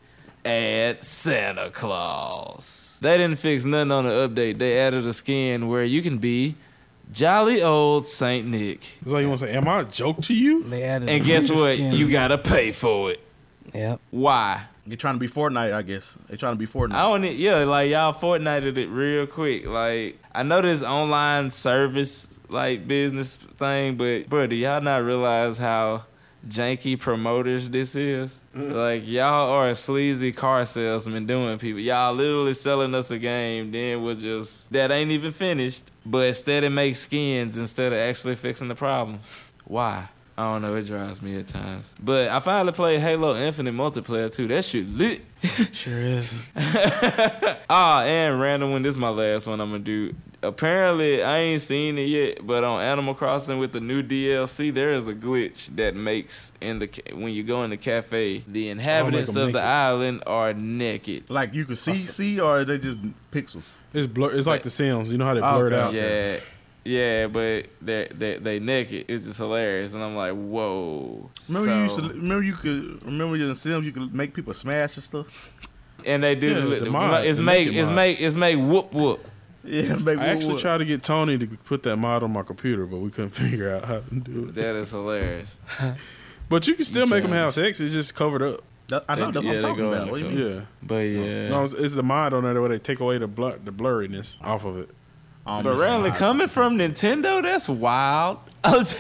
Add 0.46 1.04
Santa 1.04 1.70
Claus. 1.70 2.98
They 3.02 3.18
didn't 3.18 3.38
fix 3.40 3.66
nothing 3.66 3.92
on 3.92 4.06
the 4.06 4.12
update. 4.28 4.58
They 4.58 4.80
added 4.80 5.06
a 5.06 5.14
skin 5.14 5.68
where 5.68 5.84
you 5.84 6.02
can 6.02 6.18
be 6.18 6.56
jolly 7.12 7.62
old 7.62 8.08
Saint 8.08 8.48
Nick. 8.48 8.82
It's 9.02 9.12
like 9.12 9.22
you 9.24 9.28
want 9.30 9.40
to 9.42 9.48
say, 9.48 9.54
"Am 9.56 9.68
I 9.68 9.82
a 9.82 9.86
joke 9.86 10.22
to 10.24 10.34
you?" 10.34 10.64
They 10.64 10.84
added. 10.84 11.10
And 11.10 11.24
guess 11.26 11.50
what? 11.50 11.74
skins. 11.76 11.98
You 12.00 12.10
gotta 12.10 12.38
pay 12.38 12.72
for 12.72 13.12
it. 13.12 13.20
Yep. 13.74 14.00
Why? 14.12 14.64
You're 14.86 14.98
trying 14.98 15.16
to 15.16 15.20
be 15.20 15.30
Fortnite, 15.30 15.74
I 15.74 15.82
guess. 15.82 16.18
They're 16.28 16.36
trying 16.38 16.54
to 16.56 16.60
be 16.60 16.68
Fortnite. 16.68 16.94
I 16.96 17.04
don't. 17.04 17.24
e- 17.24 17.36
Yeah, 17.36 17.64
like 17.64 17.90
y'all 17.90 18.14
Fortnited 18.14 18.78
it 18.78 18.88
real 18.88 19.26
quick. 19.26 19.66
Like 19.66 20.20
I 20.36 20.44
know 20.44 20.62
this 20.62 20.84
online 20.84 21.52
service 21.52 22.40
like 22.50 22.86
business 22.88 23.38
thing, 23.38 23.96
but 23.96 24.28
bro, 24.30 24.48
do 24.48 24.56
y'all 24.58 24.82
not 24.82 25.04
realize 25.04 25.58
how 25.58 26.04
janky 26.48 27.00
promoters 27.00 27.70
this 27.70 27.96
is? 27.96 28.42
Like 28.54 29.08
y'all 29.08 29.52
are 29.52 29.70
a 29.70 29.76
sleazy 29.76 30.32
car 30.32 30.66
salesman 30.66 31.26
doing 31.26 31.58
people. 31.58 31.80
Y'all 31.80 32.14
literally 32.14 32.54
selling 32.54 32.94
us 32.96 33.12
a 33.12 33.18
game, 33.18 33.72
then 33.72 34.04
we'll 34.04 34.16
just 34.16 34.72
that 34.72 34.92
ain't 34.92 35.12
even 35.12 35.32
finished, 35.32 35.92
but 36.06 36.28
instead 36.28 36.64
it 36.64 36.70
makes 36.70 37.00
skins 37.00 37.58
instead 37.58 37.94
of 37.94 38.00
actually 38.00 38.36
fixing 38.36 38.68
the 38.68 38.76
problems. 38.76 39.36
Why? 39.66 40.10
I 40.36 40.52
don't 40.52 40.62
know. 40.64 40.76
It 40.76 40.88
drives 40.88 41.22
me 41.22 41.36
at 41.38 41.48
times. 41.48 41.94
But 42.02 42.30
I 42.30 42.40
finally 42.40 42.72
played 42.74 43.02
Halo 43.02 43.36
Infinite 43.36 43.74
multiplayer 43.76 44.34
too. 44.34 44.48
That 44.48 44.66
shit 44.66 44.88
lit. 44.90 45.22
Sure 45.74 46.00
is. 46.00 46.40
Ah, 47.70 48.04
and 48.04 48.40
random 48.40 48.72
one. 48.72 48.82
This 48.82 48.94
is 48.94 48.98
my 48.98 49.10
last 49.10 49.48
one 49.48 49.60
I'm 49.62 49.70
gonna 49.72 49.84
do. 49.84 50.14
Apparently, 50.42 51.24
I 51.24 51.38
ain't 51.38 51.62
seen 51.62 51.98
it 51.98 52.08
yet, 52.10 52.46
but 52.46 52.64
on 52.64 52.82
Animal 52.82 53.14
Crossing 53.16 53.60
with 53.60 53.72
the 53.72 53.80
new 53.80 54.04
DLC, 54.04 54.74
there 54.74 54.92
is 54.92 55.08
a 55.08 55.14
glitch 55.14 55.74
that 55.78 55.96
makes 55.96 56.52
in 56.62 56.80
the 56.80 56.88
ca- 56.88 57.16
when 57.16 57.34
you 57.34 57.44
go 57.44 57.64
in 57.64 57.70
the 57.70 57.78
cafe, 57.78 58.44
the 58.48 58.70
inhabitants 58.70 59.32
them 59.32 59.48
of 59.48 59.54
the 59.54 59.62
island 59.62 60.24
are 60.28 60.54
naked. 60.54 61.30
Like 61.30 61.54
you 61.54 61.66
can 61.66 61.76
see, 61.76 61.96
see, 61.96 62.40
or 62.40 62.60
are 62.60 62.66
they 62.66 62.78
just 62.78 63.00
pixels? 63.32 63.74
It's 63.94 64.08
blur. 64.08 64.34
It's 64.34 64.48
like 64.48 64.64
the 64.64 64.70
Sims. 64.70 65.12
You 65.12 65.18
know 65.18 65.26
how 65.26 65.34
they 65.34 65.42
Oh, 65.42 65.58
blur 65.58 65.68
it 65.68 65.74
okay. 65.74 65.82
out. 65.82 65.94
Yeah, 65.94 66.40
yeah, 66.86 67.28
but 67.28 67.68
they 67.82 68.08
they 68.12 68.38
they 68.38 68.60
naked. 68.60 69.06
It's 69.08 69.26
just 69.26 69.38
hilarious, 69.38 69.94
and 69.94 70.04
I'm 70.04 70.16
like, 70.16 70.34
whoa. 70.34 71.30
Remember 71.50 71.76
you 71.76 71.84
used 71.84 72.00
to, 72.00 72.08
remember 72.10 72.44
you 72.44 72.54
could 72.54 73.04
remember 73.06 73.36
in 73.36 73.56
Sims 73.56 73.86
you 73.86 73.92
could 73.92 74.14
make 74.14 74.34
people 74.34 74.54
smash 74.54 74.96
and 74.96 75.04
stuff. 75.04 75.52
and 76.06 76.22
they 76.24 76.36
do 76.36 76.48
Yeah, 76.50 76.60
the, 76.60 76.68
the 76.68 76.80
the- 76.86 76.92
mod, 76.92 77.26
it's 77.26 77.38
the 77.38 77.44
make 77.44 77.68
it's 77.70 77.88
mod. 77.88 77.96
make 77.96 78.20
it's 78.20 78.36
make 78.36 78.58
whoop 78.58 78.94
whoop. 78.94 79.26
Yeah, 79.64 79.96
make 79.96 80.18
I 80.20 80.26
actually 80.28 80.54
what- 80.56 80.62
tried 80.62 80.80
to 80.80 80.86
get 80.86 81.04
Tony 81.04 81.38
to 81.38 81.48
put 81.48 81.84
that 81.84 81.96
mod 81.96 82.22
on 82.24 82.32
my 82.34 82.44
computer, 82.44 82.86
but 82.86 82.98
we 82.98 83.10
couldn't 83.12 83.30
figure 83.44 83.74
out 83.74 83.86
how 83.86 84.00
to 84.02 84.16
do 84.16 84.50
it. 84.50 84.56
That 84.56 84.76
is 84.76 84.92
hilarious. 84.92 85.58
But 86.50 86.68
you 86.68 86.76
can 86.76 86.84
still 86.86 87.06
You 87.06 87.10
make 87.10 87.24
them 87.24 87.32
have 87.32 87.54
sex. 87.54 87.80
It's 87.80 87.94
just 87.94 88.14
covered 88.14 88.42
up. 88.42 88.62
That- 88.90 89.06
I 89.08 89.16
know 89.16 89.32
They- 89.32 89.40
yeah, 89.40 89.48
what 89.48 89.56
I'm 89.56 89.62
talking 89.62 89.88
about. 89.88 90.10
What 90.12 90.20
do 90.20 90.26
you 90.28 90.30
mean? 90.36 90.56
Yeah. 90.58 90.62
But 90.84 90.96
yeah. 90.96 91.50
No, 91.50 91.64
it's, 91.64 91.74
it's 91.74 91.96
the 91.96 92.04
mod 92.04 92.34
on 92.34 92.44
there 92.44 92.60
where 92.60 92.70
they 92.70 92.78
take 92.80 93.00
away 93.00 93.18
the 93.18 93.28
blur, 93.28 93.58
the 93.64 93.72
blurriness 93.72 94.36
off 94.44 94.66
of 94.66 94.78
it. 94.78 94.90
Um, 95.46 95.64
But 95.64 95.78
randomly 95.78 96.12
coming 96.12 96.48
from 96.48 96.78
Nintendo, 96.78 97.42
that's 97.42 97.68
wild. 97.68 98.40
Just, 98.66 98.98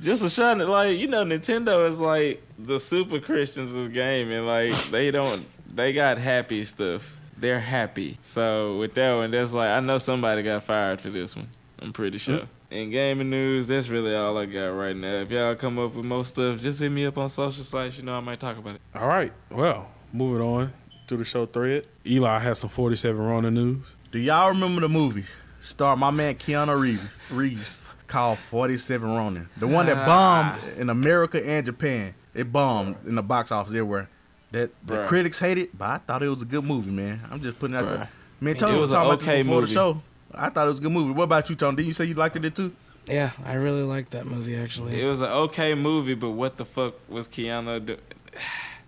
just 0.00 0.24
a 0.24 0.30
shot 0.30 0.60
at 0.60 0.68
like 0.68 0.98
you 0.98 1.06
know, 1.06 1.24
Nintendo 1.24 1.88
is 1.88 2.00
like 2.00 2.42
the 2.58 2.80
super 2.80 3.20
Christians 3.20 3.74
of 3.76 3.92
gaming. 3.92 4.44
Like 4.44 4.74
they 4.90 5.10
don't, 5.12 5.46
they 5.72 5.92
got 5.92 6.18
happy 6.18 6.64
stuff. 6.64 7.16
They're 7.36 7.60
happy. 7.60 8.18
So 8.22 8.78
with 8.78 8.94
that 8.94 9.14
one, 9.14 9.30
that's 9.30 9.52
like 9.52 9.68
I 9.70 9.78
know 9.80 9.98
somebody 9.98 10.42
got 10.42 10.64
fired 10.64 11.00
for 11.00 11.10
this 11.10 11.36
one. 11.36 11.48
I'm 11.80 11.92
pretty 11.92 12.18
sure. 12.18 12.42
In 12.70 12.90
gaming 12.90 13.30
news, 13.30 13.66
that's 13.68 13.88
really 13.88 14.14
all 14.14 14.36
I 14.36 14.46
got 14.46 14.66
right 14.70 14.94
now. 14.96 15.14
If 15.20 15.30
y'all 15.30 15.54
come 15.54 15.78
up 15.78 15.94
with 15.94 16.04
more 16.04 16.24
stuff, 16.24 16.60
just 16.60 16.80
hit 16.80 16.90
me 16.90 17.06
up 17.06 17.16
on 17.16 17.28
social 17.28 17.62
sites. 17.64 17.98
You 17.98 18.04
know, 18.04 18.16
I 18.16 18.20
might 18.20 18.40
talk 18.40 18.58
about 18.58 18.74
it. 18.74 18.80
All 18.94 19.06
right. 19.08 19.32
Well, 19.50 19.90
moving 20.12 20.44
on 20.44 20.72
to 21.06 21.16
the 21.16 21.24
show 21.24 21.46
thread. 21.46 21.86
Eli 22.04 22.38
has 22.40 22.58
some 22.58 22.68
47 22.70 23.24
Ronin 23.24 23.54
news. 23.54 23.96
Do 24.12 24.18
y'all 24.18 24.48
remember 24.48 24.80
the 24.82 24.88
movie? 24.88 25.24
Star 25.68 25.96
my 25.96 26.10
man 26.10 26.34
Keanu 26.34 26.80
Reeves, 26.80 27.02
Reeves 27.30 27.82
called 28.06 28.38
47 28.38 29.08
Ronin. 29.08 29.48
The 29.58 29.66
one 29.66 29.84
that 29.86 29.98
ah. 29.98 30.06
bombed 30.06 30.78
in 30.78 30.88
America 30.88 31.46
and 31.46 31.64
Japan. 31.66 32.14
It 32.34 32.50
bombed 32.50 32.96
in 33.06 33.16
the 33.16 33.22
box 33.22 33.52
office 33.52 33.72
everywhere. 33.72 34.08
That 34.52 34.70
the 34.86 34.96
Bruh. 34.96 35.06
critics 35.06 35.38
hate 35.38 35.58
it, 35.58 35.76
but 35.76 35.84
I 35.84 35.98
thought 35.98 36.22
it 36.22 36.28
was 36.28 36.40
a 36.40 36.46
good 36.46 36.64
movie, 36.64 36.90
man. 36.90 37.20
I'm 37.30 37.42
just 37.42 37.58
putting 37.58 37.76
it 37.76 37.82
out 37.82 37.84
Bruh. 37.84 37.96
there. 37.98 38.10
Man, 38.40 38.56
It 38.56 38.58
Tony 38.58 38.72
was 38.78 38.80
was 38.80 38.90
talking 38.92 39.10
an 39.10 39.14
about 39.14 39.20
this 39.20 39.28
okay 39.28 39.42
before 39.42 39.60
movie. 39.60 39.66
the 39.66 39.74
show. 39.74 40.02
I 40.34 40.48
thought 40.48 40.66
it 40.66 40.70
was 40.70 40.78
a 40.78 40.82
good 40.82 40.92
movie. 40.92 41.12
What 41.12 41.24
about 41.24 41.50
you, 41.50 41.56
Tony? 41.56 41.76
Didn't 41.76 41.88
you 41.88 41.92
say 41.92 42.06
you 42.06 42.14
liked 42.14 42.36
it 42.36 42.54
too? 42.56 42.74
Yeah, 43.06 43.32
I 43.44 43.54
really 43.54 43.82
liked 43.82 44.12
that 44.12 44.26
movie 44.26 44.56
actually. 44.56 45.00
It 45.00 45.04
was 45.04 45.20
an 45.20 45.28
okay 45.28 45.74
movie, 45.74 46.14
but 46.14 46.30
what 46.30 46.56
the 46.56 46.64
fuck 46.64 46.94
was 47.10 47.28
Keanu 47.28 47.84
doing? 47.84 48.00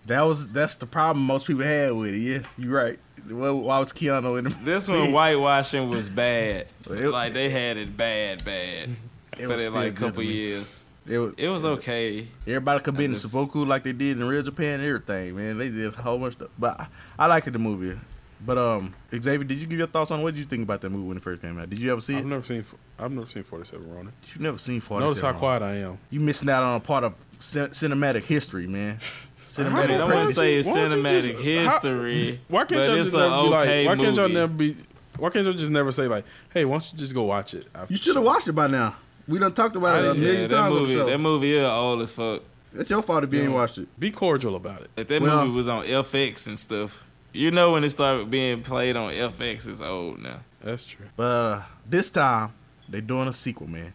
That 0.06 0.22
was 0.22 0.48
that's 0.50 0.74
the 0.76 0.86
problem 0.86 1.24
most 1.24 1.46
people 1.46 1.62
had 1.62 1.92
with 1.92 2.14
it. 2.14 2.18
Yes, 2.18 2.54
you're 2.58 2.72
right. 2.74 2.98
Well, 3.28 3.60
why 3.60 3.78
was 3.78 3.92
Keanu 3.92 4.38
in 4.38 4.44
the 4.44 4.50
This 4.64 4.88
one 4.88 5.12
whitewashing 5.12 5.88
was 5.88 6.08
bad. 6.08 6.66
It- 6.90 7.08
like 7.10 7.32
they 7.32 7.50
had 7.50 7.76
it 7.76 7.96
bad, 7.96 8.44
bad 8.44 8.88
It 9.38 9.42
for 9.46 9.54
was 9.54 9.64
that 9.64 9.72
like 9.72 9.92
a 9.92 9.96
couple 9.96 10.22
years. 10.22 10.84
It 11.06 11.18
was, 11.18 11.34
It 11.36 11.48
was 11.48 11.64
okay. 11.64 12.26
Everybody 12.46 12.82
could 12.82 12.96
be 12.96 13.04
in 13.04 13.14
just- 13.14 13.32
like 13.34 13.82
they 13.82 13.92
did 13.92 14.18
in 14.18 14.24
real 14.26 14.42
Japan 14.42 14.80
and 14.80 14.88
everything, 14.88 15.36
man. 15.36 15.58
They 15.58 15.68
did 15.68 15.92
a 15.94 15.96
whole 16.02 16.18
bunch 16.18 16.34
of 16.34 16.38
stuff. 16.38 16.50
But 16.58 16.80
I, 16.80 16.86
I 17.18 17.26
liked 17.26 17.50
the 17.52 17.58
movie. 17.58 17.98
But 18.44 18.56
um, 18.56 18.94
Xavier, 19.14 19.44
did 19.44 19.58
you 19.58 19.66
give 19.66 19.78
your 19.78 19.86
thoughts 19.86 20.10
on 20.10 20.22
what 20.22 20.34
did 20.34 20.40
you 20.40 20.46
think 20.46 20.62
about 20.62 20.80
that 20.80 20.88
movie 20.90 21.06
when 21.08 21.16
it 21.18 21.22
first 21.22 21.42
came 21.42 21.58
out? 21.58 21.68
Did 21.68 21.78
you 21.78 21.92
ever 21.92 22.00
see 22.00 22.16
I've 22.16 22.24
it? 22.24 22.26
never 22.28 22.42
seen 22.44 22.64
I've 22.98 23.12
never 23.12 23.26
seen 23.28 23.42
47 23.42 23.94
Ronin. 23.94 24.12
You've 24.28 24.40
never 24.40 24.58
seen 24.58 24.80
47. 24.80 25.06
Notice 25.06 25.20
how 25.22 25.38
quiet 25.38 25.62
I 25.62 25.76
am. 25.76 25.98
You 26.10 26.20
missing 26.20 26.48
out 26.48 26.62
on 26.62 26.76
a 26.76 26.80
part 26.80 27.04
of 27.04 27.14
cin- 27.38 27.68
cinematic 27.70 28.24
history, 28.24 28.66
man. 28.66 28.98
I 29.58 29.62
Cinematic. 29.62 29.88
mean, 29.88 30.00
I 30.00 30.06
crazy. 30.06 30.18
wouldn't 30.18 30.34
say 30.36 30.54
it's 30.56 30.68
Why 30.68 30.74
don't 30.74 30.90
you 30.90 30.96
cinematic 30.96 31.12
just- 31.12 31.28
how- 31.68 31.70
history. 31.80 32.40
Why 32.48 32.64
can't 32.64 32.68
but 32.80 32.86
y'all 32.88 32.96
it's 32.98 33.04
just 33.10 33.14
an 33.14 33.20
never 33.30 33.42
be 33.42 33.48
like? 33.48 33.86
Why 33.88 34.04
can't 34.04 34.16
y'all 34.16 34.28
never 34.28 34.52
be? 34.52 34.76
Why 35.18 35.30
can't 35.30 35.44
y'all 35.44 35.54
just 35.54 35.70
never 35.72 35.92
say 35.92 36.06
like, 36.06 36.24
"Hey, 36.54 36.64
why 36.64 36.74
don't 36.78 36.92
you 36.92 36.98
just 36.98 37.14
go 37.14 37.24
watch 37.24 37.54
it?" 37.54 37.66
after 37.74 37.92
You 37.92 37.98
should 38.00 38.16
have 38.16 38.24
watched 38.24 38.48
it 38.48 38.52
by 38.52 38.66
now. 38.68 38.96
We 39.28 39.38
done 39.38 39.52
talked 39.52 39.76
about 39.76 39.96
it 39.96 40.04
a 40.06 40.10
I- 40.10 40.12
million 40.14 40.40
Yeah, 40.42 40.46
that 40.48 40.56
times 40.56 40.72
on 40.74 40.80
movie, 40.80 40.94
the 40.94 41.00
show. 41.00 41.06
that 41.06 41.18
movie 41.18 41.54
is 41.56 41.64
old 41.64 42.02
as 42.02 42.12
fuck. 42.12 42.42
It's 42.74 42.88
your 42.90 43.02
fault 43.02 43.24
if 43.24 43.34
you 43.34 43.42
ain't 43.42 43.52
watched 43.52 43.78
it. 43.78 43.88
Be 43.98 44.10
cordial 44.10 44.54
about 44.56 44.82
it. 44.82 44.90
If 44.96 45.08
that 45.08 45.20
Well- 45.22 45.44
movie 45.44 45.56
was 45.56 45.68
on 45.68 45.84
FX 45.84 46.46
and 46.46 46.58
stuff, 46.58 47.04
you 47.32 47.50
know 47.50 47.72
when 47.72 47.84
it 47.84 47.90
started 47.90 48.30
being 48.30 48.62
played 48.62 48.96
on 48.96 49.12
FX, 49.12 49.66
it's 49.66 49.80
old 49.80 50.20
now. 50.22 50.40
That's 50.62 50.84
true. 50.84 51.06
But 51.16 51.24
uh, 51.24 51.62
this 51.88 52.08
time 52.10 52.52
they're 52.88 53.00
doing 53.00 53.28
a 53.28 53.32
sequel, 53.32 53.68
man. 53.68 53.92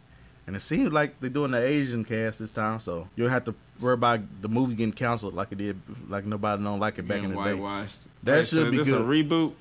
And 0.48 0.56
it 0.56 0.62
seems 0.62 0.91
like 0.94 1.20
they're 1.22 1.30
doing 1.30 1.52
the 1.52 1.58
Asian 1.65 2.04
cast 2.04 2.38
this 2.39 2.52
time, 2.52 2.80
so 2.80 3.08
you 3.15 3.24
don't 3.24 3.32
have 3.34 3.46
to 3.46 3.56
worry 3.82 3.94
about 3.94 4.22
the 4.42 4.50
movie 4.50 4.76
getting 4.76 4.94
canceled 4.94 5.34
like 5.34 5.52
it 5.52 5.58
did, 5.58 5.80
like 6.08 6.26
nobody 6.26 6.64
don't 6.64 6.80
like 6.80 6.98
it 6.98 7.08
back 7.08 7.24
in 7.24 7.34
the 7.34 7.44
day. 7.44 7.86
That 8.24 8.48
should 8.48 8.66
so 8.66 8.72
be 8.72 8.80
is 8.80 8.88
this 8.88 8.96
good. 8.96 9.02
a 9.02 9.06
reboot? 9.06 9.54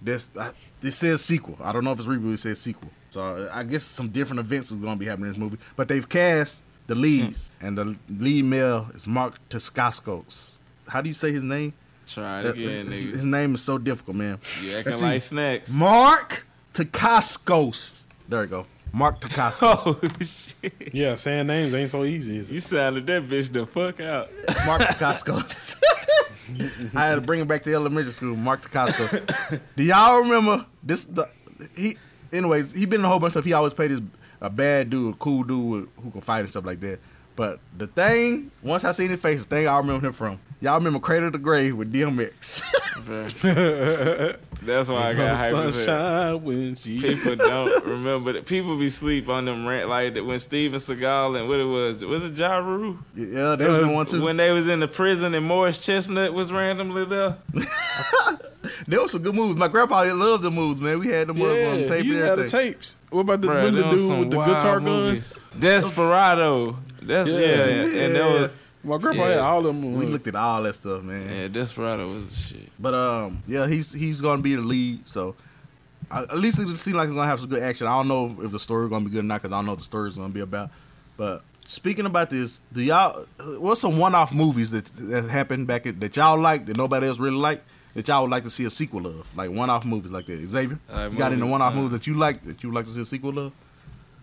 This 0.00 0.30
I, 0.38 0.50
this 0.80 0.96
says 0.96 1.24
sequel. 1.24 1.56
I 1.62 1.72
don't 1.72 1.84
know 1.84 1.92
if 1.92 1.98
it's 1.98 2.08
reboot. 2.08 2.34
It 2.34 2.38
says 2.38 2.60
sequel. 2.60 2.90
So 3.10 3.48
I 3.52 3.62
guess 3.62 3.84
some 3.84 4.08
different 4.08 4.40
events 4.40 4.72
are 4.72 4.76
going 4.76 4.94
to 4.94 4.98
be 4.98 5.06
happening 5.06 5.26
in 5.26 5.32
this 5.32 5.38
movie. 5.38 5.58
But 5.76 5.88
they've 5.88 6.08
cast 6.08 6.64
the 6.86 6.94
leads, 6.94 7.50
hmm. 7.60 7.66
and 7.66 7.78
the 7.78 7.96
lead 8.08 8.44
male 8.44 8.88
is 8.94 9.06
Mark 9.06 9.38
Tascaskos. 9.48 10.58
How 10.88 11.00
do 11.00 11.08
you 11.08 11.14
say 11.14 11.32
his 11.32 11.44
name? 11.44 11.72
Try 12.06 12.40
it 12.40 12.46
uh, 12.46 12.50
again, 12.50 12.86
his, 12.86 13.04
nigga. 13.04 13.12
his 13.12 13.24
name 13.24 13.54
is 13.54 13.62
so 13.62 13.78
difficult, 13.78 14.16
man. 14.16 14.38
You 14.60 14.76
acting 14.76 15.00
like 15.00 15.22
snacks. 15.22 15.72
Mark 15.72 16.46
Takaskos. 16.74 18.02
There 18.28 18.40
we 18.40 18.46
go. 18.48 18.66
Mark 18.92 19.20
Takaskos. 19.20 19.96
Oh 20.62 20.70
shit! 20.70 20.94
Yeah, 20.94 21.14
saying 21.14 21.46
names 21.46 21.74
ain't 21.74 21.90
so 21.90 22.04
easy. 22.04 22.36
Is 22.38 22.50
it? 22.50 22.54
You 22.54 22.60
sounded 22.60 23.06
that 23.06 23.28
bitch 23.28 23.52
the 23.52 23.66
fuck 23.66 24.00
out. 24.00 24.30
Mark 24.66 24.82
Takaskos. 24.82 25.80
I 26.94 27.06
had 27.06 27.14
to 27.14 27.20
bring 27.20 27.40
him 27.40 27.46
back 27.46 27.62
to 27.62 27.72
elementary 27.72 28.12
school. 28.12 28.36
Mark 28.36 28.62
Takaskos. 28.68 29.60
Do 29.76 29.82
y'all 29.82 30.20
remember 30.20 30.66
this? 30.82 31.04
The, 31.04 31.28
he, 31.76 31.96
anyways, 32.32 32.72
he 32.72 32.84
been 32.84 33.00
in 33.00 33.04
a 33.04 33.08
whole 33.08 33.18
bunch 33.18 33.30
of 33.30 33.32
stuff. 33.34 33.44
He 33.44 33.52
always 33.52 33.72
played 33.72 33.92
his 33.92 34.00
a 34.42 34.50
bad 34.50 34.90
dude, 34.90 35.14
a 35.14 35.16
cool 35.16 35.44
dude 35.44 35.88
who 36.02 36.10
can 36.10 36.20
fight 36.20 36.40
and 36.40 36.50
stuff 36.50 36.66
like 36.66 36.80
that. 36.80 36.98
But 37.36 37.60
the 37.78 37.86
thing, 37.86 38.50
once 38.60 38.84
I 38.84 38.92
seen 38.92 39.08
his 39.08 39.20
face, 39.20 39.40
the 39.40 39.46
thing 39.48 39.68
I 39.68 39.78
remember 39.78 40.06
him 40.06 40.12
from. 40.12 40.40
Y'all 40.60 40.74
remember 40.74 40.98
Cradle 40.98 41.30
to 41.32 41.38
Grave 41.38 41.76
with 41.76 41.92
DMX. 41.92 42.62
That's 44.64 44.88
why 44.88 45.10
I 45.10 45.14
got 45.14 45.36
hyped. 45.38 45.72
sunshine 45.72 46.44
when 46.44 46.74
she. 46.76 47.00
People 47.00 47.36
don't 47.36 47.84
remember 47.84 48.32
that. 48.34 48.46
People 48.46 48.76
be 48.76 48.90
sleep 48.90 49.28
on 49.28 49.44
them 49.44 49.66
rant 49.66 49.88
like 49.88 50.14
that 50.14 50.24
when 50.24 50.38
Steven 50.38 50.78
Seagal 50.78 51.38
and 51.38 51.48
what 51.48 51.58
it 51.58 51.64
was 51.64 52.04
was 52.04 52.24
it 52.24 52.36
Ja 52.36 52.58
Rule? 52.58 52.98
yeah, 53.16 53.56
they 53.56 53.68
was 53.68 53.82
in 53.82 53.92
one 53.92 54.06
too. 54.06 54.22
When 54.22 54.36
they 54.36 54.50
was 54.50 54.68
in 54.68 54.80
the 54.80 54.88
prison 54.88 55.34
and 55.34 55.44
Morris 55.44 55.84
Chestnut 55.84 56.32
was 56.32 56.52
randomly 56.52 57.04
there. 57.04 57.38
There 58.86 59.00
was 59.00 59.12
some 59.12 59.22
good 59.22 59.34
moves. 59.34 59.58
My 59.58 59.68
grandpa 59.68 60.02
loved 60.14 60.42
the 60.42 60.50
moves, 60.50 60.80
man. 60.80 60.98
We 60.98 61.08
had 61.08 61.28
them 61.28 61.36
yeah, 61.36 61.46
on 61.46 61.80
Yeah, 61.80 61.86
tape 61.88 62.04
you 62.04 62.18
had 62.18 62.38
the 62.38 62.48
tapes. 62.48 62.96
What 63.10 63.22
about 63.22 63.40
the, 63.40 63.48
Bruh, 63.48 63.64
the 63.64 63.70
dude 63.70 64.18
with 64.18 64.30
the 64.30 64.36
wild 64.38 64.48
guitar 64.48 64.80
gun? 64.80 65.22
Desperado. 65.58 66.78
That's 67.00 67.28
yeah, 67.28 68.04
and 68.04 68.14
that 68.14 68.30
was 68.30 68.50
My 68.84 68.98
grandpa 68.98 69.22
Yeah. 69.24 69.28
had 69.30 69.38
all 69.38 69.58
of 69.58 69.64
them. 69.66 69.94
We 69.96 70.06
looked 70.06 70.26
at 70.26 70.34
all 70.34 70.62
that 70.64 70.74
stuff, 70.74 71.02
man. 71.02 71.28
yeah, 71.30 71.48
Desperado 71.48 72.08
was 72.08 72.28
the 72.28 72.34
shit. 72.34 72.72
But 72.78 72.94
um, 72.94 73.42
yeah, 73.46 73.66
he's 73.66 73.92
he's 73.92 74.20
gonna 74.20 74.42
be 74.42 74.54
the 74.56 74.62
lead. 74.62 75.08
So 75.08 75.34
I, 76.10 76.22
at 76.22 76.38
least 76.38 76.58
it 76.58 76.66
seems 76.78 76.96
like 76.96 77.06
it's 77.08 77.14
gonna 77.14 77.26
have 77.28 77.40
some 77.40 77.48
good 77.48 77.62
action. 77.62 77.86
I 77.86 77.90
don't 77.92 78.08
know 78.08 78.26
if, 78.26 78.46
if 78.46 78.50
the 78.52 78.58
story's 78.58 78.90
gonna 78.90 79.04
be 79.04 79.10
good 79.10 79.20
or 79.24 79.28
not 79.28 79.40
because 79.40 79.52
I 79.52 79.56
don't 79.58 79.66
know 79.66 79.72
what 79.72 79.78
the 79.78 79.84
story's 79.84 80.16
gonna 80.16 80.28
be 80.30 80.40
about. 80.40 80.70
But 81.16 81.44
speaking 81.64 82.06
about 82.06 82.30
this, 82.30 82.60
do 82.72 82.82
y'all 82.82 83.24
what's 83.58 83.80
some 83.80 83.98
one-off 83.98 84.34
movies 84.34 84.72
that 84.72 84.86
that 84.86 85.24
happened 85.24 85.66
back 85.68 85.86
in, 85.86 86.00
that 86.00 86.16
y'all 86.16 86.38
like 86.38 86.66
that 86.66 86.76
nobody 86.76 87.06
else 87.06 87.18
really 87.20 87.36
liked 87.36 87.64
that 87.94 88.08
y'all 88.08 88.22
would 88.22 88.30
like 88.30 88.42
to 88.42 88.50
see 88.50 88.64
a 88.64 88.70
sequel 88.70 89.06
of, 89.06 89.36
like 89.36 89.50
one-off 89.50 89.84
movies 89.84 90.10
like 90.10 90.26
that? 90.26 90.44
Xavier, 90.46 90.78
Uh, 90.92 91.08
you 91.12 91.18
got 91.18 91.32
any 91.32 91.42
one-off 91.42 91.74
uh, 91.74 91.76
movies 91.76 91.92
that 91.92 92.06
you 92.06 92.14
like 92.14 92.42
that 92.44 92.62
you 92.62 92.70
would 92.70 92.74
like 92.74 92.86
to 92.86 92.90
see 92.90 93.02
a 93.02 93.04
sequel 93.04 93.38
of? 93.38 93.52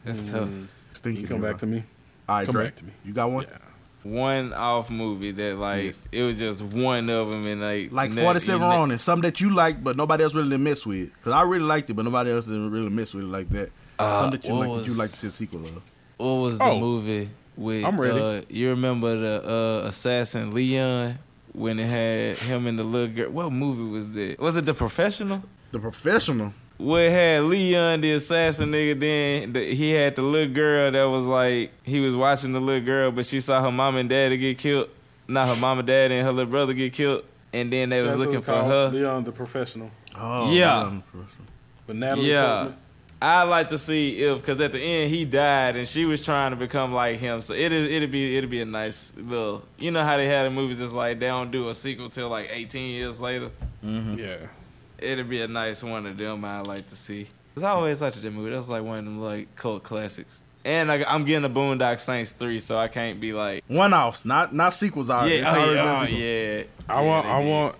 That's 0.04 0.30
tough. 0.30 0.50
Stinky, 0.92 1.22
You 1.22 1.28
come 1.28 1.42
back 1.42 1.60
to 1.60 1.68
me. 1.68 1.84
All 2.28 2.38
right, 2.38 2.46
come 2.46 2.54
Dre, 2.54 2.64
back 2.66 2.76
to 2.78 2.86
me. 2.86 2.92
You 3.06 3.14
got 3.14 3.30
one? 3.32 3.44
Yeah. 3.50 3.58
One 4.04 4.54
off 4.54 4.90
movie 4.90 5.32
that 5.32 5.58
like 5.58 5.84
Yes. 5.88 6.08
it 6.12 6.24
was 6.24 6.40
just 6.40 6.62
one 6.62 7.10
of 7.10 7.30
them 7.30 7.46
and 7.46 7.62
like 7.62 7.92
Like 7.92 8.14
47 8.14 8.72
you 8.72 8.88
ne- 8.88 8.98
something 8.98 9.30
that 9.30 9.42
you 9.42 9.50
like, 9.54 9.84
but 9.84 9.98
nobody 9.98 10.24
else 10.24 10.34
really 10.34 10.56
mess 10.58 10.86
with. 10.86 11.14
Because 11.14 11.34
I 11.34 11.42
really 11.44 11.66
liked 11.66 11.90
it, 11.90 11.96
but 11.96 12.06
nobody 12.06 12.32
else 12.32 12.46
didn't 12.46 12.72
really 12.72 12.90
mess 12.90 13.14
with 13.14 13.26
it 13.26 13.28
like 13.28 13.50
that. 13.50 13.72
Uh, 14.00 14.22
something 14.22 14.40
that 14.40 14.48
you 14.48 14.56
what 14.56 14.70
like 14.70 14.78
that 14.84 14.88
you 14.92 14.98
like 14.98 15.10
to 15.10 15.16
see 15.16 15.28
a 15.28 15.32
sequel 15.32 15.66
of. 15.66 15.82
What 16.18 16.26
was 16.34 16.58
the 16.58 16.64
Oh. 16.64 16.80
movie 16.80 17.30
with? 17.58 17.84
I'm 17.84 18.00
ready. 18.00 18.20
Uh, 18.20 18.42
you 18.50 18.70
remember 18.70 19.18
the 19.18 19.84
uh, 19.84 19.88
assassin 19.90 20.52
Leon 20.52 21.20
when 21.52 21.78
it 21.80 21.88
had 21.88 22.38
him 22.38 22.68
and 22.68 22.80
the 22.80 22.84
little 22.86 23.14
girl? 23.14 23.30
What 23.32 23.52
movie 23.52 23.84
was 23.92 24.12
that? 24.12 24.40
Was 24.40 24.56
it 24.56 24.66
The 24.66 24.74
Professional? 24.74 25.44
The 25.74 25.80
Professional. 25.80 26.54
Where 26.80 27.12
had 27.12 27.44
Leon 27.44 28.00
the 28.00 28.14
assassin 28.14 28.72
nigga, 28.72 28.98
then 29.00 29.52
the, 29.54 29.76
he 29.76 29.92
had 29.92 30.16
the 30.16 30.22
little 30.22 30.54
girl 30.54 30.90
that 30.90 31.04
was 31.04 31.26
like 31.26 31.72
he 31.84 32.00
was 32.00 32.16
watching 32.16 32.54
the 32.54 32.62
little 32.62 32.84
girl, 32.86 33.12
but 33.12 33.26
she 33.26 33.42
saw 33.42 33.62
her 33.62 33.72
mom 33.72 33.98
and 33.98 34.08
daddy 34.10 34.38
get 34.38 34.58
killed. 34.58 34.90
Not 35.28 35.50
her 35.50 35.58
mom 35.60 35.80
and 35.80 35.88
daddy 35.88 36.16
and 36.16 36.26
her 36.26 36.32
little 36.32 36.50
brother 36.50 36.74
get 36.74 36.94
killed, 36.94 37.26
and 37.54 37.72
then 37.72 37.90
they 37.90 38.02
was 38.02 38.12
That's 38.14 38.22
looking 38.26 38.42
for 38.42 38.54
her. 38.54 38.90
Leon 38.94 39.26
the 39.26 39.32
Professional. 39.34 39.92
Oh, 40.18 40.52
Yeah. 40.54 40.80
um, 40.80 41.02
Professional. 41.02 41.46
But 41.86 41.96
Natalie 41.98 42.32
Yeah. 42.32 42.56
Portman. 42.62 42.78
I 43.22 43.44
like 43.44 43.68
to 43.68 43.78
see 43.78 44.22
if 44.24 44.38
because 44.40 44.62
at 44.62 44.72
the 44.72 44.80
end 44.80 45.14
he 45.14 45.26
died 45.26 45.76
and 45.76 45.86
she 45.86 46.06
was 46.06 46.24
trying 46.24 46.52
to 46.52 46.56
become 46.56 46.94
like 46.94 47.20
him. 47.20 47.42
So 47.42 47.54
it 47.54 47.74
is 47.74 47.92
it'd 47.92 48.12
be 48.12 48.38
it'd 48.38 48.50
be 48.50 48.62
a 48.62 48.66
nice 48.66 49.14
little 49.18 49.64
you 49.78 49.92
know 49.92 50.06
how 50.06 50.16
they 50.16 50.28
had 50.28 50.46
in 50.46 50.54
movies 50.54 50.80
it's 50.80 50.94
like 50.94 51.20
they 51.20 51.28
don't 51.28 51.52
do 51.52 51.68
a 51.68 51.76
sequel 51.76 52.10
till 52.10 52.30
like 52.30 52.48
18 52.50 52.90
years 52.92 53.20
later. 53.20 53.50
Yeah. 53.84 54.38
It'd 55.02 55.30
be 55.30 55.42
a 55.42 55.48
nice 55.48 55.84
one 55.84 56.06
of 56.06 56.18
them 56.18 56.44
I'd 56.46 56.68
like 56.68 56.88
to 56.88 56.96
see. 56.96 57.28
Cause 57.56 57.64
I 57.64 57.70
always 57.72 58.02
liked 58.02 58.22
that 58.22 58.32
movie. 58.34 58.52
That 58.52 58.56
was 58.58 58.70
like 58.70 58.84
one 58.84 59.00
of 59.00 59.06
them 59.06 59.22
like 59.22 59.56
cult 59.56 59.84
classics. 59.84 60.42
And 60.66 60.92
I, 60.92 61.04
I'm 61.08 61.26
getting 61.26 61.46
a 61.46 61.50
Boondock 61.54 62.00
Saints 62.00 62.32
three, 62.32 62.60
so 62.60 62.78
I 62.78 62.88
can't 62.90 63.20
be 63.20 63.34
like 63.34 63.64
One-offs, 63.68 64.26
not 64.26 64.54
not 64.54 64.74
sequels. 64.74 65.10
Already. 65.10 65.38
yeah, 65.38 65.54
oh, 65.56 65.74
yeah, 65.74 66.00
oh, 66.02 66.04
yeah. 66.06 66.64
I 66.88 67.02
Yeah, 67.02 67.08
want. 67.08 67.26
I 67.28 67.42
did. 67.42 67.50
want. 67.50 67.76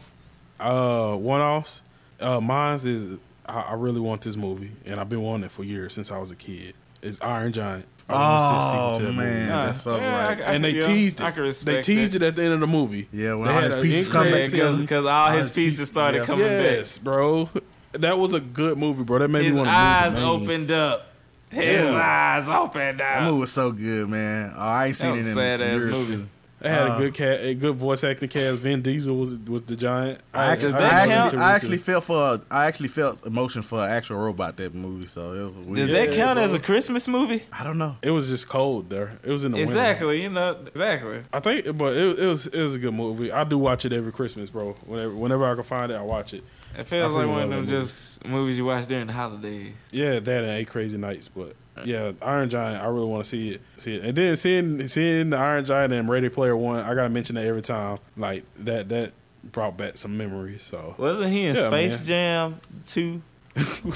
Uh, 0.60 1.16
one 1.16 1.42
offs. 1.42 1.82
Uh, 2.20 2.40
mine's 2.42 2.86
is. 2.86 3.18
I, 3.46 3.62
I 3.62 3.74
really 3.74 4.00
want 4.00 4.22
this 4.22 4.36
movie, 4.38 4.72
and 4.86 5.00
I've 5.00 5.10
been 5.10 5.22
wanting 5.22 5.46
it 5.46 5.52
for 5.52 5.64
years 5.64 5.94
since 5.94 6.12
I 6.12 6.18
was 6.18 6.32
a 6.32 6.36
kid. 6.36 6.74
It's 7.02 7.20
Iron 7.22 7.52
Giant. 7.54 7.86
I 8.10 8.14
wanna 8.14 8.40
see 8.40 8.56
a 8.56 8.70
sequel 8.70 9.08
Oh 9.08 9.12
to 9.12 9.14
man, 9.14 9.48
Nah, 9.50 9.66
that's 9.68 9.82
so 9.82 9.96
yeah, 9.98 10.28
right. 10.28 10.42
I- 10.42 10.44
I 10.44 10.54
and 10.54 10.64
they 10.64 10.70
yeah, 10.72 10.82
teased 10.88 11.20
it. 11.20 11.24
I 11.24 11.32
can 11.32 11.44
they 11.64 11.82
teased 11.82 12.14
that. 12.14 12.22
it 12.24 12.28
at 12.28 12.36
the 12.36 12.44
end 12.44 12.54
of 12.54 12.60
the 12.60 12.68
movie. 12.68 13.08
Yeah, 13.14 13.36
when 13.36 13.48
They 13.48 13.54
all 13.56 13.62
had 13.62 13.72
his 13.74 13.82
pieces 13.84 14.10
come 14.10 14.24
back 14.24 14.32
credit 14.34 14.50
together. 14.52 14.72
scene. 14.74 14.82
because 14.82 15.06
all 15.06 15.12
All 15.12 15.32
his 15.32 15.48
his 15.48 15.56
pieces 15.56 15.80
pieces- 15.80 15.90
started 15.90 16.18
yeah. 16.20 16.26
coming 16.26 16.46
back. 16.46 16.64
Yes, 16.64 16.98
bro. 16.98 17.50
That 17.94 18.20
was 18.20 18.36
a 18.36 18.40
good 18.40 18.78
movie, 18.78 19.02
bro. 19.04 19.18
That 19.18 19.30
made 19.30 19.46
His 19.46 19.54
me 19.56 19.62
want 19.62 19.70
to 19.72 19.76
eyes 19.76 20.14
move. 20.14 20.22
man. 20.22 20.42
opened 20.44 20.72
up. 20.72 21.08
His 21.50 21.86
eyes 21.88 22.48
opened 22.48 23.02
up. 23.02 23.08
That 23.08 23.18
up. 23.18 23.24
movie 23.24 23.40
was 23.40 23.52
so 23.52 23.72
good, 23.72 24.08
man. 24.10 24.54
Oh, 24.56 24.60
I 24.60 24.86
ain't 24.88 24.96
seen 24.96 25.10
That 25.14 25.18
it 25.18 25.22
in 25.22 25.26
a 25.26 25.30
some 25.34 25.42
sad-ass 25.42 25.82
years. 25.82 25.86
movie. 25.86 26.26
Too. 26.60 26.64
They 26.64 26.70
had 26.70 26.90
Uh, 26.90 26.96
a 26.96 26.98
good 27.00 27.14
cat, 27.14 27.40
a 27.42 27.54
good 27.56 27.76
voice 27.76 28.04
acting 28.04 28.30
cast. 28.30 28.60
Vin 28.60 28.82
Diesel 28.82 29.16
was 29.16 29.40
was 29.40 29.62
the 29.64 29.76
giant. 29.76 30.20
I 30.34 30.46
actually, 30.52 30.74
Does 30.74 30.82
I, 30.82 30.88
actually. 31.08 31.40
I 31.40 31.52
actually 31.56 31.78
felt 31.78 32.04
for 32.04 32.42
I 32.52 32.66
actually 32.68 32.90
felt 32.90 33.26
emotion 33.26 33.62
for 33.62 33.84
an 33.84 33.90
actual 33.92 34.18
robot 34.18 34.58
that 34.58 34.74
movie. 34.76 35.08
So 35.08 35.34
it 35.34 35.44
was 35.44 35.68
Does 35.78 35.90
weird. 35.90 36.10
that 36.10 36.16
count 36.16 36.36
bro. 36.38 36.44
as 36.46 36.54
a 36.54 36.60
Christmas 36.60 37.08
movie? 37.08 37.44
I 37.54 37.64
don't 37.64 37.78
know. 37.78 37.96
It 38.02 38.12
was 38.12 38.30
just 38.30 38.48
cold 38.50 38.90
there. 38.90 39.20
It 39.24 39.32
was 39.32 39.44
in 39.44 39.52
the 39.54 39.58
winter. 39.58 39.72
Exactly, 39.72 40.22
you 40.22 40.30
know, 40.30 40.58
exactly. 40.68 41.22
I 41.34 41.40
think, 41.40 41.78
but 41.78 41.96
it, 41.96 42.20
it 42.20 42.26
was 42.28 42.48
it 42.48 42.62
was 42.62 42.76
a 42.76 42.80
good 42.80 42.94
movie. 42.94 43.32
I 43.32 43.44
do 43.44 43.58
watch 43.58 43.86
it 43.86 43.94
every 43.94 44.12
Christmas, 44.12 44.50
bro. 44.50 44.74
Whenever 44.86 45.16
whenever 45.16 45.46
I 45.46 45.56
can 45.56 45.64
find 45.64 45.92
it, 45.92 45.96
I 45.96 46.02
watch 46.02 46.34
it. 46.34 46.44
It 46.78 46.86
feels 46.86 47.14
like 47.14 47.28
one 47.28 47.42
of 47.42 47.50
them 47.50 47.66
that 47.66 47.72
movie. 47.72 47.72
just 47.72 48.24
movies 48.26 48.58
you 48.58 48.66
watch 48.66 48.86
during 48.86 49.08
the 49.08 49.14
holidays. 49.14 49.74
Yeah, 49.92 50.20
that 50.20 50.44
and 50.44 50.54
Eight 50.54 50.68
Crazy 50.68 50.98
Nights, 51.00 51.28
but 51.28 51.54
yeah, 51.86 52.12
Iron 52.22 52.50
Giant. 52.50 52.84
I 52.84 52.88
really 52.88 53.08
want 53.08 53.24
to 53.24 53.30
see 53.30 53.50
it. 53.52 53.62
See 53.78 53.96
it, 53.96 54.04
and 54.04 54.18
then 54.18 54.36
seeing 54.38 54.88
seeing 54.88 55.30
the 55.30 55.38
Iron 55.38 55.64
Giant 55.66 55.94
and 55.94 56.10
Ready 56.10 56.30
Player 56.30 56.56
One. 56.58 56.80
I 56.80 56.94
gotta 56.96 57.10
mention 57.10 57.36
that 57.36 57.46
every 57.46 57.62
time. 57.62 58.00
Like 58.18 58.44
that 58.66 58.90
that 58.90 59.14
brought 59.52 59.78
back 59.78 59.98
some 59.98 60.18
memories. 60.18 60.64
So 60.64 60.96
Wasn't 60.98 61.32
he 61.32 61.46
in 61.46 61.56
Yeah, 61.56 61.68
Space 61.70 61.98
man. 62.00 62.06
Jam 62.06 62.62
2? 62.88 63.22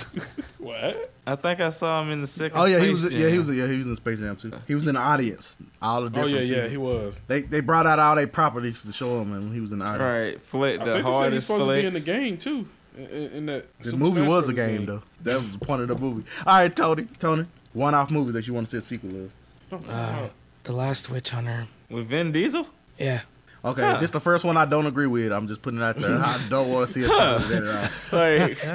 what? 0.58 1.12
I 1.26 1.36
think 1.36 1.60
I 1.62 1.70
saw 1.70 2.02
him 2.02 2.10
in 2.10 2.22
the 2.22 2.28
second 2.28 2.58
Oh 2.60 2.66
yeah, 2.66 2.78
Space 2.78 2.86
he 2.86 2.92
was 2.92 3.02
Jam. 3.04 3.22
yeah 3.22 3.30
he 3.30 3.38
was 3.38 3.50
yeah 3.50 3.68
he 3.68 3.78
was 3.78 3.88
in 3.88 3.96
Space 3.96 4.20
Jam 4.20 4.36
too. 4.36 4.52
He 4.68 4.76
was 4.76 4.88
in 4.88 4.96
the 4.96 5.02
audience. 5.02 5.58
All 5.82 6.02
the 6.02 6.08
Oh 6.08 6.10
different 6.10 6.48
yeah, 6.48 6.56
yeah, 6.64 6.68
people. 6.68 6.70
he 6.70 6.78
was. 6.78 7.20
They 7.28 7.42
they 7.42 7.60
brought 7.62 7.86
out 7.86 8.00
all 8.00 8.16
their 8.16 8.28
properties 8.28 8.84
to 8.84 8.92
show 8.94 9.22
him, 9.22 9.34
and 9.34 9.54
he 9.54 9.60
was 9.60 9.72
in 9.72 9.80
the 9.80 9.86
audience. 9.86 10.02
Right, 10.36 10.42
flick 10.42 10.82
I 10.82 10.84
the 10.86 10.94
think 10.94 11.06
they 11.06 11.12
said 11.12 11.34
he's 11.34 11.48
hardest 11.48 11.48
supposed 11.48 11.70
to 11.70 11.74
be 11.76 11.86
in 11.86 11.94
the 11.94 12.00
game 12.00 12.38
too. 12.38 12.68
In, 12.98 13.06
in- 13.06 13.32
in 13.32 13.46
that 13.48 13.78
The 13.80 13.86
Super 13.92 13.98
movie 13.98 14.14
Smash 14.18 14.28
was 14.28 14.50
a 14.50 14.54
Bros. 14.54 14.68
game 14.70 14.86
though. 14.86 15.02
That 15.24 15.38
was 15.38 15.52
the 15.58 15.66
point 15.66 15.82
of 15.82 15.88
the 15.90 15.96
movie. 15.98 16.24
All 16.46 16.60
right, 16.60 16.76
Tony, 16.76 17.08
Tony, 17.20 17.46
one-off 17.74 18.12
movies 18.12 18.34
that 18.34 18.48
you 18.48 18.54
want 18.54 18.68
to 18.68 18.72
see 18.72 18.78
a 18.78 18.82
sequel 19.00 19.30
of. 19.72 19.90
Uh, 19.90 20.28
the 20.64 20.74
Last 20.74 21.10
Witch 21.10 21.32
Hunter. 21.32 21.68
With 21.90 22.08
Vin 22.08 22.32
Diesel? 22.32 22.68
Yeah. 22.98 23.22
Okay, 23.66 23.82
Huh. 23.82 23.98
this 23.98 24.12
the 24.12 24.20
first 24.20 24.44
one 24.44 24.58
I 24.58 24.66
don't 24.66 24.86
agree 24.88 25.08
with. 25.08 25.32
I'm 25.32 25.48
just 25.48 25.62
putting 25.62 25.80
it 25.80 25.84
out 25.84 25.96
there. 25.96 26.20
I 26.22 26.38
don't 26.50 26.70
want 26.70 26.86
to 26.86 26.94
see 26.94 27.02
a 27.04 27.08
sequel 27.08 27.22
of 27.22 27.48
that 27.48 27.64
at. 27.64 27.92
Like, 28.12 28.68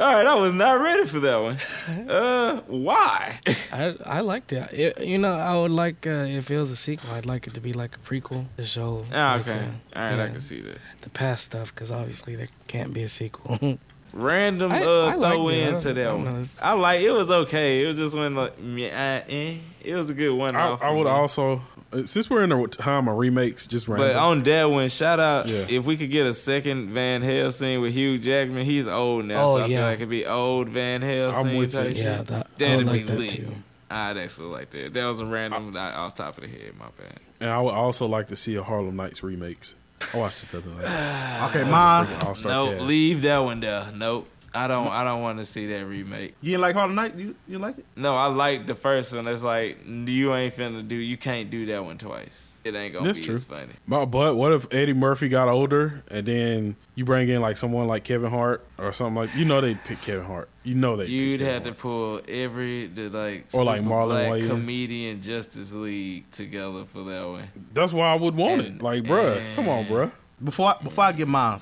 all 0.00 0.14
right, 0.14 0.26
I 0.26 0.34
was 0.36 0.54
not 0.54 0.80
ready 0.80 1.04
for 1.06 1.20
that 1.20 1.36
one. 1.36 1.58
Uh, 2.08 2.60
why? 2.66 3.38
I 3.72 3.94
I 4.06 4.20
liked 4.20 4.52
it. 4.54 4.72
It- 4.72 5.04
You 5.06 5.18
know, 5.18 5.34
I 5.34 5.54
would 5.60 5.70
like 5.70 6.06
uh, 6.06 6.24
if 6.28 6.50
it 6.50 6.56
was 6.56 6.70
a 6.70 6.76
sequel. 6.76 7.10
I'd 7.14 7.26
like 7.26 7.46
it 7.46 7.52
to 7.54 7.60
be 7.60 7.74
like 7.74 7.94
a 7.96 7.98
prequel 8.00 8.46
to 8.56 8.64
show. 8.64 9.04
Ah, 9.12 9.34
like, 9.34 9.48
okay. 9.48 9.58
uh, 9.94 9.98
All 9.98 10.10
right, 10.10 10.20
I 10.20 10.28
can 10.28 10.40
see 10.40 10.62
that. 10.62 10.78
the 11.02 11.10
past 11.10 11.44
stuff 11.44 11.74
because 11.74 11.90
obviously 11.92 12.34
there 12.34 12.48
can't 12.68 12.94
be 12.94 13.02
a 13.02 13.08
sequel. 13.08 13.58
Random 14.12 14.72
I- 14.72 14.82
uh 14.82 15.06
I 15.06 15.10
throw 15.12 15.18
liked 15.20 15.52
it. 15.52 15.64
I 15.64 15.68
into 15.68 15.94
that 15.94 16.00
I 16.00 16.04
don't 16.10 16.24
one. 16.24 16.32
it's- 16.34 16.58
I 16.62 16.72
like 16.72 17.00
it 17.00 17.10
was 17.10 17.30
okay. 17.30 17.82
It 17.82 17.86
was 17.86 17.96
just 17.96 18.14
when 18.14 18.34
like 18.34 18.58
meh, 18.60 18.88
uh, 18.88 19.22
eh. 19.28 19.54
it 19.82 19.94
was 19.94 20.10
a 20.10 20.14
good 20.14 20.34
one. 20.36 20.54
I, 20.54 20.60
off 20.68 20.82
I 20.82 20.90
would 20.90 21.04
me. 21.04 21.10
also, 21.10 21.62
uh, 21.92 22.04
since 22.04 22.28
we're 22.28 22.42
in 22.42 22.50
the 22.50 22.66
time 22.68 23.08
of 23.08 23.16
remakes, 23.16 23.66
just 23.66 23.88
random. 23.88 24.08
But 24.08 24.16
on 24.16 24.40
that 24.40 24.64
one, 24.70 24.88
shout 24.88 25.18
out 25.18 25.48
Yeah. 25.48 25.64
if 25.68 25.84
we 25.84 25.96
could 25.96 26.10
get 26.10 26.26
a 26.26 26.34
second 26.34 26.90
Van 26.90 27.22
Helsing 27.22 27.80
with 27.80 27.94
Hugh 27.94 28.18
Jackman. 28.18 28.64
He's 28.66 28.86
old 28.86 29.24
now, 29.24 29.44
Oh, 29.44 29.54
so 29.56 29.60
I 29.60 29.62
feel 29.64 29.70
yeah. 29.72 29.86
like 29.86 29.96
it'd 29.96 30.10
be 30.10 30.26
old 30.26 30.68
Van 30.68 31.00
Helsing. 31.00 31.46
I'm 31.48 31.56
with 31.56 31.72
type 31.72 31.96
you. 31.96 32.02
yeah, 32.02 32.18
shit. 32.18 32.26
that, 32.28 32.46
I 32.46 32.58
That'd 32.58 32.76
would 32.78 32.86
like 32.86 33.00
be 33.02 33.06
that 33.08 33.18
lit. 33.18 33.30
too. 33.30 33.54
I'd 33.90 34.16
actually 34.16 34.48
like 34.48 34.70
that. 34.70 34.94
That 34.94 35.04
was 35.06 35.20
a 35.20 35.26
random 35.26 35.76
off 35.76 36.14
top 36.14 36.36
of 36.38 36.42
the 36.44 36.48
head. 36.48 36.72
My 36.78 36.86
bad. 36.98 37.18
And 37.40 37.50
I 37.50 37.60
would 37.60 37.74
also 37.74 38.06
like 38.06 38.28
to 38.28 38.36
see 38.36 38.54
a 38.56 38.62
Harlem 38.62 38.96
Nights 38.96 39.22
remakes. 39.22 39.74
I 40.14 40.16
watched 40.16 40.42
it 40.44 40.50
the 40.50 40.58
other 40.58 40.70
night. 40.70 41.48
Okay, 41.50 41.64
mine's. 41.68 42.22
All-Star 42.22 42.50
Nope, 42.52 42.70
cast. 42.74 42.82
leave 42.82 43.22
that 43.22 43.38
one 43.38 43.60
there. 43.60 43.86
Nope. 43.94 44.28
I 44.54 44.66
don't. 44.66 44.88
I 44.88 45.02
don't 45.02 45.22
want 45.22 45.38
to 45.38 45.46
see 45.46 45.66
that 45.68 45.86
remake. 45.86 46.34
You 46.42 46.50
didn't 46.52 46.60
like 46.60 46.74
Harlem 46.76 46.94
Night? 46.94 47.14
You 47.16 47.34
you 47.48 47.58
like 47.58 47.78
it? 47.78 47.86
No, 47.96 48.14
I 48.14 48.26
like 48.26 48.66
the 48.66 48.74
first 48.74 49.14
one. 49.14 49.26
It's 49.26 49.42
like 49.42 49.78
you 49.86 50.34
ain't 50.34 50.54
finna 50.54 50.86
do. 50.86 50.94
You 50.96 51.16
can't 51.16 51.48
do 51.50 51.64
that 51.66 51.82
one 51.84 51.96
twice. 51.96 52.51
It 52.64 52.74
ain't 52.76 52.92
gonna 52.94 53.06
That's 53.06 53.18
be 53.18 53.24
true. 53.24 53.34
as 53.34 53.44
funny. 53.44 53.72
But, 53.88 54.06
but 54.06 54.36
what 54.36 54.52
if 54.52 54.72
Eddie 54.72 54.92
Murphy 54.92 55.28
got 55.28 55.48
older 55.48 56.02
and 56.10 56.24
then 56.26 56.76
you 56.94 57.04
bring 57.04 57.28
in 57.28 57.40
like 57.40 57.56
someone 57.56 57.88
like 57.88 58.04
Kevin 58.04 58.30
Hart 58.30 58.64
or 58.78 58.92
something 58.92 59.16
like 59.16 59.34
you 59.34 59.44
know 59.44 59.60
they'd 59.60 59.82
pick 59.84 60.00
Kevin 60.00 60.24
Hart. 60.24 60.48
You 60.62 60.76
know 60.76 60.94
they 60.96 61.06
You'd 61.06 61.40
pick 61.40 61.48
have 61.48 61.62
Kevin 61.62 61.74
to 61.74 61.80
pull 61.80 62.20
every 62.28 62.86
the 62.86 63.08
like 63.10 63.46
Or 63.52 63.64
like 63.64 63.80
super 63.80 63.90
Marlon 63.90 64.08
black 64.28 64.32
Wayans. 64.42 64.48
comedian 64.48 65.20
Justice 65.22 65.72
League 65.72 66.30
together 66.30 66.84
for 66.84 67.02
that 67.04 67.26
one. 67.26 67.48
That's 67.74 67.92
why 67.92 68.12
I 68.12 68.14
would 68.14 68.36
want 68.36 68.62
it. 68.62 68.80
Like, 68.80 69.02
bruh, 69.04 69.54
come 69.56 69.68
on, 69.68 69.84
bruh. 69.86 70.10
Before 70.42 70.68
I, 70.68 70.82
before 70.82 71.04
I 71.04 71.12
get 71.12 71.26
mine, 71.28 71.58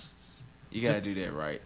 You 0.70 0.82
gotta 0.86 1.00
do 1.00 1.14
that 1.14 1.32
right. 1.32 1.60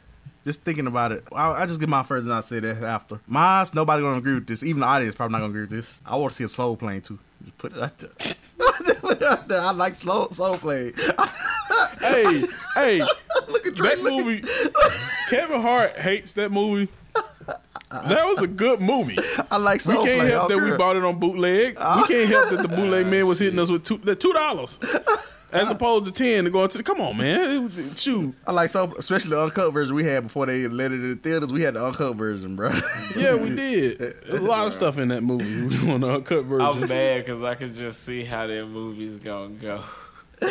just 0.44 0.60
thinking 0.62 0.86
about 0.86 1.10
it, 1.12 1.24
I, 1.32 1.62
I 1.62 1.66
just 1.66 1.80
get 1.80 1.88
mine 1.88 2.04
first 2.04 2.24
and 2.24 2.32
I 2.32 2.40
say 2.40 2.60
that 2.60 2.82
after. 2.82 3.18
Mine's 3.26 3.74
nobody 3.74 4.02
gonna 4.02 4.18
agree 4.18 4.34
with 4.34 4.46
this. 4.46 4.62
Even 4.62 4.80
the 4.80 4.86
audience 4.86 5.14
probably 5.14 5.32
not 5.32 5.38
gonna 5.40 5.50
agree 5.50 5.62
with 5.62 5.70
this. 5.70 6.00
I 6.06 6.16
want 6.16 6.30
to 6.32 6.36
see 6.36 6.44
a 6.44 6.48
soul 6.48 6.76
plane 6.76 7.00
too. 7.02 7.18
Just 7.44 7.58
put 7.58 7.72
it 7.76 7.82
out 7.82 7.98
there. 7.98 8.10
Put 9.00 9.18
it 9.18 9.22
out 9.22 9.48
there. 9.48 9.60
I 9.60 9.70
like 9.72 9.94
slow 9.96 10.28
soul 10.30 10.56
play. 10.56 10.92
hey, 12.00 12.44
hey, 12.74 12.98
look 13.48 13.66
at 13.66 13.76
that 13.76 14.00
movie. 14.02 14.42
Kevin 15.30 15.60
Hart 15.60 15.96
hates 15.96 16.34
that 16.34 16.50
movie. 16.50 16.88
That 17.90 18.24
was 18.24 18.42
a 18.42 18.46
good 18.48 18.80
movie. 18.80 19.16
I 19.50 19.56
like 19.58 19.84
We 19.86 19.94
can't 19.94 20.04
plane. 20.06 20.26
help 20.30 20.48
that 20.48 20.58
we 20.58 20.76
bought 20.76 20.96
it 20.96 21.04
on 21.04 21.18
bootleg. 21.20 21.74
We 21.78 22.06
can't 22.08 22.28
help 22.28 22.50
that 22.50 22.62
the 22.62 22.68
bootleg 22.68 23.06
man 23.06 23.26
was 23.26 23.38
hitting 23.38 23.58
us 23.58 23.70
with 23.70 23.84
two 23.84 23.98
the 23.98 24.16
two 24.16 24.32
dollars. 24.32 24.80
As 25.54 25.70
opposed 25.70 26.04
to 26.06 26.12
ten 26.12 26.44
to 26.44 26.50
go 26.50 26.62
into 26.64 26.78
the 26.78 26.82
come 26.84 27.00
on, 27.00 27.16
man. 27.16 27.70
It 27.74 27.96
shoot. 27.96 28.34
I 28.46 28.52
like 28.52 28.70
so, 28.70 28.92
especially 28.98 29.30
the 29.30 29.40
uncut 29.42 29.72
version 29.72 29.94
we 29.94 30.04
had 30.04 30.24
before 30.24 30.46
they 30.46 30.66
let 30.66 30.90
it 30.92 30.96
in 30.96 31.10
the 31.10 31.16
theaters. 31.16 31.52
We 31.52 31.62
had 31.62 31.74
the 31.74 31.86
uncut 31.86 32.16
version, 32.16 32.56
bro. 32.56 32.70
Yeah, 33.16 33.36
we 33.36 33.54
did. 33.54 33.98
There's 33.98 34.40
a 34.40 34.40
lot 34.40 34.66
of 34.66 34.72
stuff 34.72 34.98
in 34.98 35.08
that 35.08 35.22
movie. 35.22 35.44
We 35.84 35.90
on 35.90 36.00
the 36.00 36.08
uncut 36.08 36.44
version. 36.44 36.82
I'm 36.82 36.88
mad 36.88 37.24
because 37.24 37.42
I 37.42 37.54
could 37.54 37.74
just 37.74 38.02
see 38.02 38.24
how 38.24 38.46
that 38.46 38.66
movie's 38.66 39.16
gonna 39.18 39.54
go. 39.54 39.84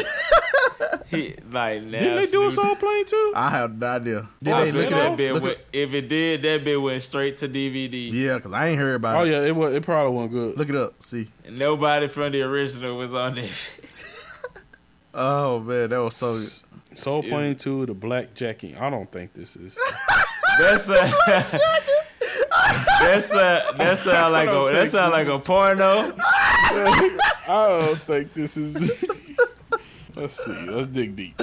he 1.07 1.35
like 1.51 1.83
now. 1.83 1.99
Didn't 1.99 2.15
they 2.15 2.25
do 2.27 2.43
a 2.45 2.51
soul 2.51 2.75
plane 2.75 3.05
too? 3.05 3.33
I 3.35 3.49
have 3.49 3.77
no 3.77 3.87
idea. 3.87 4.29
Did 4.41 4.53
I 4.53 4.65
they 4.65 4.71
feel 4.71 4.81
look 4.81 4.91
it 4.91 4.95
that 4.95 5.17
bit 5.17 5.33
Look 5.33 5.43
went, 5.43 5.57
if 5.73 5.93
it 5.93 6.07
did, 6.07 6.41
that 6.43 6.63
bit 6.63 6.81
went 6.81 7.01
straight 7.01 7.37
to 7.37 7.49
DVD. 7.49 8.11
Yeah, 8.11 8.35
because 8.35 8.53
I 8.53 8.69
ain't 8.69 8.79
heard 8.79 8.95
about 8.95 9.17
Oh 9.17 9.19
it. 9.25 9.33
Oh 9.33 9.41
yeah, 9.41 9.47
it 9.47 9.55
was. 9.55 9.73
It 9.73 9.83
probably 9.83 10.13
wasn't 10.13 10.33
good. 10.33 10.57
Look 10.57 10.69
it 10.69 10.75
up. 10.75 11.03
See. 11.03 11.27
Nobody 11.49 12.07
from 12.07 12.31
the 12.31 12.41
original 12.43 12.97
was 12.97 13.13
on 13.13 13.35
there. 13.35 13.49
Oh 15.13 15.59
man, 15.59 15.89
that 15.89 15.97
was 16.01 16.15
so. 16.15 16.63
Soul 16.95 17.23
Plane 17.23 17.55
Two, 17.55 17.85
the 17.85 17.93
Black 17.93 18.33
Jacking. 18.33 18.77
I 18.77 18.89
don't 18.89 19.11
think 19.11 19.33
this 19.33 19.55
is. 19.55 19.79
That's 20.59 20.87
a. 20.87 21.11
that's 23.01 23.31
a. 23.33 23.73
That 23.75 23.97
sound 23.97 24.33
like 24.33 24.47
a. 24.49 24.71
That 24.71 24.87
sound 24.89 25.11
like 25.11 25.25
this 25.25 25.41
a 25.41 25.43
porno. 25.43 26.13
I 26.19 27.17
don't 27.47 27.97
think 27.97 28.33
this 28.33 28.55
is. 28.55 29.03
Let's 30.15 30.45
see. 30.45 30.51
Let's 30.51 30.87
dig 30.87 31.15
deep. 31.15 31.41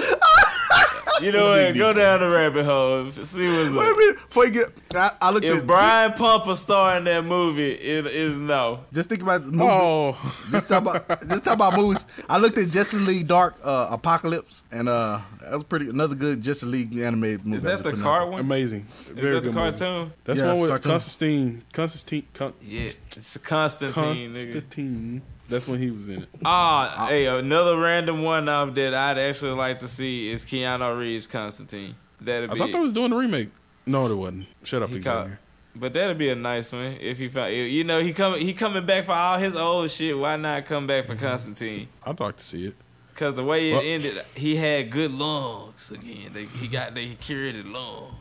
You 1.21 1.31
know 1.31 1.49
Let's 1.51 1.69
what? 1.69 1.77
Go 1.77 1.93
down 1.93 2.19
the 2.21 2.29
rabbit 2.29 2.65
hole. 2.65 3.11
See 3.11 3.19
what's 3.45 3.69
Wait 3.69 3.75
a 3.77 3.91
up. 3.91 3.97
minute. 3.97 4.15
Before 4.27 4.45
you 4.45 4.51
get, 4.51 4.67
I, 4.95 5.11
I 5.21 5.31
looked 5.31 5.45
If 5.45 5.59
at. 5.59 5.67
Brian 5.67 6.13
Pumper 6.13 6.55
star 6.55 6.97
in 6.97 7.03
that 7.03 7.23
movie, 7.23 7.71
it 7.73 8.05
is 8.07 8.35
no. 8.35 8.79
Just 8.93 9.09
think 9.09 9.21
about 9.21 9.45
the 9.45 9.51
movie. 9.51 9.69
Oh, 9.69 10.45
Just 10.51 10.67
talk 10.67 10.81
about 10.81 11.27
just 11.29 11.43
talk 11.43 11.53
about 11.55 11.75
movies. 11.75 12.07
I 12.29 12.37
looked 12.37 12.57
at 12.57 12.67
Justice 12.69 13.01
League 13.01 13.27
Dark 13.27 13.55
uh, 13.63 13.87
Apocalypse, 13.91 14.65
and 14.71 14.89
uh, 14.89 15.19
that 15.41 15.51
was 15.53 15.63
pretty 15.63 15.89
another 15.89 16.15
good 16.15 16.41
Justice 16.41 16.67
League 16.67 16.95
animated 16.97 17.45
movie. 17.45 17.57
Is 17.57 17.63
that 17.63 17.83
the 17.83 17.93
car 17.93 18.27
one? 18.27 18.39
amazing. 18.41 18.85
Is 18.87 19.03
Very 19.09 19.33
that 19.35 19.43
the 19.43 19.49
good 19.51 19.55
movie. 19.55 19.77
cartoon? 19.77 20.13
That's 20.23 20.39
Yeah, 20.39 20.47
one 20.53 20.61
with 20.61 20.69
cartoon. 20.71 20.91
Constantine. 20.91 21.63
Constantine. 21.73 22.27
Con- 22.33 22.53
Yeah, 22.61 22.91
it's 23.15 23.37
Constantine. 23.37 24.33
nigga. 24.33 25.21
Constantine. 25.51 25.59
That's 25.59 25.67
when 25.67 25.81
he 25.81 25.91
was 25.91 26.09
in 26.09 26.23
it. 26.23 26.29
Ah, 26.45 27.07
hey, 27.09 27.27
another 27.27 27.77
random 27.77 28.23
one 28.23 28.47
off 28.49 28.73
that 28.75 28.93
I'd 28.93 29.17
actually 29.17 29.51
like 29.53 29.79
to 29.79 29.87
see 29.87 30.29
is 30.29 30.43
Keanu 30.45 30.97
Reeves 30.97 31.27
Constantine. 31.27 31.95
That'd 32.19 32.49
I 32.49 32.53
be, 32.53 32.59
thought 32.59 32.71
they 32.71 32.79
was 32.79 32.91
doing 32.91 33.09
the 33.11 33.17
remake. 33.17 33.49
No, 33.85 34.07
there 34.07 34.17
wasn't. 34.17 34.47
Shut 34.63 34.81
up, 34.83 34.89
He 34.89 34.99
caught- 35.01 35.23
Xavier. 35.25 35.39
but 35.75 35.93
that'd 35.93 36.17
be 36.17 36.29
a 36.29 36.35
nice 36.35 36.71
one 36.71 36.97
if 37.01 37.17
he 37.17 37.27
found. 37.29 37.53
You 37.53 37.83
know, 37.83 37.99
he 38.01 38.13
coming, 38.13 38.41
he 38.45 38.53
coming 38.53 38.85
back 38.85 39.05
for 39.05 39.13
all 39.13 39.37
his 39.39 39.55
old 39.55 39.89
shit. 39.89 40.17
Why 40.17 40.35
not 40.35 40.65
come 40.65 40.85
back 40.87 41.05
for 41.07 41.15
Constantine? 41.15 41.87
I'd 42.05 42.19
like 42.19 42.37
to 42.37 42.43
see 42.43 42.67
it. 42.67 42.75
Cause 43.15 43.35
the 43.35 43.43
way 43.43 43.71
it 43.71 43.73
Well- 43.73 43.81
ended, 43.83 44.21
he 44.35 44.55
had 44.55 44.89
good 44.89 45.11
lungs 45.11 45.91
again. 45.91 46.31
They, 46.33 46.45
he 46.45 46.67
got 46.67 46.95
they 46.95 47.09
curated 47.15 47.71
lungs. 47.71 48.13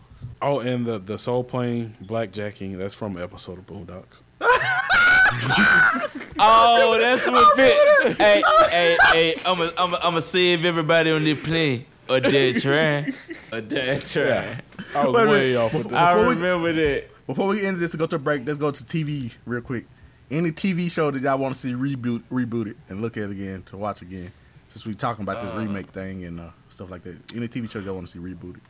Oh, 0.42 0.60
and 0.60 0.84
the 0.86 0.98
the 0.98 1.16
Soul 1.18 1.44
Plane 1.44 1.96
Blackjacking. 2.02 2.76
That's 2.78 2.94
from 2.94 3.16
an 3.16 3.22
episode 3.22 3.58
of 3.58 3.66
Boondocks. 3.66 4.22
Oh, 6.42 6.96
that's 6.98 7.26
what 7.30 7.54
fit. 7.56 8.16
hey, 8.16 8.42
hey, 8.70 8.96
hey! 9.12 9.34
I'm 9.44 9.58
gonna 9.58 9.72
I'm 9.76 9.94
I'm 9.94 10.20
save 10.22 10.64
everybody 10.64 11.10
on 11.10 11.22
this 11.24 11.40
plane. 11.40 11.84
Or 12.08 12.18
dead 12.18 12.58
trying. 12.62 13.12
Or 13.52 13.60
dead 13.60 14.04
trying. 14.06 14.58
I 14.94 15.04
was 15.06 15.14
Wait 15.14 15.26
a 15.26 15.30
way 15.30 15.38
minute. 15.52 15.56
off 15.58 15.74
with 15.74 15.82
Before- 15.84 15.92
that. 15.92 16.08
I 16.08 16.14
Before 16.14 16.28
we- 16.28 16.34
remember 16.36 16.72
that. 16.72 17.26
Before 17.26 17.46
we 17.46 17.64
end 17.64 17.78
this 17.78 17.92
and 17.92 18.00
go 18.00 18.06
to 18.06 18.18
break, 18.18 18.46
let's 18.46 18.58
go 18.58 18.70
to 18.70 18.82
TV 18.84 19.30
real 19.44 19.60
quick. 19.60 19.84
Any 20.30 20.50
TV 20.50 20.90
show 20.90 21.10
that 21.10 21.20
y'all 21.20 21.38
want 21.38 21.54
to 21.54 21.60
see 21.60 21.72
reboot 21.72 22.22
rebooted 22.32 22.74
and 22.88 23.00
look 23.02 23.16
at 23.16 23.28
again 23.30 23.62
to 23.66 23.76
watch 23.76 24.00
again? 24.02 24.32
Since 24.68 24.86
we 24.86 24.94
talking 24.94 25.22
about 25.24 25.42
this 25.42 25.52
remake 25.54 25.90
thing 25.90 26.24
and 26.24 26.40
uh, 26.40 26.50
stuff 26.70 26.90
like 26.90 27.02
that. 27.02 27.16
Any 27.36 27.48
TV 27.48 27.70
shows 27.70 27.84
y'all 27.84 27.94
want 27.94 28.06
to 28.06 28.12
see 28.12 28.18
rebooted? 28.18 28.60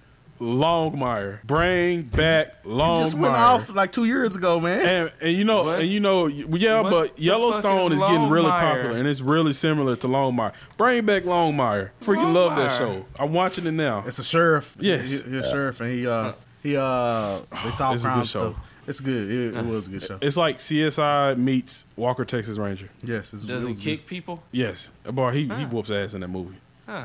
Longmire. 0.41 1.43
Bring 1.45 2.03
back 2.03 2.63
Longmire. 2.65 2.99
Just 3.01 3.15
went 3.15 3.35
off 3.35 3.75
like 3.75 3.93
two 3.93 4.05
years 4.05 4.37
ago, 4.37 4.59
man. 4.61 4.81
And, 4.87 5.13
and 5.21 5.33
you 5.37 5.45
know, 5.45 5.69
and 5.69 5.87
you 5.89 6.01
know, 6.01 6.27
yeah, 6.27 6.81
What 6.81 6.91
but 6.91 7.19
Yellowstone 7.19 7.93
is 7.93 8.01
is, 8.01 8.09
getting 8.09 8.29
really 8.31 8.51
popular, 8.51 8.97
and 8.97 9.07
it's 9.07 9.21
really 9.21 9.53
similar 9.53 9.97
to 9.97 10.07
Longmire. 10.09 10.53
Bring 10.77 11.05
back 11.05 11.25
Longmire. 11.25 11.91
Freaking 12.01 12.33
love 12.33 12.57
that 12.57 12.77
show. 12.79 13.05
I'm 13.19 13.33
watching 13.33 13.67
it 13.67 13.73
now. 13.73 14.05
It's 14.07 14.19
a 14.19 14.25
sheriff. 14.25 14.77
Yes. 14.81 15.01
He- 15.03 15.31
he's 15.31 15.45
a 15.45 15.51
sheriff, 15.51 15.81
and 15.81 15.91
he 15.93 16.07
uh 16.07 16.33
he 16.63 16.77
uh 16.77 17.41
they 17.65 17.71
solve 17.73 17.95
It's 17.95 18.05
a 18.05 18.07
good 18.09 18.13
crime 18.13 18.25
show. 18.25 18.53
stuff. 18.53 18.57
It's 18.87 18.99
good. 19.01 19.31
It, 19.31 19.57
it 19.57 19.65
was 19.67 19.87
a 19.87 19.91
good 19.91 20.03
show. 20.03 20.19
It's 20.21 20.37
like 20.37 20.57
CSI 20.59 21.37
meets 21.37 21.85
Walker 21.97 22.25
Texas 22.25 22.59
Ranger. 22.59 22.89
Yes. 23.05 23.33
It's, 23.33 23.45
Does 23.45 23.63
it 23.63 23.67
he 23.67 23.69
was 23.69 23.79
good. 23.79 23.85
kick 23.85 24.07
people? 24.07 24.43
Yes, 24.51 24.91
boy, 25.05 25.31
he 25.33 25.43
he 25.43 25.65
whoops 25.67 25.91
ass 25.91 26.15
in 26.15 26.23
that 26.23 26.29
movie, 26.29 26.57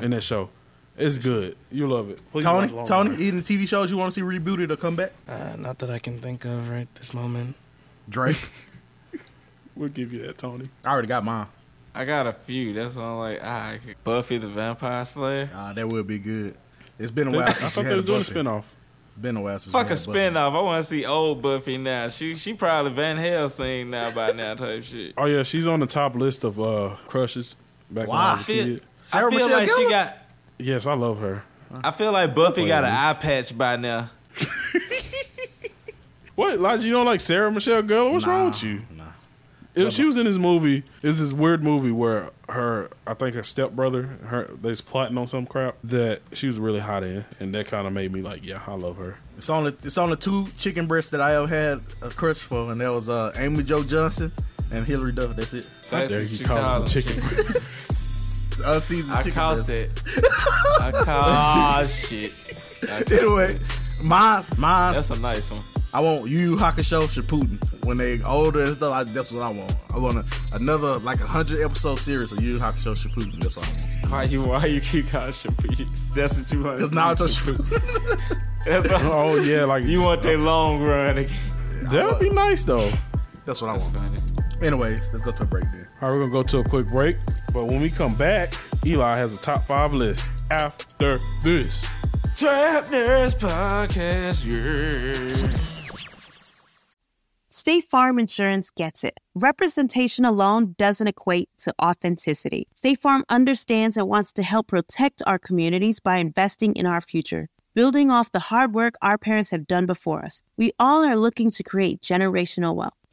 in 0.02 0.10
that 0.10 0.22
show. 0.22 0.48
It's 0.98 1.18
good. 1.18 1.56
You 1.70 1.88
love 1.88 2.10
it. 2.10 2.18
Please 2.32 2.44
Tony, 2.44 2.72
watch 2.72 2.88
Tony, 2.88 3.10
Longmire. 3.16 3.28
any 3.28 3.40
TV 3.42 3.68
shows 3.68 3.90
you 3.90 3.96
want 3.98 4.12
to 4.12 4.20
see 4.20 4.24
rebooted 4.24 4.70
or 4.70 4.76
come 4.76 4.96
back? 4.96 5.12
Uh, 5.28 5.54
not 5.58 5.78
that 5.80 5.90
I 5.90 5.98
can 5.98 6.18
think 6.18 6.44
of 6.44 6.68
right 6.70 6.88
this 6.94 7.12
moment. 7.14 7.54
Drake. 8.08 8.38
We'll 9.74 9.90
give 9.90 10.10
you 10.12 10.22
that, 10.26 10.38
Tony. 10.38 10.70
I 10.84 10.90
already 10.90 11.08
got 11.08 11.22
mine. 11.22 11.48
I 11.94 12.06
got 12.06 12.26
a 12.26 12.32
few. 12.32 12.72
That's 12.72 12.96
all 12.96 13.18
like 13.18 13.40
ah, 13.42 13.72
I 13.72 13.80
Buffy 14.04 14.38
the 14.38 14.48
Vampire 14.48 15.04
Slayer. 15.04 15.50
Ah, 15.54 15.74
that 15.74 15.86
would 15.86 16.06
be 16.06 16.18
good. 16.18 16.56
It's 16.98 17.10
been 17.10 17.28
a 17.28 17.30
while 17.30 17.46
since 17.48 17.62
I 17.62 17.68
thought 17.68 17.82
they 17.84 17.88
had 17.90 17.96
was 17.98 18.06
doing 18.06 18.20
a 18.22 18.24
Buffy. 18.24 18.34
spinoff. 18.40 18.64
Been 19.20 19.36
a 19.36 19.42
while 19.42 19.58
since. 19.58 19.72
Fuck 19.72 19.86
a 19.86 19.88
had 19.90 19.98
Buffy. 20.06 20.18
spinoff. 20.18 20.56
I 20.58 20.62
want 20.62 20.82
to 20.82 20.88
see 20.88 21.04
old 21.04 21.42
Buffy 21.42 21.76
now. 21.76 22.08
She 22.08 22.36
she 22.36 22.54
probably 22.54 22.92
Van 22.92 23.18
Helsing 23.18 23.90
now 23.90 24.10
by 24.12 24.32
now 24.32 24.54
type 24.54 24.82
shit. 24.82 25.12
Oh 25.18 25.26
yeah, 25.26 25.42
she's 25.42 25.66
on 25.66 25.80
the 25.80 25.86
top 25.86 26.14
list 26.14 26.42
of 26.44 26.58
uh 26.58 26.96
crushes 27.06 27.56
back 27.90 28.08
when 28.08 28.16
I 28.16 28.20
Wow. 28.22 28.30
was 28.32 28.38
I 28.38 28.42
a 28.42 28.44
feel, 28.46 28.64
kid. 28.64 28.82
Sarah 29.02 29.26
I 29.26 29.30
feel 29.30 29.38
Michelle 29.48 29.58
like 29.60 29.70
she 29.76 29.88
got. 29.90 30.16
Yes, 30.58 30.86
I 30.86 30.94
love 30.94 31.18
her. 31.20 31.42
I 31.84 31.90
feel 31.90 32.12
like 32.12 32.34
Buffy 32.34 32.66
got 32.66 32.84
an 32.84 32.90
eye 32.92 33.12
patch 33.14 33.56
by 33.56 33.76
now. 33.76 34.10
What, 36.34 36.54
Elijah? 36.56 36.86
You 36.86 36.92
don't 36.92 37.06
like 37.06 37.20
Sarah 37.22 37.50
Michelle 37.50 37.82
Gellar? 37.82 38.12
What's 38.12 38.26
wrong 38.26 38.50
with 38.50 38.62
you? 38.62 38.82
Nah. 38.94 39.04
If 39.74 39.92
she 39.94 40.04
was 40.04 40.18
in 40.18 40.26
this 40.26 40.36
movie, 40.36 40.82
it's 41.02 41.18
this 41.18 41.32
weird 41.32 41.64
movie 41.64 41.90
where 41.90 42.30
her, 42.50 42.90
I 43.06 43.14
think 43.14 43.34
her 43.34 43.42
stepbrother, 43.42 44.02
her, 44.02 44.44
they's 44.60 44.82
plotting 44.82 45.16
on 45.16 45.26
some 45.28 45.46
crap 45.46 45.76
that 45.84 46.20
she 46.32 46.46
was 46.46 46.58
really 46.60 46.80
hot 46.80 47.04
in, 47.04 47.24
and 47.40 47.54
that 47.54 47.66
kind 47.68 47.86
of 47.86 47.94
made 47.94 48.12
me 48.12 48.20
like, 48.20 48.44
yeah, 48.44 48.60
I 48.66 48.74
love 48.74 48.98
her. 48.98 49.16
It's 49.38 49.48
only 49.48 49.74
it's 49.82 49.96
only 49.96 50.16
two 50.16 50.48
chicken 50.58 50.86
breasts 50.86 51.10
that 51.12 51.22
I 51.22 51.36
ever 51.36 51.46
had 51.46 51.80
a 52.02 52.10
crush 52.10 52.38
for, 52.38 52.70
and 52.70 52.80
that 52.82 52.92
was 52.92 53.08
uh, 53.08 53.32
Amy 53.36 53.62
Jo 53.62 53.82
Johnson 53.82 54.30
and 54.72 54.82
Hilary 54.84 55.12
Duff. 55.12 55.36
That's 55.36 55.54
it. 55.54 55.66
That's 55.90 56.08
There 56.08 56.20
what 56.20 56.30
you 56.30 56.36
you 56.38 56.44
call 56.44 56.62
call 56.62 56.80
them 56.82 56.88
them. 56.88 57.02
chicken. 57.02 57.62
Unseasoned 58.64 59.12
I 59.14 59.22
chicken 59.22 59.32
caught 59.32 59.66
breast. 59.66 59.94
that. 60.04 60.78
I 60.80 60.90
caught 60.92 61.08
oh, 61.08 61.32
ah, 61.32 61.86
shit. 61.86 62.32
I 62.84 63.02
caught- 63.02 63.12
Anyway, 63.12 63.58
my 64.02 64.44
my 64.58 64.92
That's 64.92 65.10
a 65.10 65.18
nice 65.18 65.50
one. 65.50 65.60
I 65.94 66.00
want 66.00 66.28
Yu 66.28 66.38
Yu 66.38 66.56
Hakusho 66.56 67.06
Shippuden 67.08 67.86
when 67.86 67.96
they 67.96 68.20
older 68.24 68.62
and 68.62 68.76
stuff. 68.76 68.92
I, 68.92 69.04
that's 69.04 69.32
what 69.32 69.42
I 69.44 69.50
want. 69.52 69.72
I 69.94 69.98
want 69.98 70.18
a, 70.18 70.24
another 70.56 70.98
like 70.98 71.22
a 71.22 71.26
hundred 71.26 71.60
episode 71.64 71.98
series 71.98 72.32
of 72.32 72.42
Yu 72.42 72.52
Yu 72.54 72.58
Hakusho 72.58 72.94
Shippuden. 72.96 73.40
That's 73.40 73.56
what 73.56 73.66
I 73.66 73.70
want. 73.70 74.12
Why 74.12 74.22
you 74.24 74.42
why 74.44 74.66
you 74.66 74.80
keep 74.80 75.08
calling 75.08 75.30
Shippuden? 75.30 75.88
That's 76.14 76.38
what 76.38 76.52
you 76.52 76.62
want. 76.62 76.76
Because 76.78 76.92
Naruto 76.92 77.28
Shippuden. 77.28 78.40
That's 78.66 78.88
what, 78.90 79.02
oh 79.04 79.36
yeah, 79.36 79.64
like 79.64 79.84
you 79.84 80.02
want 80.02 80.22
that 80.24 80.34
uh, 80.34 80.38
long 80.38 80.82
run 80.82 81.18
again. 81.18 81.36
That 81.84 82.06
would 82.06 82.18
be 82.20 82.30
nice 82.30 82.64
though. 82.64 82.90
That's 83.46 83.62
what 83.62 83.70
I 83.70 83.78
That's 83.78 83.86
want. 83.86 84.08
funny. 84.08 84.66
Anyways, 84.66 85.12
let's 85.12 85.22
go 85.24 85.30
to 85.32 85.42
a 85.44 85.46
break 85.46 85.64
then. 85.70 85.85
All 86.02 86.10
right, 86.10 86.14
we're 86.14 86.28
gonna 86.28 86.30
go 86.30 86.42
to 86.42 86.58
a 86.58 86.64
quick 86.64 86.88
break, 86.88 87.16
but 87.54 87.68
when 87.68 87.80
we 87.80 87.88
come 87.88 88.14
back, 88.16 88.52
Eli 88.84 89.16
has 89.16 89.34
a 89.34 89.40
top 89.40 89.64
five 89.64 89.94
list 89.94 90.30
after 90.50 91.18
this. 91.42 91.88
Trap 92.36 92.88
Nerds 92.88 93.34
Podcast, 93.34 94.44
yeah. 94.44 95.48
State 97.48 97.84
Farm 97.84 98.18
Insurance 98.18 98.68
gets 98.68 99.04
it. 99.04 99.16
Representation 99.34 100.26
alone 100.26 100.74
doesn't 100.76 101.06
equate 101.06 101.48
to 101.60 101.72
authenticity. 101.80 102.68
State 102.74 103.00
Farm 103.00 103.24
understands 103.30 103.96
and 103.96 104.06
wants 104.06 104.32
to 104.32 104.42
help 104.42 104.66
protect 104.66 105.22
our 105.26 105.38
communities 105.38 105.98
by 105.98 106.16
investing 106.16 106.76
in 106.76 106.84
our 106.84 107.00
future. 107.00 107.48
Building 107.72 108.10
off 108.10 108.32
the 108.32 108.38
hard 108.38 108.74
work 108.74 108.96
our 109.00 109.16
parents 109.16 109.48
have 109.48 109.66
done 109.66 109.86
before 109.86 110.22
us, 110.26 110.42
we 110.58 110.72
all 110.78 111.02
are 111.06 111.16
looking 111.16 111.50
to 111.52 111.62
create 111.62 112.02
generational 112.02 112.74
wealth 112.74 112.92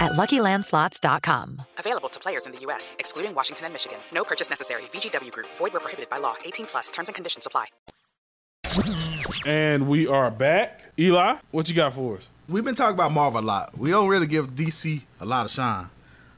at 0.00 0.12
luckylandslots.com. 0.12 1.62
Available 1.78 2.08
to 2.08 2.20
players 2.20 2.46
in 2.46 2.52
the 2.52 2.60
U.S., 2.60 2.96
excluding 2.98 3.34
Washington 3.34 3.66
and 3.66 3.72
Michigan. 3.72 3.98
No 4.12 4.24
purchase 4.24 4.50
necessary. 4.50 4.82
VGW 4.92 5.32
Group, 5.32 5.46
void 5.56 5.72
where 5.72 5.80
prohibited 5.80 6.10
by 6.10 6.18
law. 6.18 6.34
18 6.44 6.66
plus 6.66 6.90
terms 6.90 7.08
and 7.08 7.14
conditions 7.14 7.46
apply. 7.46 7.66
And 9.46 9.88
we 9.88 10.06
are 10.06 10.30
back. 10.30 10.92
Eli, 10.98 11.36
what 11.50 11.68
you 11.68 11.74
got 11.74 11.94
for 11.94 12.16
us? 12.16 12.30
We've 12.48 12.64
been 12.64 12.74
talking 12.74 12.94
about 12.94 13.12
Marvel 13.12 13.40
a 13.40 13.42
lot. 13.42 13.76
We 13.78 13.90
don't 13.90 14.08
really 14.08 14.26
give 14.26 14.54
DC 14.54 15.02
a 15.20 15.24
lot 15.24 15.44
of 15.44 15.50
shine. 15.50 15.88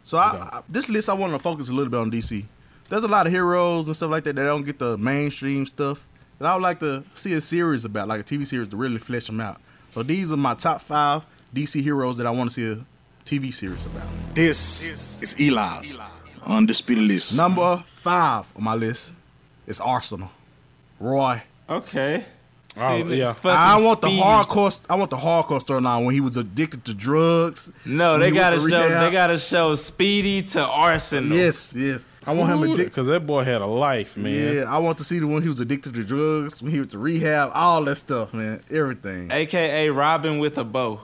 So 0.03 0.19
I, 0.19 0.49
I, 0.53 0.63
this 0.69 0.89
list, 0.89 1.09
I 1.09 1.15
want 1.15 1.33
to 1.33 1.39
focus 1.39 1.69
a 1.69 1.73
little 1.73 1.91
bit 1.91 1.99
on 1.99 2.11
DC. 2.11 2.45
There's 2.89 3.03
a 3.03 3.09
lot 3.09 3.27
of 3.27 3.33
heroes 3.33 3.87
and 3.87 3.97
stuff 3.97 4.11
like 4.11 4.25
that 4.25 4.37
that 4.37 4.45
don't 4.45 4.65
get 4.65 4.79
the 4.79 4.97
mainstream 4.99 5.67
stuff 5.67 6.07
that 6.39 6.47
I 6.47 6.55
would 6.55 6.63
like 6.63 6.79
to 6.81 7.05
see 7.15 7.33
a 7.33 7.41
series 7.41 7.85
about, 7.85 8.07
like 8.09 8.21
a 8.21 8.25
TV 8.25 8.47
series 8.47 8.69
to 8.69 8.77
really 8.77 8.99
flesh 8.99 9.27
them 9.27 9.41
out. 9.41 9.61
So 9.91 10.03
these 10.03 10.33
are 10.33 10.37
my 10.37 10.55
top 10.55 10.81
five 10.81 11.27
DC 11.55 11.83
heroes 11.83 12.19
that 12.19 12.27
I 12.27 12.31
want 12.31 12.51
to 12.51 12.55
see 12.55 12.81
a 12.81 12.85
TV 13.27 13.53
series 13.53 13.85
about. 13.87 14.07
This 14.35 14.85
is 15.23 15.35
Eli's 15.39 15.99
undisputed 16.47 17.05
list. 17.05 17.37
Number 17.37 17.83
five 17.87 18.47
on 18.57 18.65
my 18.65 18.75
list 18.75 19.13
is 19.67 19.81
Arsenal. 19.81 20.31
Roy. 21.01 21.43
Okay. 21.69 22.25
Oh, 22.79 22.97
See, 22.99 23.03
this 23.05 23.19
yeah. 23.19 23.51
I 23.53 23.83
want 23.83 24.01
the 24.03 24.09
Speedy. 24.09 24.23
hardcore. 24.23 24.81
I 24.89 24.95
want 24.97 25.11
the 25.11 25.17
hardcore 25.17 25.61
storyline 25.63 26.05
when 26.05 26.15
he 26.15 26.21
was 26.21 26.37
addicted 26.37 26.85
to 26.85 26.95
drugs. 26.95 27.73
No, 27.85 28.19
they 28.19 28.31
gotta 28.31 28.59
show. 28.61 28.89
They 28.89 29.11
gotta 29.11 29.39
show 29.39 29.75
Speedy 29.77 30.43
to 30.43 30.63
Arsenal. 30.65 31.37
Yes, 31.37 31.75
yes. 31.75 32.05
I 32.27 32.33
want 32.35 32.51
him 32.53 32.63
addicted. 32.65 32.85
Because 32.87 33.07
that 33.07 33.27
boy 33.27 33.45
had 33.45 33.63
a 33.63 33.67
life, 33.67 34.17
man. 34.17 34.57
Yeah, 34.57 34.65
I 34.65 34.79
want 34.79 34.99
to 34.99 35.05
see 35.05 35.19
the 35.21 35.27
one 35.27 35.43
he 35.43 35.49
was 35.49 35.61
addicted 35.61 35.95
to 35.95 36.03
drugs, 36.05 36.63
when 36.63 36.73
he 36.73 36.79
was 36.81 36.89
to 36.89 36.99
rehab, 36.99 37.51
all 37.55 37.85
that 37.85 37.97
stuff, 37.97 38.35
man. 38.35 38.63
Everything. 38.71 39.31
AKA 39.31 39.91
Robin 39.91 40.39
with 40.39 40.59
a 40.59 40.65
bow. 40.65 41.01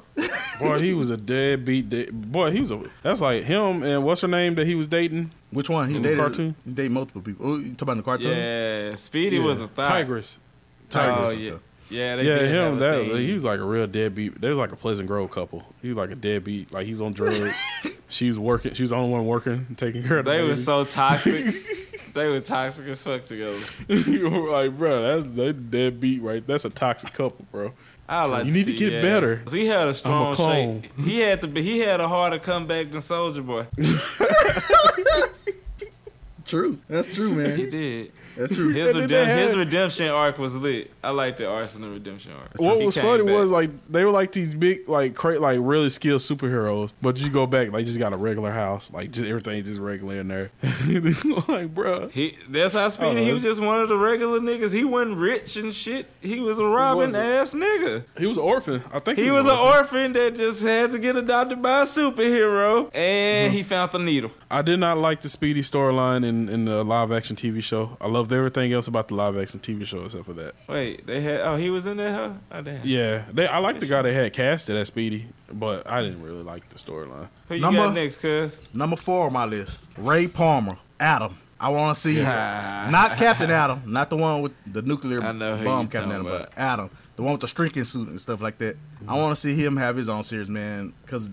Boy, 0.60 0.78
he 0.78 0.94
was 0.94 1.10
a 1.10 1.16
deadbeat. 1.16 1.90
De- 1.90 2.10
boy, 2.10 2.50
he 2.50 2.60
was 2.60 2.70
a. 2.70 2.82
That's 3.02 3.20
like 3.20 3.44
him 3.44 3.82
and 3.82 4.04
what's 4.04 4.20
her 4.20 4.28
name 4.28 4.54
that 4.56 4.66
he 4.66 4.74
was 4.74 4.86
dating? 4.88 5.30
Which 5.50 5.68
one? 5.70 5.88
He 5.90 5.96
In 5.96 6.02
the 6.02 6.08
dated 6.08 6.20
cartoon? 6.20 6.54
He 6.64 6.70
dated 6.72 6.92
multiple 6.92 7.22
people. 7.22 7.46
Oh, 7.46 7.56
you 7.56 7.72
talking 7.74 7.82
about 7.88 7.96
the 7.96 8.02
cartoon? 8.02 8.36
Yeah, 8.36 8.94
Speedy 8.96 9.36
Yeah. 9.36 9.44
was 9.44 9.60
a 9.60 9.68
thought. 9.68 9.88
Tigress. 9.88 10.38
Oh 10.94 11.30
yeah, 11.30 11.54
yeah. 11.88 12.16
They 12.16 12.24
yeah, 12.24 12.38
did 12.38 12.50
him. 12.50 12.74
a 12.74 12.76
That 12.80 13.06
thing. 13.06 13.16
he 13.16 13.32
was 13.32 13.44
like 13.44 13.60
a 13.60 13.64
real 13.64 13.86
deadbeat. 13.86 14.40
They 14.40 14.48
was 14.50 14.58
like 14.58 14.72
a 14.72 14.76
Pleasant 14.76 15.08
Grove 15.08 15.30
couple. 15.30 15.64
He 15.80 15.88
was 15.88 15.96
like 15.96 16.10
a 16.10 16.14
deadbeat. 16.16 16.72
Like 16.72 16.86
he's 16.86 17.00
on 17.00 17.12
drugs. 17.12 17.54
she 18.12 18.26
was 18.28 18.38
working. 18.38 18.74
She's 18.74 18.90
the 18.90 18.96
only 18.96 19.10
one 19.12 19.26
working, 19.26 19.74
taking 19.76 20.02
care 20.04 20.18
of. 20.18 20.24
The 20.24 20.30
They 20.30 20.38
baby. 20.38 20.48
were 20.50 20.56
so 20.56 20.84
toxic. 20.84 21.54
they 22.14 22.28
were 22.28 22.40
toxic 22.40 22.86
as 22.86 23.02
fuck 23.02 23.24
together. 23.24 23.58
you 23.88 24.28
were 24.30 24.50
like, 24.50 24.76
bro, 24.78 25.02
that's 25.02 25.34
that 25.36 25.70
deadbeat 25.70 26.22
right. 26.22 26.46
That's 26.46 26.64
a 26.64 26.70
toxic 26.70 27.12
couple, 27.12 27.46
bro. 27.50 27.72
I 28.08 28.24
like. 28.26 28.44
You 28.46 28.52
need 28.52 28.66
to 28.66 28.72
get 28.74 28.92
yeah. 28.92 29.00
better. 29.02 29.36
'Cause 29.38 29.52
He 29.54 29.66
had 29.66 29.88
a 29.88 29.94
strong 29.94 30.34
clone. 30.34 30.82
shape. 30.82 30.98
He 31.00 31.20
had 31.20 31.40
to 31.40 31.48
be. 31.48 31.62
He 31.62 31.78
had 31.78 32.00
a 32.00 32.08
harder 32.08 32.38
comeback 32.38 32.90
than 32.90 33.00
Soldier 33.00 33.42
Boy. 33.42 33.66
True. 36.44 36.78
That's 36.88 37.14
true, 37.14 37.34
man. 37.34 37.56
He 37.58 37.70
did. 37.70 38.12
That's 38.36 38.54
true. 38.56 38.70
His, 38.72 38.94
And 38.94 39.04
then 39.04 39.08
redem- 39.10 39.24
had- 39.26 39.38
his 39.38 39.56
redemption 39.56 40.08
arc 40.08 40.38
was 40.38 40.56
lit. 40.56 40.90
I 41.04 41.10
like 41.10 41.36
the 41.36 41.48
Arsenal 41.48 41.90
redemption 41.90 42.32
arc. 42.32 42.52
What 42.56 42.78
He 42.78 42.86
was 42.86 42.96
funny 42.96 43.24
back. 43.24 43.34
was 43.34 43.50
like 43.50 43.70
they 43.90 44.04
were 44.04 44.10
like 44.10 44.32
these 44.32 44.54
big, 44.54 44.88
like 44.88 45.14
cra- 45.14 45.38
like 45.38 45.58
really 45.62 45.88
skilled 45.90 46.20
superheroes, 46.20 46.92
but 47.02 47.16
you 47.18 47.28
go 47.30 47.46
back 47.46 47.72
like 47.72 47.86
just 47.86 47.98
got 47.98 48.12
a 48.12 48.16
regular 48.16 48.50
house, 48.50 48.90
like 48.92 49.10
just 49.10 49.26
everything 49.26 49.62
just 49.64 49.78
regular 49.80 50.16
in 50.20 50.28
there. 50.28 50.50
like, 51.48 51.74
bro, 51.74 52.08
He 52.08 52.36
that's 52.48 52.74
how 52.74 52.88
Speedy. 52.88 53.20
Oh, 53.20 53.24
he 53.24 53.32
was 53.32 53.42
just 53.42 53.60
one 53.60 53.80
of 53.80 53.88
the 53.88 53.96
regular 53.96 54.40
niggas. 54.40 54.72
He 54.72 54.84
wasn't 54.84 55.16
rich 55.16 55.56
and 55.56 55.74
shit. 55.74 56.06
He 56.20 56.40
was 56.40 56.58
a 56.58 56.64
robbing 56.64 57.14
ass 57.14 57.54
nigga. 57.54 58.04
he 58.18 58.26
was 58.26 58.36
an 58.36 58.42
orphan. 58.44 58.82
I 58.92 58.98
think 59.00 59.18
He 59.18 59.30
was 59.30 59.46
an 59.46 59.52
orphan 59.56 60.12
that 60.14 60.34
just 60.36 60.62
had 60.62 60.92
to 60.92 60.98
get 60.98 61.16
adopted 61.16 61.62
by 61.62 61.80
a 61.82 61.84
superhero, 61.84 62.90
and 62.94 63.22
Mm-hmm. 63.52 63.56
he 63.56 63.62
found 63.72 63.90
the 63.92 63.98
needle. 63.98 64.30
I 64.50 64.62
did 64.62 64.78
not 64.78 64.98
like 64.98 65.20
the 65.22 65.28
Speedy 65.28 65.62
storyline 65.62 66.24
in 66.24 66.48
in 66.48 66.64
the 66.66 66.84
live 66.84 67.10
action 67.12 67.36
TV 67.36 67.62
show. 67.62 67.96
I 68.00 68.08
loved 68.22 68.32
everything 68.32 68.72
else 68.72 68.86
about 68.86 69.08
the 69.08 69.14
live 69.14 69.36
action 69.36 69.58
TV 69.58 69.84
show 69.84 70.04
except 70.04 70.24
for 70.24 70.32
that. 70.34 70.54
Wait, 70.68 71.04
they 71.06 71.20
had 71.20 71.40
oh 71.40 71.56
he 71.56 71.70
was 71.70 71.86
in 71.86 71.96
there, 71.96 72.12
huh? 72.12 72.32
Oh 72.52 72.62
damn. 72.62 72.80
Yeah, 72.84 73.24
they, 73.32 73.48
I 73.48 73.58
like 73.58 73.80
the 73.80 73.86
guy 73.86 74.02
they 74.02 74.12
had 74.12 74.32
casted 74.32 74.76
as 74.76 74.88
Speedy, 74.88 75.26
but 75.52 75.86
I 75.90 76.02
didn't 76.02 76.22
really 76.22 76.42
like 76.42 76.68
the 76.68 76.76
storyline. 76.76 77.28
Who 77.48 77.56
you 77.56 77.60
Number- 77.60 77.80
got 77.80 77.94
next, 77.94 78.18
cuz? 78.18 78.68
Number 78.72 78.96
four 78.96 79.26
on 79.26 79.32
my 79.32 79.44
list, 79.44 79.90
Ray 79.98 80.28
Palmer, 80.28 80.78
Atom. 81.00 81.36
I 81.58 81.68
want 81.68 81.94
to 81.94 82.00
see 82.00 82.22
ah. 82.24 82.88
not 82.90 83.16
Captain 83.16 83.50
Atom, 83.50 83.82
not 83.86 84.10
the 84.10 84.16
one 84.16 84.42
with 84.42 84.52
the 84.66 84.82
nuclear 84.82 85.22
I 85.22 85.32
know 85.32 85.56
who 85.56 85.64
bomb 85.64 85.86
Captain 85.86 86.10
talking 86.10 86.26
Atom, 86.26 86.46
but 86.46 86.58
Atom, 86.58 86.90
the 87.16 87.22
one 87.22 87.32
with 87.32 87.40
the 87.40 87.46
shrinking 87.48 87.84
suit 87.84 88.08
and 88.08 88.20
stuff 88.20 88.40
like 88.40 88.58
that. 88.58 88.76
I 89.06 89.16
want 89.16 89.34
to 89.34 89.40
see 89.40 89.54
him 89.54 89.76
have 89.76 89.96
his 89.96 90.08
own 90.08 90.22
series, 90.22 90.48
man, 90.48 90.92
because 91.02 91.28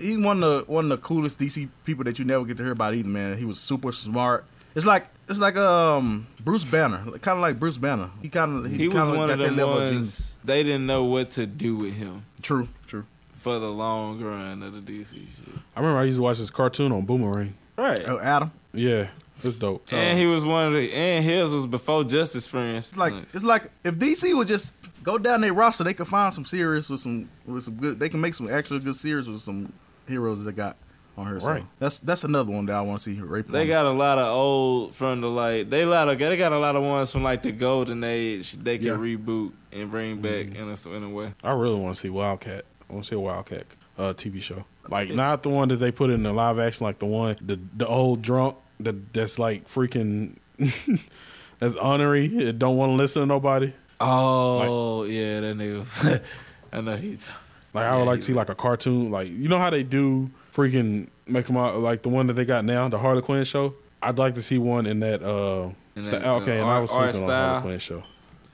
he's 0.00 0.18
one 0.18 0.42
of 0.42 0.66
the 0.66 0.72
one 0.72 0.90
of 0.90 0.90
the 0.90 1.04
coolest 1.04 1.38
DC 1.38 1.68
people 1.84 2.04
that 2.04 2.18
you 2.18 2.24
never 2.24 2.44
get 2.44 2.56
to 2.56 2.62
hear 2.62 2.72
about 2.72 2.94
either, 2.94 3.08
man. 3.08 3.36
He 3.36 3.44
was 3.44 3.58
super 3.58 3.92
smart. 3.92 4.44
It's 4.74 4.86
like 4.86 5.06
it's 5.28 5.38
like 5.38 5.56
um 5.56 6.26
Bruce 6.40 6.64
Banner, 6.64 6.98
kind 7.18 7.38
of 7.38 7.42
like 7.42 7.58
Bruce 7.58 7.78
Banner. 7.78 8.10
He 8.20 8.28
kind 8.28 8.64
of 8.66 8.70
He 8.72 8.88
was 8.88 8.96
kinda 8.96 9.16
one 9.18 9.28
got 9.28 9.34
of 9.34 9.38
that 9.40 9.56
the 9.56 9.66
level 9.66 9.74
ones 9.74 10.36
they 10.44 10.62
didn't 10.62 10.86
know 10.86 11.04
what 11.04 11.30
to 11.32 11.46
do 11.46 11.76
with 11.76 11.94
him 11.94 12.24
True, 12.42 12.68
true. 12.86 13.04
for 13.38 13.58
the 13.58 13.70
long 13.70 14.20
run 14.20 14.62
of 14.62 14.72
the 14.74 14.80
DC 14.80 15.10
shit. 15.12 15.54
I 15.76 15.80
remember 15.80 16.00
I 16.00 16.04
used 16.04 16.18
to 16.18 16.22
watch 16.22 16.38
this 16.38 16.50
cartoon 16.50 16.90
on 16.92 17.04
Boomerang. 17.04 17.54
Right. 17.76 18.02
Oh, 18.06 18.18
Atom. 18.18 18.50
Yeah, 18.74 19.08
It's 19.44 19.54
dope. 19.54 19.92
And 19.92 20.18
he 20.18 20.26
was 20.26 20.44
one 20.44 20.66
of 20.68 20.72
the 20.72 20.92
and 20.92 21.24
his 21.24 21.52
was 21.52 21.66
before 21.66 22.04
Justice 22.04 22.46
Friends. 22.46 22.88
It's 22.90 22.96
like 22.98 23.12
it's 23.14 23.44
like 23.44 23.70
if 23.84 23.94
DC 23.96 24.34
would 24.36 24.48
just 24.48 24.72
go 25.02 25.18
down 25.18 25.40
their 25.42 25.52
roster, 25.52 25.84
they 25.84 25.94
could 25.94 26.08
find 26.08 26.32
some 26.32 26.44
series 26.44 26.88
with 26.90 27.00
some 27.00 27.28
with 27.46 27.64
some 27.64 27.74
good. 27.74 27.98
They 28.00 28.08
can 28.08 28.20
make 28.20 28.34
some 28.34 28.48
actually 28.50 28.80
good 28.80 28.96
series 28.96 29.28
with 29.28 29.40
some 29.40 29.72
heroes 30.08 30.44
they 30.44 30.52
got 30.52 30.76
on 31.16 31.26
her. 31.26 31.38
So 31.40 31.48
Right. 31.48 31.66
that's 31.78 31.98
that's 31.98 32.24
another 32.24 32.50
one 32.52 32.66
that 32.66 32.74
I 32.76 32.80
want 32.80 33.00
to 33.00 33.04
see. 33.14 33.20
Ray 33.20 33.42
They 33.42 33.66
got 33.66 33.84
a 33.84 33.90
lot 33.92 34.18
of 34.18 34.26
old 34.34 34.94
from 34.94 35.20
the 35.20 35.28
like 35.28 35.68
they 35.70 35.84
lot 35.84 36.08
of 36.08 36.18
they 36.18 36.36
got 36.36 36.52
a 36.52 36.58
lot 36.58 36.74
of 36.76 36.82
ones 36.82 37.12
from 37.12 37.22
like 37.22 37.42
the 37.42 37.52
golden 37.52 38.02
age 38.04 38.52
they 38.52 38.78
can 38.78 38.86
Yeah. 38.88 38.92
reboot 38.94 39.52
and 39.72 39.90
bring 39.90 40.20
back 40.22 40.54
in 40.54 40.68
a 40.68 40.88
in 40.96 41.02
a 41.04 41.08
way. 41.10 41.32
I 41.44 41.52
really 41.52 41.78
want 41.80 41.94
to 41.94 42.00
see 42.00 42.08
Wildcat. 42.10 42.64
I 42.88 42.92
want 42.92 43.04
to 43.04 43.08
see 43.10 43.16
a 43.16 43.20
Wildcat 43.20 43.64
uh, 43.98 44.12
TV 44.14 44.40
show. 44.42 44.64
Like 44.88 45.10
not 45.10 45.42
the 45.42 45.48
one 45.48 45.68
that 45.68 45.76
they 45.76 45.92
put 45.92 46.10
in 46.10 46.22
the 46.22 46.32
live 46.32 46.58
action, 46.58 46.84
like 46.84 46.98
the 46.98 47.06
one 47.06 47.36
the 47.40 47.58
the 47.76 47.86
old 47.86 48.22
drunk 48.22 48.56
that 48.80 49.12
that's 49.12 49.38
like 49.38 49.68
freaking 49.68 50.36
that's 51.58 51.76
honorary. 51.76 52.26
It 52.26 52.58
don't 52.58 52.76
want 52.76 52.90
to 52.90 52.96
listen 52.96 53.22
to 53.22 53.26
nobody. 53.26 53.72
Oh 54.00 55.04
yeah, 55.04 55.40
that 55.40 55.56
nigga 55.56 55.78
was 55.78 56.20
I 56.72 56.80
know 56.80 56.96
he 56.96 57.16
t- 57.16 57.26
Like 57.74 57.84
I 57.86 57.96
would 57.96 58.04
like 58.04 58.20
to 58.20 58.24
see 58.24 58.32
like 58.32 58.48
a 58.48 58.54
cartoon. 58.54 59.10
Like 59.10 59.28
you 59.28 59.48
know 59.48 59.58
how 59.58 59.70
they 59.70 59.82
do 59.82 60.30
freaking 60.52 61.08
make 61.26 61.46
them 61.46 61.56
out 61.56 61.78
like 61.78 62.02
the 62.02 62.08
one 62.08 62.26
that 62.28 62.34
they 62.34 62.44
got 62.44 62.64
now, 62.64 62.88
the 62.88 62.98
Harley 62.98 63.22
Quinn 63.22 63.44
show. 63.44 63.74
I'd 64.02 64.18
like 64.18 64.34
to 64.34 64.42
see 64.42 64.58
one 64.58 64.86
in 64.86 65.00
that. 65.00 65.22
uh 65.22 65.70
In 65.94 66.04
sta- 66.04 66.18
that, 66.18 66.26
Okay, 66.42 66.58
uh, 66.58 66.62
and 66.62 66.70
I 66.70 66.78
was 66.80 66.90
sleeping 66.90 67.06
on 67.08 67.12
the 67.12 67.18
style? 67.18 67.48
Harley 67.50 67.62
Quinn 67.62 67.78
show. 67.78 68.02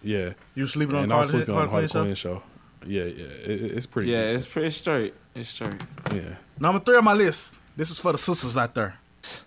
Yeah, 0.02 0.32
You 0.54 0.62
was 0.62 0.72
sleeping 0.72 0.94
on 0.96 1.02
and 1.04 1.10
the 1.10 1.16
I 1.16 1.18
was 1.18 1.32
Harley- 1.32 1.46
on 1.48 1.54
Harley 1.54 1.70
Harley 1.70 1.88
Quinn 1.88 2.02
Quinn 2.04 2.14
show. 2.14 2.42
Yeah, 2.86 3.04
yeah, 3.04 3.24
it, 3.44 3.62
it's 3.76 3.86
pretty. 3.86 4.10
Yeah, 4.10 4.22
decent. 4.22 4.36
it's 4.42 4.52
pretty 4.52 4.70
straight. 4.70 5.14
It's 5.34 5.48
straight. 5.48 5.74
Yeah. 6.14 6.34
Number 6.60 6.80
three 6.80 6.96
on 6.96 7.04
my 7.04 7.12
list. 7.14 7.56
This 7.76 7.90
is 7.90 7.98
for 7.98 8.12
the 8.12 8.18
sisters 8.18 8.56
out 8.56 8.74
there. 8.74 8.94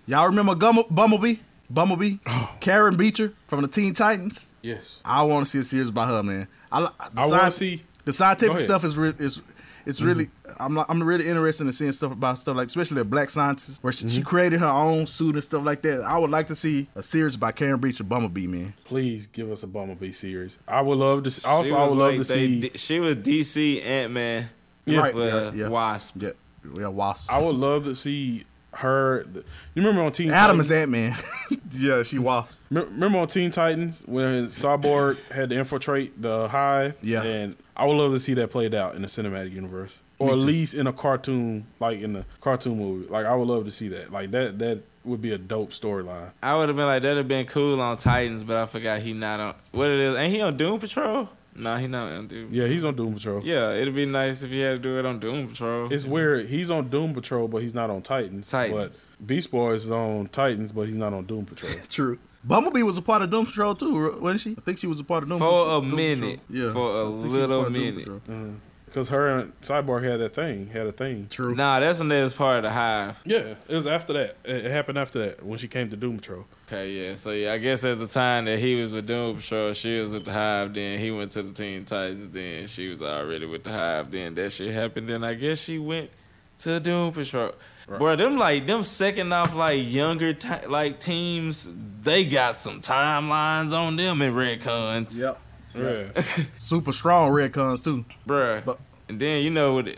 Y'all 0.06 0.26
remember 0.28 0.54
Gum- 0.56 0.84
Bumblebee? 0.89 1.36
Bumblebee? 1.70 2.18
Karen 2.60 2.95
Beecher 2.97 3.34
from 3.47 3.62
the 3.62 3.68
Teen 3.68 3.93
Titans? 3.93 4.52
Yes. 4.62 4.99
I 5.06 5.24
want 5.24 5.45
to 5.45 5.49
see 5.49 5.60
a 5.60 5.64
series 5.64 5.89
about 5.89 6.10
her, 6.10 6.22
man. 6.24 6.47
I, 6.72 6.82
li- 6.82 6.88
the 7.14 7.22
I 7.22 7.26
wanna 7.28 7.52
see- 7.52 7.82
the 8.04 8.12
scientific 8.12 8.60
stuff 8.60 8.84
is 8.84 8.97
re- 8.97 9.14
is 9.20 9.41
it's 9.86 10.02
really 10.02 10.26
mm-hmm. 10.26 10.64
I'm 10.64 10.76
like, 10.76 10.86
I'm 10.90 11.02
really 11.04 11.28
interested 11.28 11.66
in 11.66 11.72
seeing 11.74 11.92
stuff 11.92 12.12
about 12.12 12.38
stuff 12.38 12.56
like 12.56 12.68
especially 12.68 13.02
a 13.02 13.06
black 13.06 13.30
scientist 13.30 13.84
where 13.84 13.94
she, 13.94 14.08
she 14.10 14.20
mm-hmm. 14.20 14.28
created 14.28 14.60
her 14.60 14.68
own 14.68 15.08
suit 15.08 15.36
and 15.36 15.44
stuff 15.44 15.64
like 15.64 15.82
that. 15.84 16.02
I 16.02 16.18
would 16.18 16.30
like 16.30 16.48
to 16.48 16.56
see 16.56 16.88
a 16.96 17.04
series 17.04 17.38
by 17.38 17.52
Karen 17.52 17.80
Beecher 17.80 18.04
Bumblebee, 18.04 18.48
man. 18.48 18.74
Please 18.86 19.28
give 19.28 19.52
us 19.52 19.64
a 19.64 19.68
Bumblebee 19.68 20.12
series. 20.12 20.58
I 20.68 20.82
would 20.82 20.98
love 20.98 21.24
to. 21.24 21.32
See, 21.32 21.48
also, 21.48 21.76
I 21.76 21.84
was 21.84 21.92
would 21.92 22.00
love 22.00 22.12
to 22.14 22.18
they 22.20 22.48
see. 22.48 22.60
D- 22.62 22.72
she 22.76 23.00
was 23.00 23.16
DC 23.18 23.84
Ant 23.86 24.14
Man. 24.14 24.50
Yeah. 24.86 25.00
Right, 25.00 25.16
With 25.16 25.56
yeah, 25.56 25.64
yeah. 25.64 25.68
Wasp. 25.68 26.22
Yeah, 26.22 26.32
yeah, 26.76 26.88
Wasp. 26.88 27.32
I 27.32 27.42
would 27.42 27.56
love 27.56 27.84
to 27.86 27.96
see 27.96 28.46
her. 28.74 29.26
You 29.34 29.44
remember 29.82 30.02
on 30.04 30.12
Teen 30.12 30.32
Atom 30.32 30.58
Titans? 30.58 30.66
is 30.66 30.72
Ant 30.72 30.92
Man. 30.92 31.18
yeah, 31.72 32.04
she 32.04 32.20
was. 32.20 32.60
Remember 32.70 33.20
on 33.20 33.28
Teen 33.28 33.52
Titans 33.52 34.04
when 34.06 34.48
Cyborg 34.48 35.18
had 35.32 35.50
to 35.50 35.58
infiltrate 35.58 36.22
the 36.22 36.48
Hive? 36.48 36.96
Yeah. 37.02 37.24
And 37.24 37.56
I 37.76 37.86
would 37.86 37.96
love 37.96 38.12
to 38.14 38.20
see 38.20 38.34
that 38.36 38.50
played 38.50 38.74
out 38.74 38.96
in 38.96 39.02
the 39.02 39.08
cinematic 39.08 39.54
universe, 39.54 40.02
or 40.20 40.28
Me 40.28 40.34
at 40.34 40.40
too. 40.40 40.46
least 40.46 40.74
in 40.76 40.88
a 40.88 40.94
cartoon, 40.94 41.68
like 41.80 42.00
in 42.02 42.14
the 42.14 42.26
cartoon 42.42 42.78
movie. 42.78 43.08
Like 43.08 43.26
I 43.26 43.36
would 43.36 43.48
love 43.48 43.66
to 43.66 43.72
see 43.72 43.88
that. 43.90 44.12
Like 44.12 44.32
that. 44.32 44.60
That 44.60 44.82
would 45.04 45.22
be 45.22 45.32
a 45.32 45.38
dope 45.38 45.72
storyline. 45.72 46.30
I 46.44 46.56
would 46.56 46.70
have 46.70 46.76
been 46.76 46.86
like 46.86 47.02
that'd 47.02 47.18
have 47.18 47.28
been 47.28 47.48
cool 47.48 47.82
on 47.82 47.98
Titans, 47.98 48.44
but 48.44 48.56
I 48.58 48.66
forgot 48.68 49.02
he 49.02 49.14
not 49.14 49.40
on 49.40 49.56
what 49.72 49.90
it 49.90 50.00
is. 50.00 50.16
Ain't 50.18 50.32
he 50.34 50.42
on 50.42 50.56
Doom 50.58 50.80
Patrol? 50.80 51.28
Nah, 51.56 51.78
he 51.78 51.88
not 51.88 52.12
on 52.12 52.28
Doom. 52.28 52.49
Yeah, 52.52 52.68
he's 52.68 52.84
on 52.86 52.95
Doom 52.95 53.14
Patrol. 53.16 53.41
Yeah, 53.43 53.72
it'd 53.74 53.93
be 53.93 54.06
nice 54.06 54.41
if 54.43 54.52
he 54.52 54.60
had 54.60 54.78
to 54.78 54.82
do 54.82 54.97
it 54.99 55.06
on 55.06 55.20
Doom 55.20 55.49
Patrol. 55.49 55.91
It's 55.91 56.06
weird. 56.06 56.47
He's 56.47 56.72
on 56.72 56.89
Doom 56.89 57.14
Patrol, 57.14 57.47
but 57.47 57.62
he's 57.62 57.74
not 57.74 57.89
on 57.89 58.02
Titans. 58.02 58.49
Titans. 58.49 59.06
But 59.20 59.28
Beast 59.28 59.52
Boy 59.52 59.72
is 59.74 59.91
on 59.91 60.28
Titans, 60.28 60.72
but 60.72 60.88
he's 60.88 60.95
not 60.95 61.14
on 61.14 61.26
Doom 61.26 61.45
Patrol. 61.45 61.72
True. 61.89 62.20
Bumblebee 62.43 62.84
was 62.84 62.97
a 62.97 63.02
part 63.02 63.22
of 63.22 63.30
Doom 63.30 63.45
Patrol 63.45 63.76
too, 63.76 64.18
wasn't 64.20 64.41
she? 64.41 64.52
I 64.58 64.62
think 64.62 64.78
she 64.80 64.88
was 64.88 64.99
a 64.99 65.04
part 65.04 65.24
of 65.24 65.30
Doom 65.30 65.39
For 65.39 65.45
Patrol. 65.66 65.78
a 65.78 65.82
Doom 65.82 65.95
minute. 65.95 66.39
Patrol. 66.47 66.64
Yeah, 66.68 66.74
For 66.74 66.80
a 66.89 67.04
I 67.06 67.10
think 67.10 67.22
she 67.22 67.24
was 67.28 67.34
little 67.34 67.58
part 67.60 67.68
of 67.68 67.74
Doom 67.74 67.84
minute. 67.84 67.97
Patrol. 67.99 68.22
Uh-huh. 68.30 68.52
Because 68.86 69.08
her 69.10 69.28
and 69.28 69.62
Cyborg 69.62 70.04
had 70.04 70.20
that 70.20 70.36
thing, 70.36 70.68
had 70.68 70.86
a 70.86 70.91
thing. 70.91 71.28
True. 71.30 71.56
Nah, 71.56 71.80
that's 71.80 71.99
when 71.99 72.10
they 72.10 72.22
was 72.22 72.34
part 72.34 72.58
of 72.58 72.64
the 72.64 72.72
Hive. 72.72 73.18
Yeah, 73.24 73.56
it 73.70 73.74
was 73.76 73.88
after 73.88 74.12
that. 74.14 74.36
It 74.43 74.66
it 74.66 74.72
happened 74.72 74.97
after 74.97 75.20
that 75.20 75.45
when 75.45 75.58
she 75.60 75.70
came 75.70 75.89
to 75.91 75.95
Doom 75.95 76.18
Patrol. 76.18 76.45
Okay, 76.72 76.92
yeah. 76.92 77.16
So 77.16 77.32
yeah, 77.32 77.52
I 77.52 77.58
guess 77.58 77.84
at 77.84 78.00
the 78.00 78.08
time 78.08 78.46
that 78.46 78.58
he 78.58 78.82
was 78.82 78.94
with 78.94 79.06
Doom 79.06 79.36
Patrol, 79.36 79.74
she 79.74 80.00
was 80.00 80.10
with 80.12 80.24
the 80.24 80.32
Hive. 80.32 80.74
Then 80.74 81.00
he 81.00 81.12
went 81.12 81.32
to 81.32 81.44
the 81.44 81.52
Teen 81.52 81.84
Titans. 81.84 82.32
Then 82.32 82.66
she 82.68 82.88
was 82.88 83.02
already 83.02 83.46
with 83.46 83.66
the 83.66 83.72
Hive. 83.74 84.10
Then 84.10 84.36
that 84.36 84.54
shit 84.54 84.74
happened. 84.74 85.10
Then 85.10 85.22
I 85.26 85.34
guess 85.34 85.60
she 85.60 85.80
went 85.80 86.12
to 86.60 86.80
Doom 86.80 87.12
Patrol. 87.12 87.52
Bro, 87.88 88.16
them 88.16 88.38
like 88.38 88.68
them 88.68 88.86
second 88.86 89.34
off 89.34 89.54
like 89.54 89.82
younger 89.86 90.34
ti- 90.34 90.66
like 90.70 91.02
teams, 91.02 91.70
they 92.04 92.24
got 92.24 92.62
some 92.62 92.80
timelines 92.80 93.74
on 93.74 93.98
them 93.98 94.22
in 94.22 94.34
retcons. 94.34 95.20
Yep. 95.20 95.42
Yeah. 95.76 96.46
Super 96.58 96.94
strong 96.94 97.34
retcons 97.34 97.84
too. 97.84 98.06
Bruh. 98.26 98.64
But- 98.64 98.80
and 99.10 99.20
then 99.20 99.44
you 99.44 99.50
know 99.50 99.74
what 99.74 99.90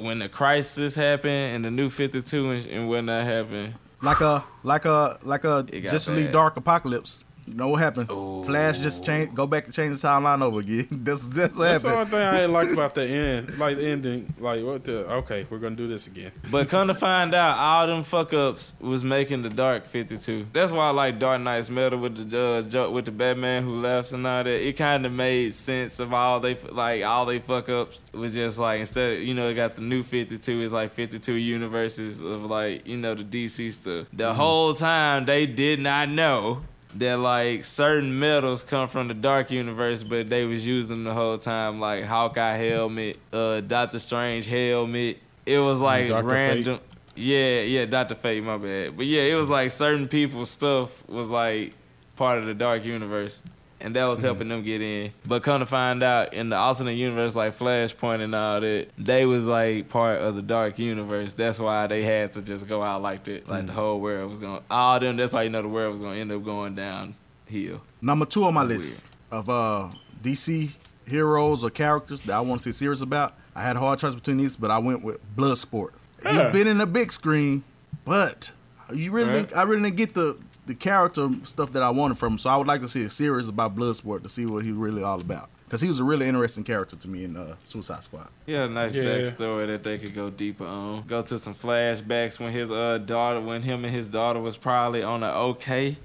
when 0.00 0.20
the 0.20 0.28
crisis 0.28 0.94
happened 0.94 1.56
and 1.56 1.64
the 1.64 1.72
new 1.72 1.90
Fifty 1.90 2.22
Two 2.22 2.52
and, 2.52 2.64
and 2.66 2.88
when 2.88 3.08
happened, 3.08 3.74
Like 4.02 4.20
a 4.20 4.44
like 4.62 4.84
a 4.84 5.18
like 5.22 5.44
a 5.44 5.62
Justice 5.64 6.08
League. 6.08 6.32
Dark 6.32 6.56
Apocalypse. 6.56 7.24
You 7.46 7.54
know 7.54 7.68
what 7.68 7.78
happened? 7.78 8.08
Flash 8.46 8.78
just 8.78 9.04
change 9.04 9.34
go 9.34 9.46
back 9.46 9.64
and 9.64 9.74
change 9.74 10.00
the 10.00 10.06
timeline 10.06 10.42
over 10.42 10.60
again. 10.60 10.86
that's 10.90 11.26
that's 11.28 11.56
what 11.56 11.64
That's 11.64 11.82
the 11.82 11.94
only 11.94 12.10
thing 12.10 12.22
I 12.22 12.36
didn't 12.36 12.52
like 12.52 12.70
about 12.70 12.94
the 12.94 13.04
end, 13.06 13.58
like 13.58 13.76
the 13.76 13.86
ending. 13.86 14.32
Like 14.38 14.64
what 14.64 14.84
the? 14.84 15.10
Okay, 15.12 15.46
we're 15.50 15.58
gonna 15.58 15.76
do 15.76 15.88
this 15.88 16.06
again. 16.06 16.32
But 16.50 16.68
come 16.68 16.88
to 16.88 16.94
find 17.06 17.34
out, 17.34 17.58
all 17.58 17.86
them 17.86 18.04
fuck 18.04 18.32
ups 18.32 18.74
was 18.80 19.02
making 19.04 19.42
the 19.42 19.48
Dark 19.48 19.86
52. 19.86 20.46
That's 20.52 20.72
why 20.72 20.88
I 20.88 20.90
like 20.90 21.18
Dark 21.18 21.40
Nights 21.40 21.70
Metal 21.70 21.98
with 21.98 22.30
the 22.30 22.40
uh, 22.40 22.62
judge, 22.62 22.92
with 22.92 23.06
the 23.06 23.12
Batman 23.12 23.64
who 23.64 23.80
laughs 23.80 24.12
and 24.12 24.26
all 24.26 24.44
that. 24.44 24.50
It 24.50 24.76
kind 24.76 25.04
of 25.04 25.12
made 25.12 25.54
sense 25.54 26.00
of 26.00 26.12
all 26.12 26.40
they 26.40 26.56
like 26.70 27.04
all 27.04 27.26
they 27.26 27.38
fuck 27.40 27.68
ups 27.68 28.04
was 28.12 28.34
just 28.34 28.58
like 28.58 28.80
instead 28.80 29.14
of 29.14 29.18
you 29.20 29.34
know 29.34 29.48
it 29.48 29.54
got 29.54 29.76
the 29.76 29.82
new 29.82 30.02
52 30.02 30.62
is 30.62 30.72
like 30.72 30.90
52 30.92 31.34
universes 31.34 32.20
of 32.20 32.44
like 32.44 32.86
you 32.86 32.96
know 32.96 33.14
the 33.14 33.24
DC 33.24 33.72
stuff. 33.72 34.06
The 34.12 34.24
mm-hmm. 34.24 34.36
whole 34.36 34.74
time 34.74 35.26
they 35.26 35.46
did 35.46 35.80
not 35.80 36.08
know 36.08 36.62
that 36.96 37.18
like 37.18 37.64
certain 37.64 38.18
metals 38.18 38.62
come 38.62 38.88
from 38.88 39.08
the 39.08 39.14
dark 39.14 39.50
universe, 39.50 40.02
but 40.02 40.28
they 40.28 40.44
was 40.44 40.66
using 40.66 41.04
the 41.04 41.14
whole 41.14 41.38
time 41.38 41.80
like 41.80 42.04
Hawkeye 42.04 42.56
helmet, 42.56 43.18
uh, 43.32 43.60
Doctor 43.60 43.98
Strange 43.98 44.46
helmet. 44.46 45.18
It 45.46 45.58
was 45.58 45.80
like 45.80 46.08
Dr. 46.08 46.28
Fate. 46.28 46.34
random. 46.34 46.80
Yeah, 47.16 47.62
yeah, 47.62 47.84
Doctor 47.84 48.14
Fate, 48.14 48.42
my 48.42 48.56
bad. 48.56 48.96
But 48.96 49.06
yeah, 49.06 49.22
it 49.22 49.34
was 49.34 49.48
like 49.48 49.72
certain 49.72 50.08
people's 50.08 50.50
stuff 50.50 51.06
was 51.08 51.28
like 51.28 51.74
part 52.16 52.38
of 52.38 52.46
the 52.46 52.54
dark 52.54 52.84
universe. 52.84 53.42
And 53.82 53.96
that 53.96 54.04
was 54.06 54.20
helping 54.20 54.48
them 54.48 54.62
get 54.62 54.82
in. 54.82 55.10
But 55.24 55.42
come 55.42 55.60
to 55.60 55.66
find 55.66 56.02
out 56.02 56.34
in 56.34 56.50
the 56.50 56.56
alternate 56.56 56.92
universe 56.96 57.34
like 57.34 57.56
Flashpoint 57.56 58.20
and 58.20 58.34
all 58.34 58.60
that, 58.60 58.88
they 58.98 59.24
was 59.24 59.44
like 59.44 59.88
part 59.88 60.20
of 60.20 60.36
the 60.36 60.42
dark 60.42 60.78
universe. 60.78 61.32
That's 61.32 61.58
why 61.58 61.86
they 61.86 62.02
had 62.02 62.34
to 62.34 62.42
just 62.42 62.68
go 62.68 62.82
out 62.82 63.00
like 63.00 63.24
that. 63.24 63.48
Like 63.48 63.66
the 63.66 63.72
whole 63.72 63.98
world 64.00 64.28
was 64.28 64.38
going 64.38 64.60
all 64.70 65.00
them 65.00 65.16
that's 65.16 65.32
why 65.32 65.44
you 65.44 65.50
know 65.50 65.62
the 65.62 65.68
world 65.68 65.94
was 65.94 66.02
gonna 66.02 66.16
end 66.16 66.30
up 66.30 66.44
going 66.44 66.74
downhill. 66.74 67.80
Number 68.02 68.26
two 68.26 68.44
on 68.44 68.54
my 68.54 68.64
list 68.64 69.06
of 69.30 69.48
uh 69.48 69.88
DC 70.22 70.70
heroes 71.06 71.64
or 71.64 71.70
characters 71.70 72.20
that 72.22 72.34
I 72.34 72.40
want 72.40 72.60
to 72.60 72.64
see 72.64 72.70
a 72.70 72.72
series 72.74 73.02
about. 73.02 73.34
I 73.54 73.62
had 73.62 73.76
a 73.76 73.80
hard 73.80 73.98
choice 73.98 74.14
between 74.14 74.36
these, 74.36 74.56
but 74.56 74.70
I 74.70 74.78
went 74.78 75.02
with 75.02 75.18
Bloodsport. 75.36 75.90
Yeah. 76.22 76.44
He's 76.44 76.52
been 76.52 76.68
in 76.68 76.78
the 76.78 76.86
big 76.86 77.10
screen, 77.12 77.64
but 78.04 78.50
you 78.92 79.10
really 79.10 79.30
Right. 79.30 79.48
didn't, 79.48 79.56
I 79.58 79.62
really 79.62 79.82
didn't 79.84 79.96
get 79.96 80.14
the 80.14 80.36
the 80.70 80.76
character 80.76 81.28
stuff 81.44 81.72
that 81.72 81.82
I 81.82 81.90
wanted 81.90 82.16
from 82.16 82.34
him. 82.34 82.38
So 82.38 82.48
I 82.48 82.56
would 82.56 82.66
like 82.68 82.80
to 82.82 82.88
see 82.88 83.02
a 83.04 83.10
series 83.10 83.48
about 83.48 83.74
Bloodsport 83.74 84.22
to 84.22 84.28
see 84.28 84.46
what 84.46 84.64
he's 84.64 84.72
really 84.74 85.02
all 85.02 85.20
about. 85.20 85.48
Because 85.64 85.80
he 85.80 85.88
was 85.88 85.98
a 86.00 86.04
really 86.04 86.26
interesting 86.28 86.62
character 86.64 86.94
to 86.96 87.08
me 87.08 87.24
in 87.24 87.36
uh, 87.36 87.54
Suicide 87.64 88.02
Squad. 88.04 88.28
Yeah, 88.46 88.66
nice 88.68 88.94
Yeah. 88.94 89.02
backstory 89.04 89.66
that 89.66 89.82
they 89.82 89.98
could 89.98 90.14
go 90.14 90.30
deeper 90.30 90.64
on. 90.64 91.02
Go 91.06 91.22
to 91.22 91.38
some 91.38 91.54
flashbacks 91.54 92.38
when 92.40 92.52
his 92.52 92.70
uh 92.70 92.98
daughter, 92.98 93.40
when 93.40 93.62
him 93.62 93.84
and 93.84 93.92
his 93.94 94.08
daughter 94.08 94.40
was 94.40 94.56
probably 94.56 95.02
on 95.02 95.22
an 95.24 95.30
okay 95.30 95.96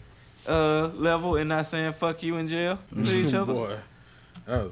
uh 0.48 0.88
level 0.96 1.36
and 1.38 1.50
not 1.50 1.66
saying 1.66 1.94
fuck 1.94 2.22
you 2.24 2.38
in 2.38 2.48
jail 2.48 2.78
to 3.04 3.12
each 3.22 3.34
other. 3.34 3.54
Boy, 3.54 3.78
that 4.46 4.64
was 4.64 4.72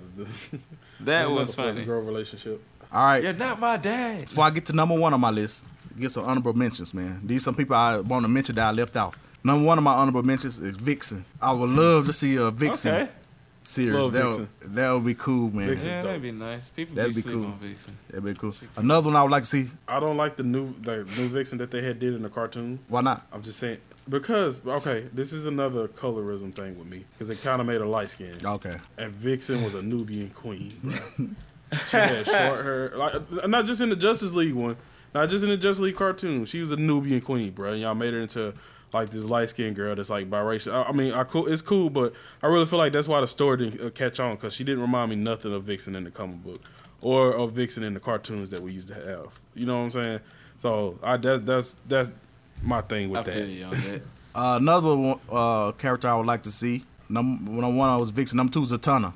That 1.01 1.29
was 1.29 1.51
a 1.51 1.55
pleasant 1.55 1.75
funny. 1.75 1.85
girl 1.85 2.01
relationship. 2.01 2.61
All 2.91 3.03
right. 3.05 3.23
You're 3.23 3.33
not 3.33 3.59
my 3.59 3.77
dad. 3.77 4.21
Before 4.25 4.43
I 4.45 4.49
get 4.51 4.65
to 4.67 4.73
number 4.73 4.95
one 4.95 5.13
on 5.13 5.19
my 5.19 5.31
list, 5.31 5.65
get 5.99 6.11
some 6.11 6.25
honorable 6.25 6.53
mentions, 6.53 6.93
man. 6.93 7.19
These 7.25 7.43
some 7.43 7.55
people 7.55 7.75
I 7.75 7.97
want 7.97 8.23
to 8.23 8.29
mention 8.29 8.55
that 8.55 8.65
I 8.67 8.71
left 8.71 8.95
out. 8.95 9.15
Number 9.43 9.65
one 9.65 9.77
of 9.77 9.83
my 9.83 9.93
honorable 9.93 10.23
mentions 10.23 10.59
is 10.59 10.77
Vixen. 10.77 11.25
I 11.41 11.51
would 11.51 11.69
love 11.69 12.05
to 12.07 12.13
see 12.13 12.35
a 12.37 12.49
Vixen 12.51 12.93
Okay. 12.93 13.11
series. 13.63 13.93
Love 13.95 14.13
that 14.13 14.23
Vixen. 14.25 14.49
would 14.61 14.73
that 14.75 14.91
would 14.91 15.05
be 15.05 15.15
cool, 15.15 15.49
man. 15.51 15.67
Vixen's 15.67 15.89
Yeah, 15.89 15.95
dope. 15.95 16.03
that'd 16.05 16.21
be 16.21 16.31
nice. 16.31 16.69
People 16.69 16.95
That'd 16.95 17.11
be, 17.11 17.15
be 17.15 17.21
sleeping 17.21 17.41
cool. 17.43 17.51
on 17.51 17.59
Vixen. 17.59 17.97
That'd 18.09 18.23
be 18.23 18.33
cool. 18.35 18.53
Another 18.77 19.07
one 19.07 19.15
I 19.17 19.21
would 19.23 19.31
like 19.31 19.43
to 19.43 19.49
see. 19.49 19.67
I 19.87 19.99
don't 19.99 20.15
like 20.17 20.37
the 20.37 20.43
new 20.43 20.73
the 20.81 20.97
new 21.17 21.27
Vixen 21.27 21.57
that 21.57 21.71
they 21.71 21.81
had 21.81 21.99
did 21.99 22.13
in 22.13 22.21
the 22.23 22.29
cartoon. 22.29 22.79
Why 22.87 23.01
not? 23.01 23.27
I'm 23.33 23.41
just 23.41 23.59
saying 23.59 23.79
because 24.09 24.65
okay, 24.65 25.07
this 25.13 25.33
is 25.33 25.45
another 25.45 25.87
colorism 25.89 26.53
thing 26.53 26.77
with 26.79 26.87
me 26.87 27.03
because 27.17 27.29
it 27.29 27.45
kind 27.45 27.59
of 27.61 27.67
made 27.67 27.81
her 27.81 27.85
light 27.87 28.09
skinned. 28.11 28.45
Okay. 28.45 28.77
And 28.97 29.11
Vixen 29.13 29.63
was 29.63 29.75
a 29.75 29.81
Nubian 29.81 30.29
queen. 30.29 31.35
She 31.89 31.97
had 31.97 32.27
short 32.27 32.63
hair, 32.63 32.91
like 32.95 33.47
not 33.47 33.65
just 33.65 33.81
in 33.81 33.89
the 33.89 33.95
Justice 33.95 34.31
League 34.33 34.53
one, 34.53 34.77
not 35.15 35.27
just 35.31 35.43
in 35.43 35.49
the 35.49 35.57
Justice 35.57 35.81
League 35.81 35.95
cartoon. 35.95 36.45
She 36.45 36.59
was 36.59 36.69
a 36.69 36.75
Nubian 36.75 37.19
queen, 37.19 37.49
bro. 37.49 37.71
And 37.71 37.81
y'all 37.81 37.95
made 37.95 38.13
her 38.13 38.19
into 38.19 38.53
like 38.93 39.09
this 39.09 39.23
light 39.23 39.49
skinned 39.49 39.75
girl 39.75 39.95
that's 39.95 40.09
like 40.09 40.29
biracial. 40.29 40.73
I, 40.73 40.89
I 40.89 40.91
mean, 40.91 41.13
I 41.13 41.23
cool, 41.23 41.47
it's 41.47 41.61
cool, 41.61 41.89
but 41.89 42.13
I 42.41 42.47
really 42.47 42.65
feel 42.65 42.79
like 42.79 42.93
that's 42.93 43.07
why 43.07 43.21
the 43.21 43.27
story 43.27 43.57
didn't 43.57 43.85
uh, 43.85 43.89
catch 43.89 44.19
on 44.19 44.35
because 44.35 44.53
she 44.53 44.63
didn't 44.63 44.81
remind 44.81 45.09
me 45.09 45.15
nothing 45.15 45.53
of 45.53 45.63
Vixen 45.63 45.95
in 45.95 46.03
the 46.03 46.11
comic 46.11 46.43
book 46.43 46.61
or 47.01 47.33
of 47.33 47.53
Vixen 47.53 47.83
in 47.83 47.93
the 47.93 47.99
cartoons 47.99 48.49
that 48.51 48.61
we 48.61 48.71
used 48.71 48.87
to 48.89 48.95
have. 48.95 49.27
You 49.55 49.65
know 49.65 49.77
what 49.77 49.83
I'm 49.83 49.91
saying? 49.91 50.19
So 50.57 50.97
I 51.03 51.17
that, 51.17 51.45
that's 51.45 51.75
that's 51.87 52.09
my 52.61 52.81
thing 52.81 53.09
with 53.09 53.21
I 53.21 53.23
that. 53.23 53.35
feel 53.35 53.49
you 53.49 53.65
on 53.65 53.71
that. 53.71 54.01
Uh, 54.35 54.57
another 54.59 54.95
one, 54.95 55.19
uh, 55.31 55.71
character 55.73 56.07
I 56.07 56.15
would 56.15 56.25
like 56.25 56.41
to 56.41 56.51
see. 56.51 56.83
Number 57.07 57.51
number 57.51 57.77
one, 57.77 57.87
I 57.87 57.97
was 57.97 58.09
Vixen. 58.09 58.37
Number 58.37 58.51
two, 58.51 58.61
Zatanna. 58.61 59.13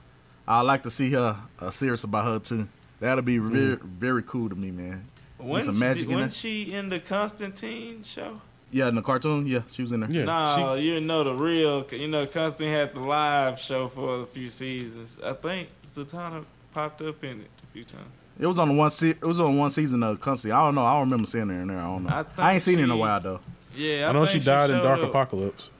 I'd 0.47 0.61
like 0.61 0.83
to 0.83 0.91
see 0.91 1.09
her 1.13 1.35
uh, 1.59 1.71
serious 1.71 2.03
about 2.03 2.25
her 2.25 2.37
too. 2.37 2.67
That'll 2.99 3.23
be 3.23 3.39
very 3.39 3.77
very 3.81 4.21
cool 4.21 4.47
to 4.47 4.55
me, 4.55 4.69
man. 4.69 5.05
When 5.39 5.61
she, 5.61 6.05
when 6.05 6.29
she 6.29 6.71
in 6.71 6.89
the 6.89 6.99
Constantine 6.99 8.03
show? 8.03 8.41
Yeah, 8.69 8.89
in 8.89 8.95
the 8.95 9.01
cartoon, 9.01 9.47
yeah, 9.47 9.61
she 9.71 9.81
was 9.81 9.91
in 9.93 10.01
there. 10.01 10.09
no, 10.09 10.73
you 10.73 10.93
didn't 10.95 11.07
know 11.07 11.23
the 11.23 11.33
real. 11.33 11.85
You 11.91 12.07
know, 12.09 12.25
Constantine 12.25 12.73
had 12.73 12.93
the 12.93 12.99
live 12.99 13.57
show 13.57 13.87
for 13.87 14.21
a 14.21 14.25
few 14.25 14.49
seasons. 14.49 15.19
I 15.23 15.33
think 15.33 15.69
Zatanna 15.87 16.43
popped 16.73 17.01
up 17.01 17.23
in 17.23 17.41
it 17.41 17.49
a 17.63 17.67
few 17.73 17.83
times. 17.85 18.09
It 18.39 18.45
was 18.45 18.59
on 18.59 18.67
the 18.67 18.73
one. 18.75 18.89
Se- 18.89 19.11
it 19.11 19.21
was 19.23 19.39
on 19.39 19.57
one 19.57 19.69
season 19.69 20.03
of 20.03 20.19
Constantine. 20.19 20.55
I 20.57 20.65
don't 20.65 20.75
know. 20.75 20.85
I 20.85 20.93
don't 20.93 21.09
remember 21.09 21.25
seeing 21.27 21.47
her 21.47 21.61
in 21.61 21.67
there. 21.69 21.77
I 21.79 21.83
don't 21.83 22.03
know. 22.03 22.09
I 22.09 22.25
I, 22.37 22.53
ain't 22.53 22.61
seen 22.61 22.77
it 22.79 22.83
in 22.83 22.91
a 22.91 22.97
while 22.97 23.19
though. 23.21 23.39
Yeah, 23.75 24.09
I 24.09 24.11
know 24.11 24.25
think 24.25 24.41
she 24.41 24.45
died 24.45 24.69
in 24.69 24.77
Dark 24.79 24.99
up. 24.99 25.09
Apocalypse. 25.09 25.71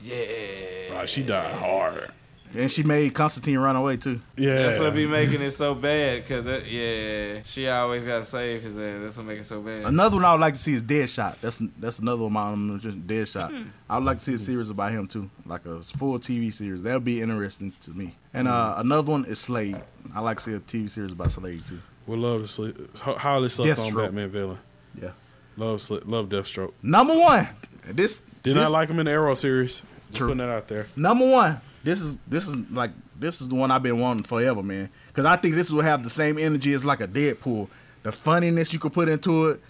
Yeah, 0.00 0.16
Like, 0.94 1.08
she 1.08 1.22
died 1.22 1.54
hard. 1.54 2.10
And 2.54 2.70
she 2.70 2.82
made 2.82 3.14
Constantine 3.14 3.58
run 3.58 3.76
away 3.76 3.96
too. 3.96 4.20
Yeah, 4.36 4.56
That's 4.56 4.78
what 4.78 4.94
be 4.94 5.06
making 5.06 5.40
it 5.40 5.52
so 5.52 5.74
bad. 5.74 6.26
Cause 6.26 6.44
that, 6.44 6.70
yeah, 6.70 7.40
she 7.44 7.68
always 7.68 8.04
gotta 8.04 8.24
save 8.24 8.62
his 8.62 8.76
ass. 8.76 8.98
That's 9.00 9.16
what 9.16 9.26
make 9.26 9.40
it 9.40 9.44
so 9.44 9.60
bad. 9.60 9.84
Another 9.86 10.16
one 10.16 10.24
I 10.24 10.32
would 10.32 10.40
like 10.40 10.54
to 10.54 10.60
see 10.60 10.74
is 10.74 10.82
Deadshot. 10.82 11.40
That's 11.40 11.62
that's 11.78 11.98
another 12.00 12.24
one. 12.24 12.36
I'm 12.36 12.80
just 12.80 13.06
Deadshot. 13.06 13.66
I 13.88 13.96
would 13.96 14.04
like 14.04 14.18
to 14.18 14.24
see 14.24 14.34
a 14.34 14.38
series 14.38 14.70
about 14.70 14.92
him 14.92 15.06
too, 15.06 15.30
like 15.46 15.64
a 15.66 15.80
full 15.82 16.18
TV 16.18 16.52
series. 16.52 16.82
That 16.82 16.94
would 16.94 17.04
be 17.04 17.22
interesting 17.22 17.72
to 17.82 17.90
me. 17.90 18.16
And 18.34 18.48
uh, 18.48 18.74
another 18.78 19.12
one 19.12 19.24
is 19.24 19.38
Slade. 19.38 19.80
I 20.14 20.20
like 20.20 20.38
to 20.38 20.42
see 20.42 20.52
a 20.54 20.60
TV 20.60 20.90
series 20.90 21.12
about 21.12 21.30
Slade 21.30 21.66
too. 21.66 21.80
We 22.06 22.16
love 22.16 22.42
to 22.42 22.48
sleep. 22.48 22.96
Highly 22.98 23.48
slept 23.48 23.78
on 23.78 23.94
Batman 23.94 24.28
villain. 24.30 24.58
Yeah. 25.00 25.10
Love 25.56 25.80
sli- 25.80 26.02
love 26.06 26.28
Deathstroke. 26.28 26.72
Number 26.82 27.14
one. 27.14 27.48
This 27.86 28.22
Did 28.42 28.56
this, 28.56 28.64
not 28.64 28.72
like 28.72 28.88
him 28.88 28.98
in 28.98 29.06
the 29.06 29.12
Arrow 29.12 29.34
series. 29.34 29.82
Just 30.08 30.18
True. 30.18 30.28
putting 30.28 30.38
that 30.38 30.48
out 30.48 30.68
there. 30.68 30.86
Number 30.96 31.30
one. 31.30 31.60
This 31.84 32.00
is 32.00 32.18
this 32.28 32.46
is 32.48 32.54
like 32.70 32.90
this 33.18 33.40
is 33.40 33.48
the 33.48 33.54
one 33.54 33.70
I've 33.70 33.82
been 33.82 33.98
wanting 33.98 34.22
forever, 34.24 34.62
man. 34.62 34.88
Because 35.08 35.24
I 35.24 35.36
think 35.36 35.54
this 35.54 35.70
will 35.70 35.82
have 35.82 36.02
the 36.04 36.10
same 36.10 36.38
energy 36.38 36.72
as 36.72 36.84
like 36.84 37.00
a 37.00 37.08
Deadpool. 37.08 37.68
The 38.02 38.12
funniness 38.12 38.72
you 38.72 38.78
could 38.78 38.92
put 38.92 39.08
into 39.08 39.46
it, 39.48 39.60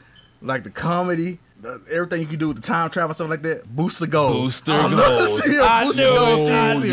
like 0.41 0.65
the 0.65 0.71
comedy, 0.71 1.39
the, 1.61 1.81
everything 1.91 2.21
you 2.23 2.27
can 2.27 2.39
do 2.39 2.49
with 2.49 2.57
the 2.59 2.63
time 2.63 2.89
travel 2.91 3.15
stuff 3.15 3.29
like 3.31 3.43
that. 3.43 3.65
Booster 3.75 4.07
Gold. 4.07 4.33
Booster 4.45 4.73
I 4.73 4.83
would 4.85 4.93
love 4.93 5.21
to 5.21 5.27
Gold. 5.27 5.43
see 5.43 5.57
a 5.57 5.63
I 5.63 5.85
Booster 5.85 6.01
knew 6.03 6.15
Gold 6.17 6.49
it. 6.49 6.53
I 6.55 6.77
series. 6.77 6.91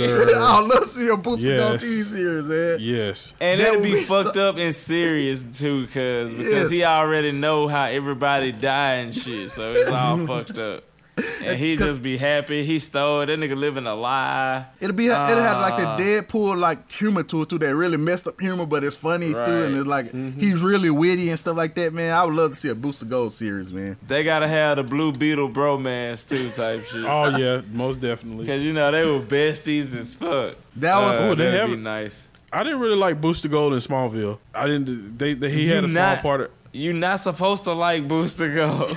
knew 0.00 0.20
it. 0.22 0.28
Yes. 0.28 0.36
I 0.42 0.60
love 0.60 0.78
to 0.82 0.84
see 0.88 1.08
a 1.08 1.16
Booster 1.16 1.56
Gold 1.56 1.72
Yes. 1.72 1.84
TV 1.84 2.02
series, 2.04 2.46
man. 2.46 2.76
Yes. 2.80 3.34
And 3.40 3.60
That 3.60 3.68
it'd 3.68 3.80
would 3.80 3.84
be, 3.84 3.94
be 3.94 4.04
fucked 4.04 4.34
so- 4.34 4.48
up 4.50 4.56
and 4.58 4.74
serious 4.74 5.42
too, 5.52 5.86
cause 5.86 6.30
because 6.36 6.46
Yes. 6.52 6.70
he 6.70 6.84
already 6.84 7.32
know 7.32 7.68
how 7.68 7.84
everybody 7.86 8.52
die 8.52 8.94
and 8.94 9.14
shit, 9.14 9.50
so 9.50 9.72
it's 9.74 9.90
all 9.90 10.26
fucked 10.26 10.58
up. 10.58 10.84
And 11.44 11.58
he 11.58 11.76
just 11.76 12.00
be 12.02 12.16
happy 12.16 12.64
he 12.64 12.78
stole 12.78 13.20
it. 13.22 13.26
That 13.26 13.38
nigga 13.38 13.56
living 13.56 13.86
a 13.86 13.94
lie. 13.94 14.64
It'll 14.80 14.94
be 14.96 15.06
it'll 15.06 15.16
have 15.18 15.58
like 15.60 15.74
Ah. 15.74 15.96
the 15.96 16.02
Deadpool 16.02 16.56
like 16.58 16.90
humor 16.90 17.22
to 17.24 17.42
it 17.42 17.48
too. 17.50 17.58
That 17.58 17.74
really 17.74 17.96
messed 17.96 18.26
up 18.28 18.40
humor, 18.40 18.64
but 18.64 18.82
it's 18.84 18.96
funny 18.96 19.32
still, 19.34 19.62
and 19.62 19.76
it's 19.76 19.86
like 19.86 20.06
Mm-hmm. 20.12 20.40
he's 20.40 20.62
really 20.62 20.88
witty 20.90 21.28
and 21.30 21.38
stuff 21.38 21.56
like 21.56 21.74
that, 21.74 21.92
man. 21.92 22.14
I 22.14 22.24
would 22.24 22.34
love 22.34 22.52
to 22.52 22.56
see 22.56 22.68
a 22.68 22.74
Booster 22.74 23.04
Gold 23.06 23.32
series, 23.32 23.72
man. 23.72 23.96
They 24.06 24.24
gotta 24.24 24.46
have 24.48 24.76
the 24.76 24.84
Blue 24.84 25.12
Beetle 25.12 25.50
bromance 25.50 26.26
too, 26.26 26.48
type 26.50 26.84
shit. 26.86 27.04
Oh 27.04 27.36
yeah, 27.36 27.60
most 27.72 28.00
definitely. 28.00 28.46
Cause 28.46 28.62
you 28.62 28.72
know 28.72 28.90
they 28.92 29.04
were 29.04 29.20
besties 29.20 29.94
as 29.96 30.14
fuck. 30.14 30.54
That 30.76 30.98
was- 31.00 31.20
uh, 31.20 31.26
Oh, 31.26 31.34
they 31.34 31.44
that'd 31.46 31.60
have 31.60 31.70
be 31.70 31.76
nice. 31.76 32.30
I 32.54 32.62
didn't 32.64 32.80
really 32.80 32.96
like 32.96 33.20
Booster 33.20 33.48
Gold 33.48 33.72
in 33.72 33.78
Smallville. 33.80 34.38
I 34.54 34.66
didn't. 34.66 35.18
They, 35.18 35.32
they 35.34 35.50
he 35.50 35.66
had 35.68 35.80
You 35.84 35.86
a 35.86 35.88
small 35.88 36.02
not- 36.14 36.22
part 36.22 36.40
of. 36.42 36.50
You 36.74 36.92
not 36.94 37.20
supposed 37.20 37.64
to 37.64 37.72
like 37.72 38.08
Booster 38.08 38.54
Gold. 38.54 38.96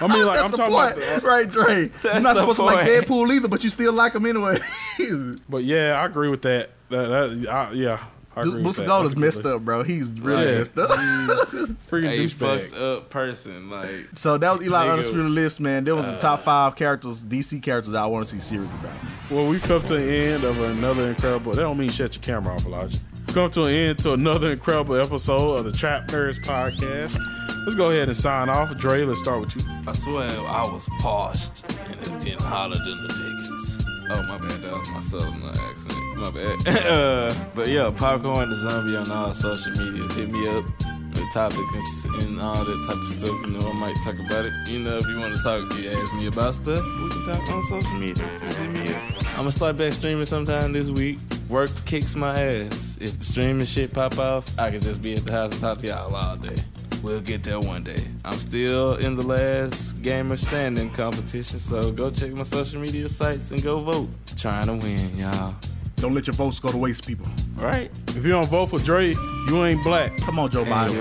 I 0.00 0.06
mean, 0.06 0.24
like 0.24 0.38
I'm 0.38 0.52
talking 0.52 0.72
point, 0.72 0.96
about. 0.96 1.20
The, 1.22 1.26
right, 1.26 1.50
Dre? 1.50 1.74
You're 2.04 2.20
not 2.20 2.34
the 2.34 2.40
supposed 2.40 2.56
to 2.58 2.62
like. 2.64 2.86
Deadpool 2.86 3.34
either, 3.34 3.48
but 3.48 3.64
you 3.64 3.70
still 3.70 3.92
like 3.92 4.14
him 4.14 4.24
anyway. 4.24 4.58
but 5.48 5.64
yeah, 5.64 6.00
I 6.00 6.06
agree 6.06 6.28
with 6.28 6.42
that. 6.42 6.70
That, 6.90 7.06
that 7.08 7.48
I, 7.52 7.72
yeah, 7.72 8.04
I 8.36 8.40
agree 8.42 8.52
with 8.54 8.62
Booster. 8.64 8.86
Gold 8.86 9.06
is 9.06 9.16
messed 9.16 9.44
up, 9.44 9.62
bro. 9.64 9.82
He's 9.82 10.12
really 10.12 10.44
Yeah. 10.52 10.58
messed 10.58 10.78
up. 10.78 10.88
Freaking 11.90 12.04
a 12.12 12.24
douchebag. 12.24 12.60
fucked 12.70 12.74
up 12.74 13.10
person. 13.10 13.68
Like 13.68 14.06
so 14.14 14.38
that 14.38 14.52
was 14.56 14.64
Eli 14.64 14.86
Nigga. 14.86 14.92
Undisputed 14.92 15.26
List, 15.32 15.60
man. 15.60 15.82
There 15.82 15.96
was 15.96 16.06
the 16.06 16.16
Uh, 16.16 16.20
top 16.20 16.40
five 16.42 16.76
characters, 16.76 17.24
DC 17.24 17.60
characters 17.60 17.90
that 17.92 18.02
I 18.02 18.06
want 18.06 18.28
to 18.28 18.32
see 18.34 18.40
series 18.40 18.70
about. 18.74 18.94
Well, 19.28 19.48
we 19.48 19.58
come 19.58 19.82
to 19.82 19.94
the 19.94 20.02
end 20.12 20.44
of 20.44 20.60
another 20.60 21.08
incredible. 21.08 21.52
That 21.52 21.62
don't 21.62 21.78
mean 21.78 21.90
shut 21.90 22.14
your 22.14 22.22
camera 22.22 22.54
off, 22.54 22.64
Elijah. 22.64 22.98
We 23.28 23.34
come 23.34 23.50
to 23.50 23.64
an 23.64 23.74
end 23.74 23.98
to 24.00 24.14
another 24.14 24.52
incredible 24.52 24.96
episode 24.96 25.56
of 25.56 25.66
the 25.66 25.72
Trap 25.72 26.08
Nerds 26.08 26.42
podcast. 26.42 27.18
Let's 27.64 27.74
go 27.74 27.90
ahead 27.90 28.08
and 28.08 28.16
sign 28.16 28.48
off. 28.48 28.74
Dre, 28.78 29.04
let's 29.04 29.20
start 29.20 29.40
with 29.40 29.54
you. 29.54 29.62
I 29.86 29.92
swear 29.92 30.30
I 30.30 30.62
was 30.72 30.88
parched 31.00 31.62
and 31.68 32.00
it's 32.00 32.08
getting 32.24 32.40
hotter 32.40 32.76
than 32.76 33.02
the 33.02 33.08
Dickens. 33.08 33.84
Oh 34.08 34.22
my 34.22 34.38
bad, 34.38 34.62
that 34.62 34.72
was 34.72 34.88
my 34.88 35.00
southern 35.00 35.42
accent. 35.44 35.94
My 36.16 36.30
bad. 36.30 36.86
uh, 36.86 37.34
but 37.54 37.68
yeah, 37.68 37.92
popcorn 37.94 38.48
the 38.48 38.56
zombie 38.56 38.96
on 38.96 39.10
all 39.10 39.34
social 39.34 39.72
medias. 39.72 40.14
Hit 40.14 40.30
me 40.30 40.48
up 40.48 40.64
with 41.12 41.32
topics 41.34 42.06
and 42.06 42.40
all 42.40 42.64
that 42.64 42.84
type 42.86 42.96
of 42.96 43.10
stuff. 43.10 43.46
You 43.46 43.58
know, 43.58 43.68
I 43.68 43.72
might 43.74 43.96
talk 44.04 44.18
about 44.18 44.46
it. 44.46 44.54
You 44.66 44.78
know, 44.78 44.96
if 44.96 45.06
you 45.06 45.20
want 45.20 45.36
to 45.36 45.42
talk, 45.42 45.70
you 45.78 45.90
ask 45.90 46.14
me 46.14 46.28
about 46.28 46.54
stuff. 46.54 46.82
We 46.82 47.10
can 47.10 47.26
talk 47.26 47.50
on 47.50 47.62
social 47.64 47.92
media. 47.92 48.38
Just 48.38 48.56
hit 48.56 48.70
me 48.70 48.94
up. 48.94 49.02
I'm 49.32 49.36
gonna 49.36 49.52
start 49.52 49.76
back 49.76 49.92
streaming 49.92 50.24
sometime 50.24 50.72
this 50.72 50.88
week. 50.88 51.18
Work 51.48 51.70
kicks 51.86 52.14
my 52.14 52.38
ass. 52.40 52.98
If 53.00 53.18
the 53.18 53.24
streaming 53.24 53.64
shit 53.66 53.92
pop 53.94 54.18
off, 54.18 54.56
I 54.58 54.70
can 54.70 54.80
just 54.80 55.00
be 55.02 55.14
at 55.14 55.24
the 55.24 55.32
house 55.32 55.50
and 55.52 55.60
talk 55.60 55.78
to 55.78 55.86
y'all 55.86 56.14
all 56.14 56.36
day. 56.36 56.56
We'll 57.02 57.20
get 57.20 57.42
there 57.44 57.58
one 57.60 57.84
day. 57.84 58.02
I'm 58.24 58.38
still 58.38 58.96
in 58.96 59.14
the 59.16 59.22
last 59.22 60.02
gamer 60.02 60.36
standing 60.36 60.90
competition, 60.90 61.58
so 61.58 61.90
go 61.92 62.10
check 62.10 62.32
my 62.32 62.42
social 62.42 62.80
media 62.80 63.08
sites 63.08 63.50
and 63.50 63.62
go 63.62 63.78
vote. 63.78 64.08
Trying 64.36 64.66
to 64.66 64.74
win, 64.74 65.16
y'all. 65.16 65.54
Don't 65.96 66.12
let 66.14 66.26
your 66.26 66.34
votes 66.34 66.60
go 66.60 66.70
to 66.70 66.76
waste, 66.76 67.06
people. 67.06 67.26
Right? 67.56 67.90
If 68.08 68.16
you 68.24 68.30
don't 68.30 68.46
vote 68.48 68.66
for 68.66 68.78
Dre, 68.78 69.08
you 69.48 69.64
ain't 69.64 69.82
black. 69.82 70.16
Come 70.18 70.38
on, 70.38 70.50
Joe 70.50 70.64
Biden. 70.64 70.94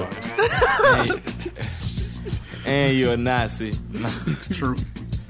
you- 1.07 1.21
and 2.65 2.97
you're 2.97 3.13
a 3.13 3.17
Nazi. 3.17 3.73
True. 4.51 4.75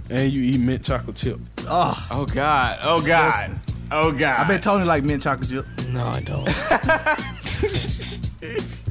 And 0.10 0.32
you 0.32 0.42
eat 0.54 0.60
mint 0.60 0.84
chocolate 0.86 1.16
chip. 1.18 1.40
Oh, 1.68 2.08
Oh 2.12 2.26
God. 2.26 2.80
Oh 2.82 3.06
God. 3.06 3.60
Oh 3.92 4.12
God. 4.12 4.40
I 4.40 4.48
bet 4.48 4.64
Tony 4.64 4.86
like 4.86 5.04
mint 5.04 5.24
chocolate 5.24 5.50
chip. 5.50 5.66
No, 5.90 6.06
I 6.06 6.22
don't. 6.22 6.48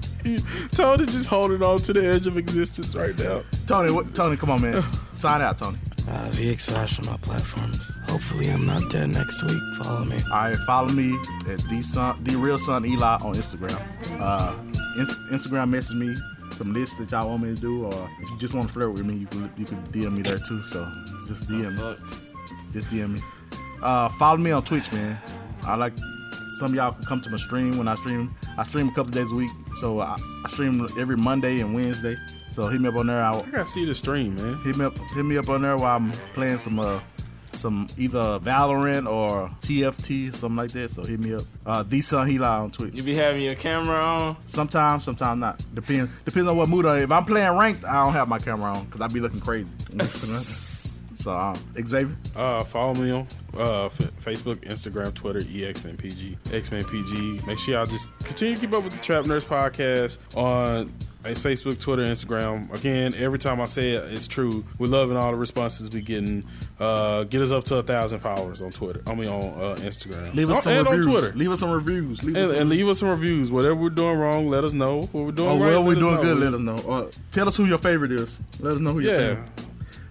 Tony 0.72 1.06
just 1.06 1.28
holding 1.28 1.62
on 1.62 1.78
to 1.80 1.92
the 1.92 2.04
edge 2.04 2.26
of 2.26 2.36
existence 2.36 2.94
right 2.96 3.16
now. 3.18 3.42
Tony, 3.66 3.92
what, 3.92 4.12
Tony, 4.14 4.36
come 4.36 4.50
on, 4.50 4.60
man. 4.60 4.82
Sign 5.14 5.40
out, 5.40 5.58
Tony. 5.58 5.78
Uh, 6.08 6.30
VX 6.30 6.66
Flash 6.66 6.98
on 7.00 7.08
all 7.08 7.18
platforms. 7.18 7.90
Hopefully, 8.08 8.48
I'm 8.48 8.64
not 8.64 8.88
dead 8.90 9.10
next 9.10 9.42
week. 9.42 9.60
Follow 9.82 10.04
me. 10.04 10.16
All 10.32 10.44
right, 10.44 10.56
follow 10.66 10.88
me 10.88 11.16
at 11.48 11.58
the 11.68 11.82
son, 11.82 12.22
the 12.22 12.36
real 12.36 12.58
son 12.58 12.86
Eli 12.86 13.16
on 13.16 13.34
Instagram. 13.34 13.80
Uh, 14.20 14.54
in- 14.98 15.36
Instagram 15.36 15.70
message 15.70 15.96
me 15.96 16.16
some 16.54 16.72
lists 16.72 16.96
that 16.98 17.10
y'all 17.10 17.28
want 17.28 17.42
me 17.42 17.54
to 17.54 17.60
do, 17.60 17.86
or 17.86 18.08
if 18.20 18.30
you 18.30 18.38
just 18.38 18.54
want 18.54 18.68
to 18.68 18.72
flirt 18.72 18.92
with 18.92 19.04
me, 19.04 19.14
you 19.14 19.26
can 19.26 19.50
you 19.56 19.64
can 19.64 19.82
DM 19.88 20.12
me 20.12 20.22
there 20.22 20.38
too. 20.38 20.62
So 20.62 20.88
just 21.26 21.48
DM 21.48 21.74
me, 21.76 21.96
just 22.72 22.86
DM 22.88 23.14
me. 23.14 23.20
Uh, 23.82 24.08
follow 24.10 24.38
me 24.38 24.50
on 24.50 24.62
Twitch, 24.62 24.90
man. 24.92 25.18
I 25.64 25.74
like 25.76 25.92
some 26.58 26.70
of 26.70 26.74
y'all 26.74 26.92
can 26.92 27.04
come 27.04 27.20
to 27.20 27.30
my 27.30 27.36
stream 27.36 27.76
when 27.76 27.88
I 27.88 27.94
stream. 27.96 28.34
I 28.56 28.64
stream 28.64 28.88
a 28.88 28.92
couple 28.94 29.12
days 29.12 29.30
a 29.30 29.34
week, 29.34 29.50
so 29.80 30.00
I, 30.00 30.16
I 30.44 30.48
stream 30.48 30.86
every 30.98 31.16
Monday 31.16 31.60
and 31.60 31.74
Wednesday. 31.74 32.16
So 32.50 32.68
hit 32.68 32.80
me 32.80 32.88
up 32.88 32.96
on 32.96 33.08
there. 33.08 33.22
I'll, 33.22 33.42
I 33.42 33.50
gotta 33.50 33.66
see 33.66 33.84
the 33.84 33.94
stream, 33.94 34.36
man. 34.36 34.56
hit 34.64 34.76
me 34.76 34.86
up 34.86 34.94
hit 35.14 35.24
me 35.24 35.36
up 35.36 35.48
on 35.50 35.60
there 35.60 35.76
while 35.76 35.96
I'm 35.96 36.12
playing 36.32 36.58
some 36.58 36.78
uh 36.78 37.00
some 37.52 37.86
either 37.98 38.38
Valorant 38.40 39.10
or 39.10 39.48
TFT 39.60 40.32
something 40.32 40.56
like 40.56 40.72
that. 40.72 40.90
So 40.90 41.04
hit 41.04 41.20
me 41.20 41.34
up. 41.34 41.42
Uh, 41.66 41.82
the 41.82 42.00
Son 42.00 42.26
Heli 42.30 42.44
on 42.44 42.70
Twitch. 42.70 42.94
You 42.94 43.02
be 43.02 43.14
having 43.14 43.42
your 43.42 43.54
camera 43.54 43.96
on. 43.96 44.36
Sometimes, 44.46 45.04
sometimes 45.04 45.40
not. 45.40 45.62
Depends 45.74 46.10
depends 46.24 46.48
on 46.48 46.56
what 46.56 46.68
mood 46.68 46.86
I'm. 46.86 47.02
If 47.02 47.12
I'm 47.12 47.24
playing 47.24 47.56
ranked, 47.56 47.84
I 47.84 48.04
don't 48.04 48.14
have 48.14 48.28
my 48.28 48.38
camera 48.38 48.72
on 48.72 48.84
because 48.86 49.02
I'd 49.02 49.12
be 49.12 49.20
looking 49.20 49.40
crazy. 49.40 49.68
so 51.16 51.36
um, 51.36 51.56
Xavier. 51.86 52.16
Uh, 52.34 52.62
follow 52.64 52.94
me 52.94 53.10
on 53.10 53.26
uh, 53.56 53.86
F- 53.86 53.98
Facebook, 54.22 54.56
Instagram, 54.64 55.14
Twitter, 55.14 55.40
EXMenPG, 55.40 56.36
XMenPG. 56.44 57.46
Make 57.46 57.58
sure 57.58 57.74
y'all 57.74 57.86
just 57.86 58.08
continue 58.20 58.54
to 58.54 58.60
keep 58.60 58.72
up 58.72 58.84
with 58.84 58.92
the 58.92 59.00
Trap 59.02 59.24
Nerds 59.24 59.44
podcast 59.44 60.18
on 60.36 60.92
uh, 61.24 61.28
Facebook, 61.30 61.80
Twitter, 61.80 62.02
Instagram. 62.02 62.72
Again, 62.74 63.14
every 63.16 63.38
time 63.38 63.60
I 63.60 63.66
say 63.66 63.92
it, 63.92 64.12
it's 64.12 64.28
true. 64.28 64.64
We're 64.78 64.86
loving 64.88 65.16
all 65.16 65.30
the 65.32 65.36
responses 65.38 65.90
we 65.90 66.02
getting. 66.02 66.44
Uh, 66.78 67.24
get 67.24 67.40
us 67.40 67.50
up 67.52 67.64
to 67.64 67.76
a 67.76 67.82
thousand 67.82 68.18
followers 68.20 68.60
on 68.60 68.70
Twitter. 68.70 69.00
I 69.06 69.14
mean 69.14 69.28
on 69.28 69.42
uh, 69.44 69.76
Instagram. 69.80 70.34
Leave 70.34 70.50
us 70.50 70.58
Oh, 70.58 70.60
some 70.60 70.72
and 70.74 70.86
reviews. 70.86 71.06
on 71.06 71.12
Twitter. 71.12 71.36
Leave 71.36 71.50
us 71.50 71.60
some 71.60 71.70
reviews. 71.70 72.22
Leave 72.22 72.36
us 72.36 72.42
And, 72.42 72.50
some 72.52 72.60
and 72.60 72.70
leave 72.70 72.88
us 72.88 72.98
some 73.00 73.08
reviews. 73.08 73.50
Whatever 73.50 73.74
we're 73.76 73.88
doing 73.90 74.18
wrong, 74.18 74.48
let 74.48 74.64
us 74.64 74.74
know. 74.74 75.00
What 75.00 75.14
we're 75.24 75.32
doing 75.32 75.48
Oh, 75.48 75.52
right, 75.58 75.60
well, 75.70 75.84
we're 75.84 75.94
doing 75.94 76.16
good. 76.20 76.38
Let 76.38 76.52
us 76.54 76.60
know. 76.60 76.76
Uh, 76.76 77.10
tell 77.30 77.48
us 77.48 77.56
who 77.56 77.64
your 77.64 77.78
favorite 77.78 78.12
is. 78.12 78.38
Let 78.60 78.74
us 78.74 78.80
know 78.80 78.92
who 78.92 79.00
your 79.00 79.12
Yeah. 79.12 79.18
favorite. 79.36 79.48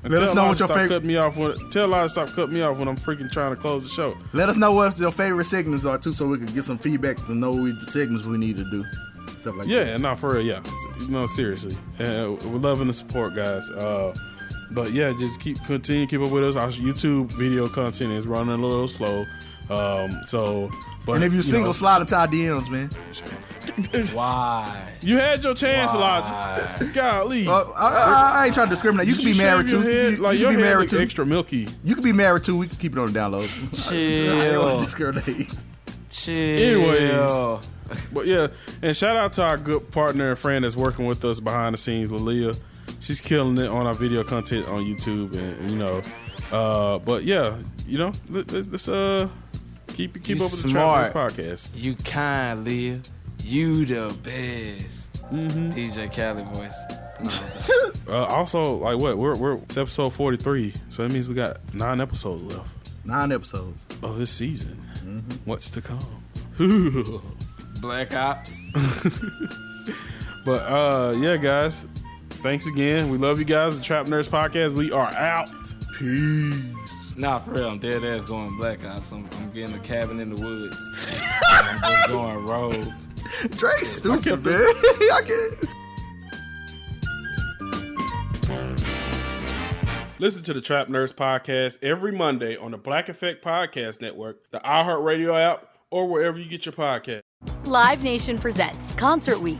And 0.06 0.14
Let 0.14 0.20
tell 0.20 0.30
us 0.30 0.36
know 0.36 0.46
what 0.46 0.60
your 0.60 0.68
favorite- 0.68 0.90
Cut 0.90 1.04
me 1.04 1.18
off 1.18 1.36
when 1.36 1.58
tell 1.72 1.90
to 1.90 2.08
stop 2.08 2.30
cutting 2.30 2.54
me 2.54 2.62
off 2.62 2.78
when 2.78 2.88
I'm 2.88 2.96
freaking 2.96 3.32
trying 3.32 3.56
to 3.56 3.56
close 3.56 3.82
the 3.82 3.90
show. 3.90 4.16
Let 4.34 4.50
us 4.50 4.56
know 4.56 4.72
what 4.72 5.00
your 5.00 5.12
favorite 5.12 5.46
segments 5.46 5.84
are 5.84 5.98
too, 5.98 6.12
so 6.12 6.28
we 6.28 6.38
can 6.38 6.46
get 6.46 6.64
some 6.64 6.78
feedback 6.78 7.18
to 7.26 7.34
know 7.34 7.50
we, 7.50 7.72
the 7.72 7.90
segments 7.90 8.28
we 8.28 8.38
need 8.38 8.56
to 8.58 8.70
do. 8.70 8.86
Stuff 9.42 9.56
like 9.56 9.68
yeah, 9.68 9.86
that. 9.86 10.02
no, 10.02 10.16
for 10.16 10.36
real, 10.36 10.44
yeah. 10.44 10.62
No, 11.10 11.26
seriously, 11.26 11.76
uh, 12.00 12.36
we're 12.46 12.60
loving 12.60 12.86
the 12.86 12.94
support, 12.94 13.36
guys. 13.36 13.68
Uh, 13.72 14.16
but 14.72 14.92
yeah, 14.92 15.12
just 15.20 15.42
keep 15.42 15.58
continue 15.66 16.06
keep 16.06 16.22
up 16.22 16.30
with 16.30 16.44
us. 16.44 16.56
Our 16.56 16.68
YouTube 16.70 17.34
video 17.34 17.68
content 17.68 18.12
is 18.12 18.28
running 18.28 18.54
a 18.54 18.58
little 18.58 18.88
slow, 18.88 19.26
um, 19.72 20.22
so. 20.28 20.70
But 21.06 21.14
and 21.14 21.24
if 21.24 21.32
you're 21.32 21.38
you 21.38 21.42
single, 21.44 21.68
know, 21.68 21.72
slide 21.72 22.02
into 22.02 22.16
our 22.16 22.28
DMs, 22.28 22.70
man. 22.70 22.90
Why? 24.14 24.94
You 25.02 25.18
had 25.18 25.44
your 25.44 25.54
chance, 25.54 25.94
Why? 25.94 25.98
Elijah. 26.80 26.92
Golly. 26.94 27.48
Uh, 27.48 27.52
I, 27.52 27.64
I, 27.76 28.32
I 28.42 28.46
ain't 28.46 28.54
trying 28.56 28.68
to 28.70 28.74
discriminate. 28.76 29.08
You 29.08 29.16
Did 29.16 29.24
can 29.24 29.32
be 29.34 29.38
married 29.38 29.70
shave 29.70 29.82
too. 29.84 29.88
head? 29.88 30.12
You, 30.14 30.18
Like, 30.24 30.36
you 30.38 30.42
your 30.44 30.52
be 30.52 30.56
head 30.58 30.64
married 30.64 30.90
too. 30.90 31.00
extra 31.00 31.26
milky. 31.26 31.68
You 31.84 31.94
can 31.96 32.04
be 32.04 32.14
married 32.14 32.44
too. 32.44 32.58
We 32.58 32.68
can 32.68 32.78
keep 32.78 32.94
it 32.94 32.98
on 33.00 33.12
the 33.12 33.20
download. 33.20 33.32
low. 33.32 33.40
I 33.96 34.00
ain't 34.00 34.52
Chill. 34.52 34.80
to 34.80 34.86
discriminate. 34.86 35.50
Chill. 36.10 36.92
Anyways, 36.92 37.68
but 38.14 38.26
yeah, 38.26 38.48
and 38.82 38.96
shout 38.98 39.16
out 39.16 39.34
to 39.34 39.44
our 39.44 39.58
good 39.58 39.92
partner 39.92 40.30
and 40.32 40.40
friend 40.40 40.64
that's 40.66 40.76
working 40.76 41.06
with 41.06 41.24
us 41.26 41.40
behind 41.40 41.74
the 41.74 41.78
scenes, 41.78 42.12
Lalia. 42.12 42.54
She's 43.00 43.22
killing 43.22 43.58
it 43.60 43.68
on 43.68 43.86
our 43.86 43.94
video 43.94 44.24
content 44.24 44.68
on 44.68 44.84
YouTube, 44.86 45.34
and, 45.34 45.60
and, 45.60 45.72
you 45.72 45.78
know, 45.78 46.02
uh, 46.52 46.98
but 47.00 47.24
yeah, 47.26 47.56
you 47.86 48.00
know, 48.00 48.12
let, 48.30 48.52
let's, 48.52 48.68
let's 48.70 48.88
uh 48.88 49.28
keep 49.96 50.14
keep 50.24 50.38
You 50.38 50.46
up 50.46 50.52
with 50.52 50.62
the 50.64 50.70
smart. 50.70 51.14
Podcast. 51.14 51.70
You 51.76 51.96
kind, 51.96 52.64
Leah. 52.64 53.00
You 53.44 53.86
the 53.86 54.16
best. 54.24 55.14
Mm-hmm. 55.32 55.72
DJ 55.72 56.12
Cali 56.12 56.44
voice. 56.54 56.78
No, 57.24 57.32
Uh, 58.14 58.26
also, 58.26 58.74
like 58.74 58.98
what 59.00 59.18
we're 59.18 59.36
we're 59.38 59.54
it's 59.56 59.78
episode 59.78 60.10
forty 60.12 60.36
three, 60.38 60.74
so 60.90 61.04
that 61.04 61.14
means 61.14 61.30
we 61.30 61.34
got 61.34 61.74
nine 61.74 62.02
episodes 62.02 62.44
left 62.44 62.68
Nine 63.06 63.32
episodes. 63.32 63.86
of 64.04 64.18
this 64.18 64.30
season. 64.32 64.78
Mm-hmm. 64.98 65.32
What's 65.46 65.70
to 65.72 65.82
come? 65.82 66.24
Black 67.82 68.14
Ops. 68.14 68.60
But 70.46 70.62
uh 70.70 71.16
yeah, 71.18 71.38
guys. 71.38 71.88
Thanks 72.44 72.68
again. 72.68 73.10
We 73.10 73.18
love 73.18 73.40
you 73.40 73.46
guys. 73.46 73.78
The 73.80 73.84
Trap 73.84 74.06
Nerds 74.08 74.28
Podcast. 74.30 74.74
We 74.74 74.92
are 74.92 75.08
out. 75.14 75.50
Peace. 75.98 76.62
Nah, 77.18 77.40
for 77.40 77.52
real, 77.52 77.70
I'm 77.70 77.80
dead 77.80 78.04
ass 78.04 78.26
going 78.26 78.58
Black 78.58 78.84
Ops. 78.84 79.14
I'm, 79.14 79.28
I'm 79.38 79.52
getting 79.52 79.74
a 79.76 79.80
cabin 79.80 80.20
in 80.20 80.36
the 80.36 80.42
woods. 80.42 81.08
I'm 81.50 81.80
just 81.80 82.10
going 82.10 82.46
rogue. 82.46 82.88
Dre 83.52 83.78
stupid, 83.84 84.44
man. 84.44 84.56
I 84.60 85.22
can't. 85.26 85.70
Listen 90.20 90.44
to 90.44 90.54
the 90.54 90.62
Trap 90.62 90.88
Nerds 90.88 91.14
Podcast 91.14 91.84
every 91.84 92.12
Monday 92.12 92.58
on 92.58 92.72
the 92.72 92.78
Black 92.78 93.08
Effect 93.10 93.44
Podcast 93.44 94.02
Network, 94.02 94.50
the 94.52 94.60
iHeartRadio 94.60 95.40
app, 95.40 95.68
or 95.92 96.08
wherever 96.08 96.38
you 96.38 96.50
get 96.50 96.66
your 96.66 96.74
podcast. 96.74 97.22
Live 97.66 98.04
Nation 98.04 98.38
presents 98.38 98.94
Concert 98.96 99.40
Week. 99.40 99.60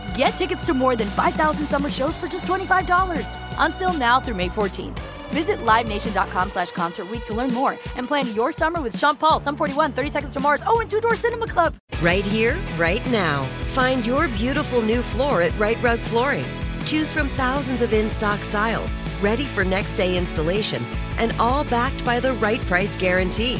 Get 0.15 0.31
tickets 0.31 0.65
to 0.65 0.73
more 0.73 0.95
than 0.95 1.07
5,000 1.07 1.65
summer 1.65 1.89
shows 1.89 2.15
for 2.17 2.27
just 2.27 2.45
$25. 2.45 3.25
Until 3.57 3.93
now 3.93 4.19
through 4.19 4.35
May 4.35 4.49
14th. 4.49 4.99
Visit 5.31 5.59
LiveNation.com 5.59 6.49
slash 6.49 6.71
Concert 6.71 7.09
Week 7.09 7.23
to 7.25 7.33
learn 7.33 7.53
more 7.53 7.71
and 7.95 8.05
plan 8.05 8.33
your 8.35 8.51
summer 8.51 8.81
with 8.81 8.97
Sean 8.97 9.15
Paul, 9.15 9.39
Sum 9.39 9.55
41, 9.55 9.93
30 9.93 10.09
Seconds 10.09 10.33
to 10.33 10.39
Mars, 10.41 10.63
oh, 10.67 10.81
and 10.81 10.89
Two 10.89 10.99
Door 10.99 11.15
Cinema 11.15 11.47
Club. 11.47 11.73
Right 12.01 12.25
here, 12.25 12.57
right 12.77 13.05
now. 13.11 13.45
Find 13.73 14.05
your 14.05 14.27
beautiful 14.29 14.81
new 14.81 15.01
floor 15.01 15.41
at 15.41 15.57
Rite 15.57 15.81
Rug 15.81 15.99
Flooring. 15.99 16.45
Choose 16.85 17.11
from 17.11 17.29
thousands 17.29 17.81
of 17.81 17.93
in 17.93 18.09
stock 18.09 18.39
styles, 18.39 18.93
ready 19.21 19.45
for 19.45 19.63
next 19.63 19.93
day 19.93 20.17
installation, 20.17 20.83
and 21.19 21.31
all 21.39 21.63
backed 21.65 22.03
by 22.03 22.19
the 22.19 22.33
right 22.33 22.59
price 22.61 22.97
guarantee. 22.97 23.59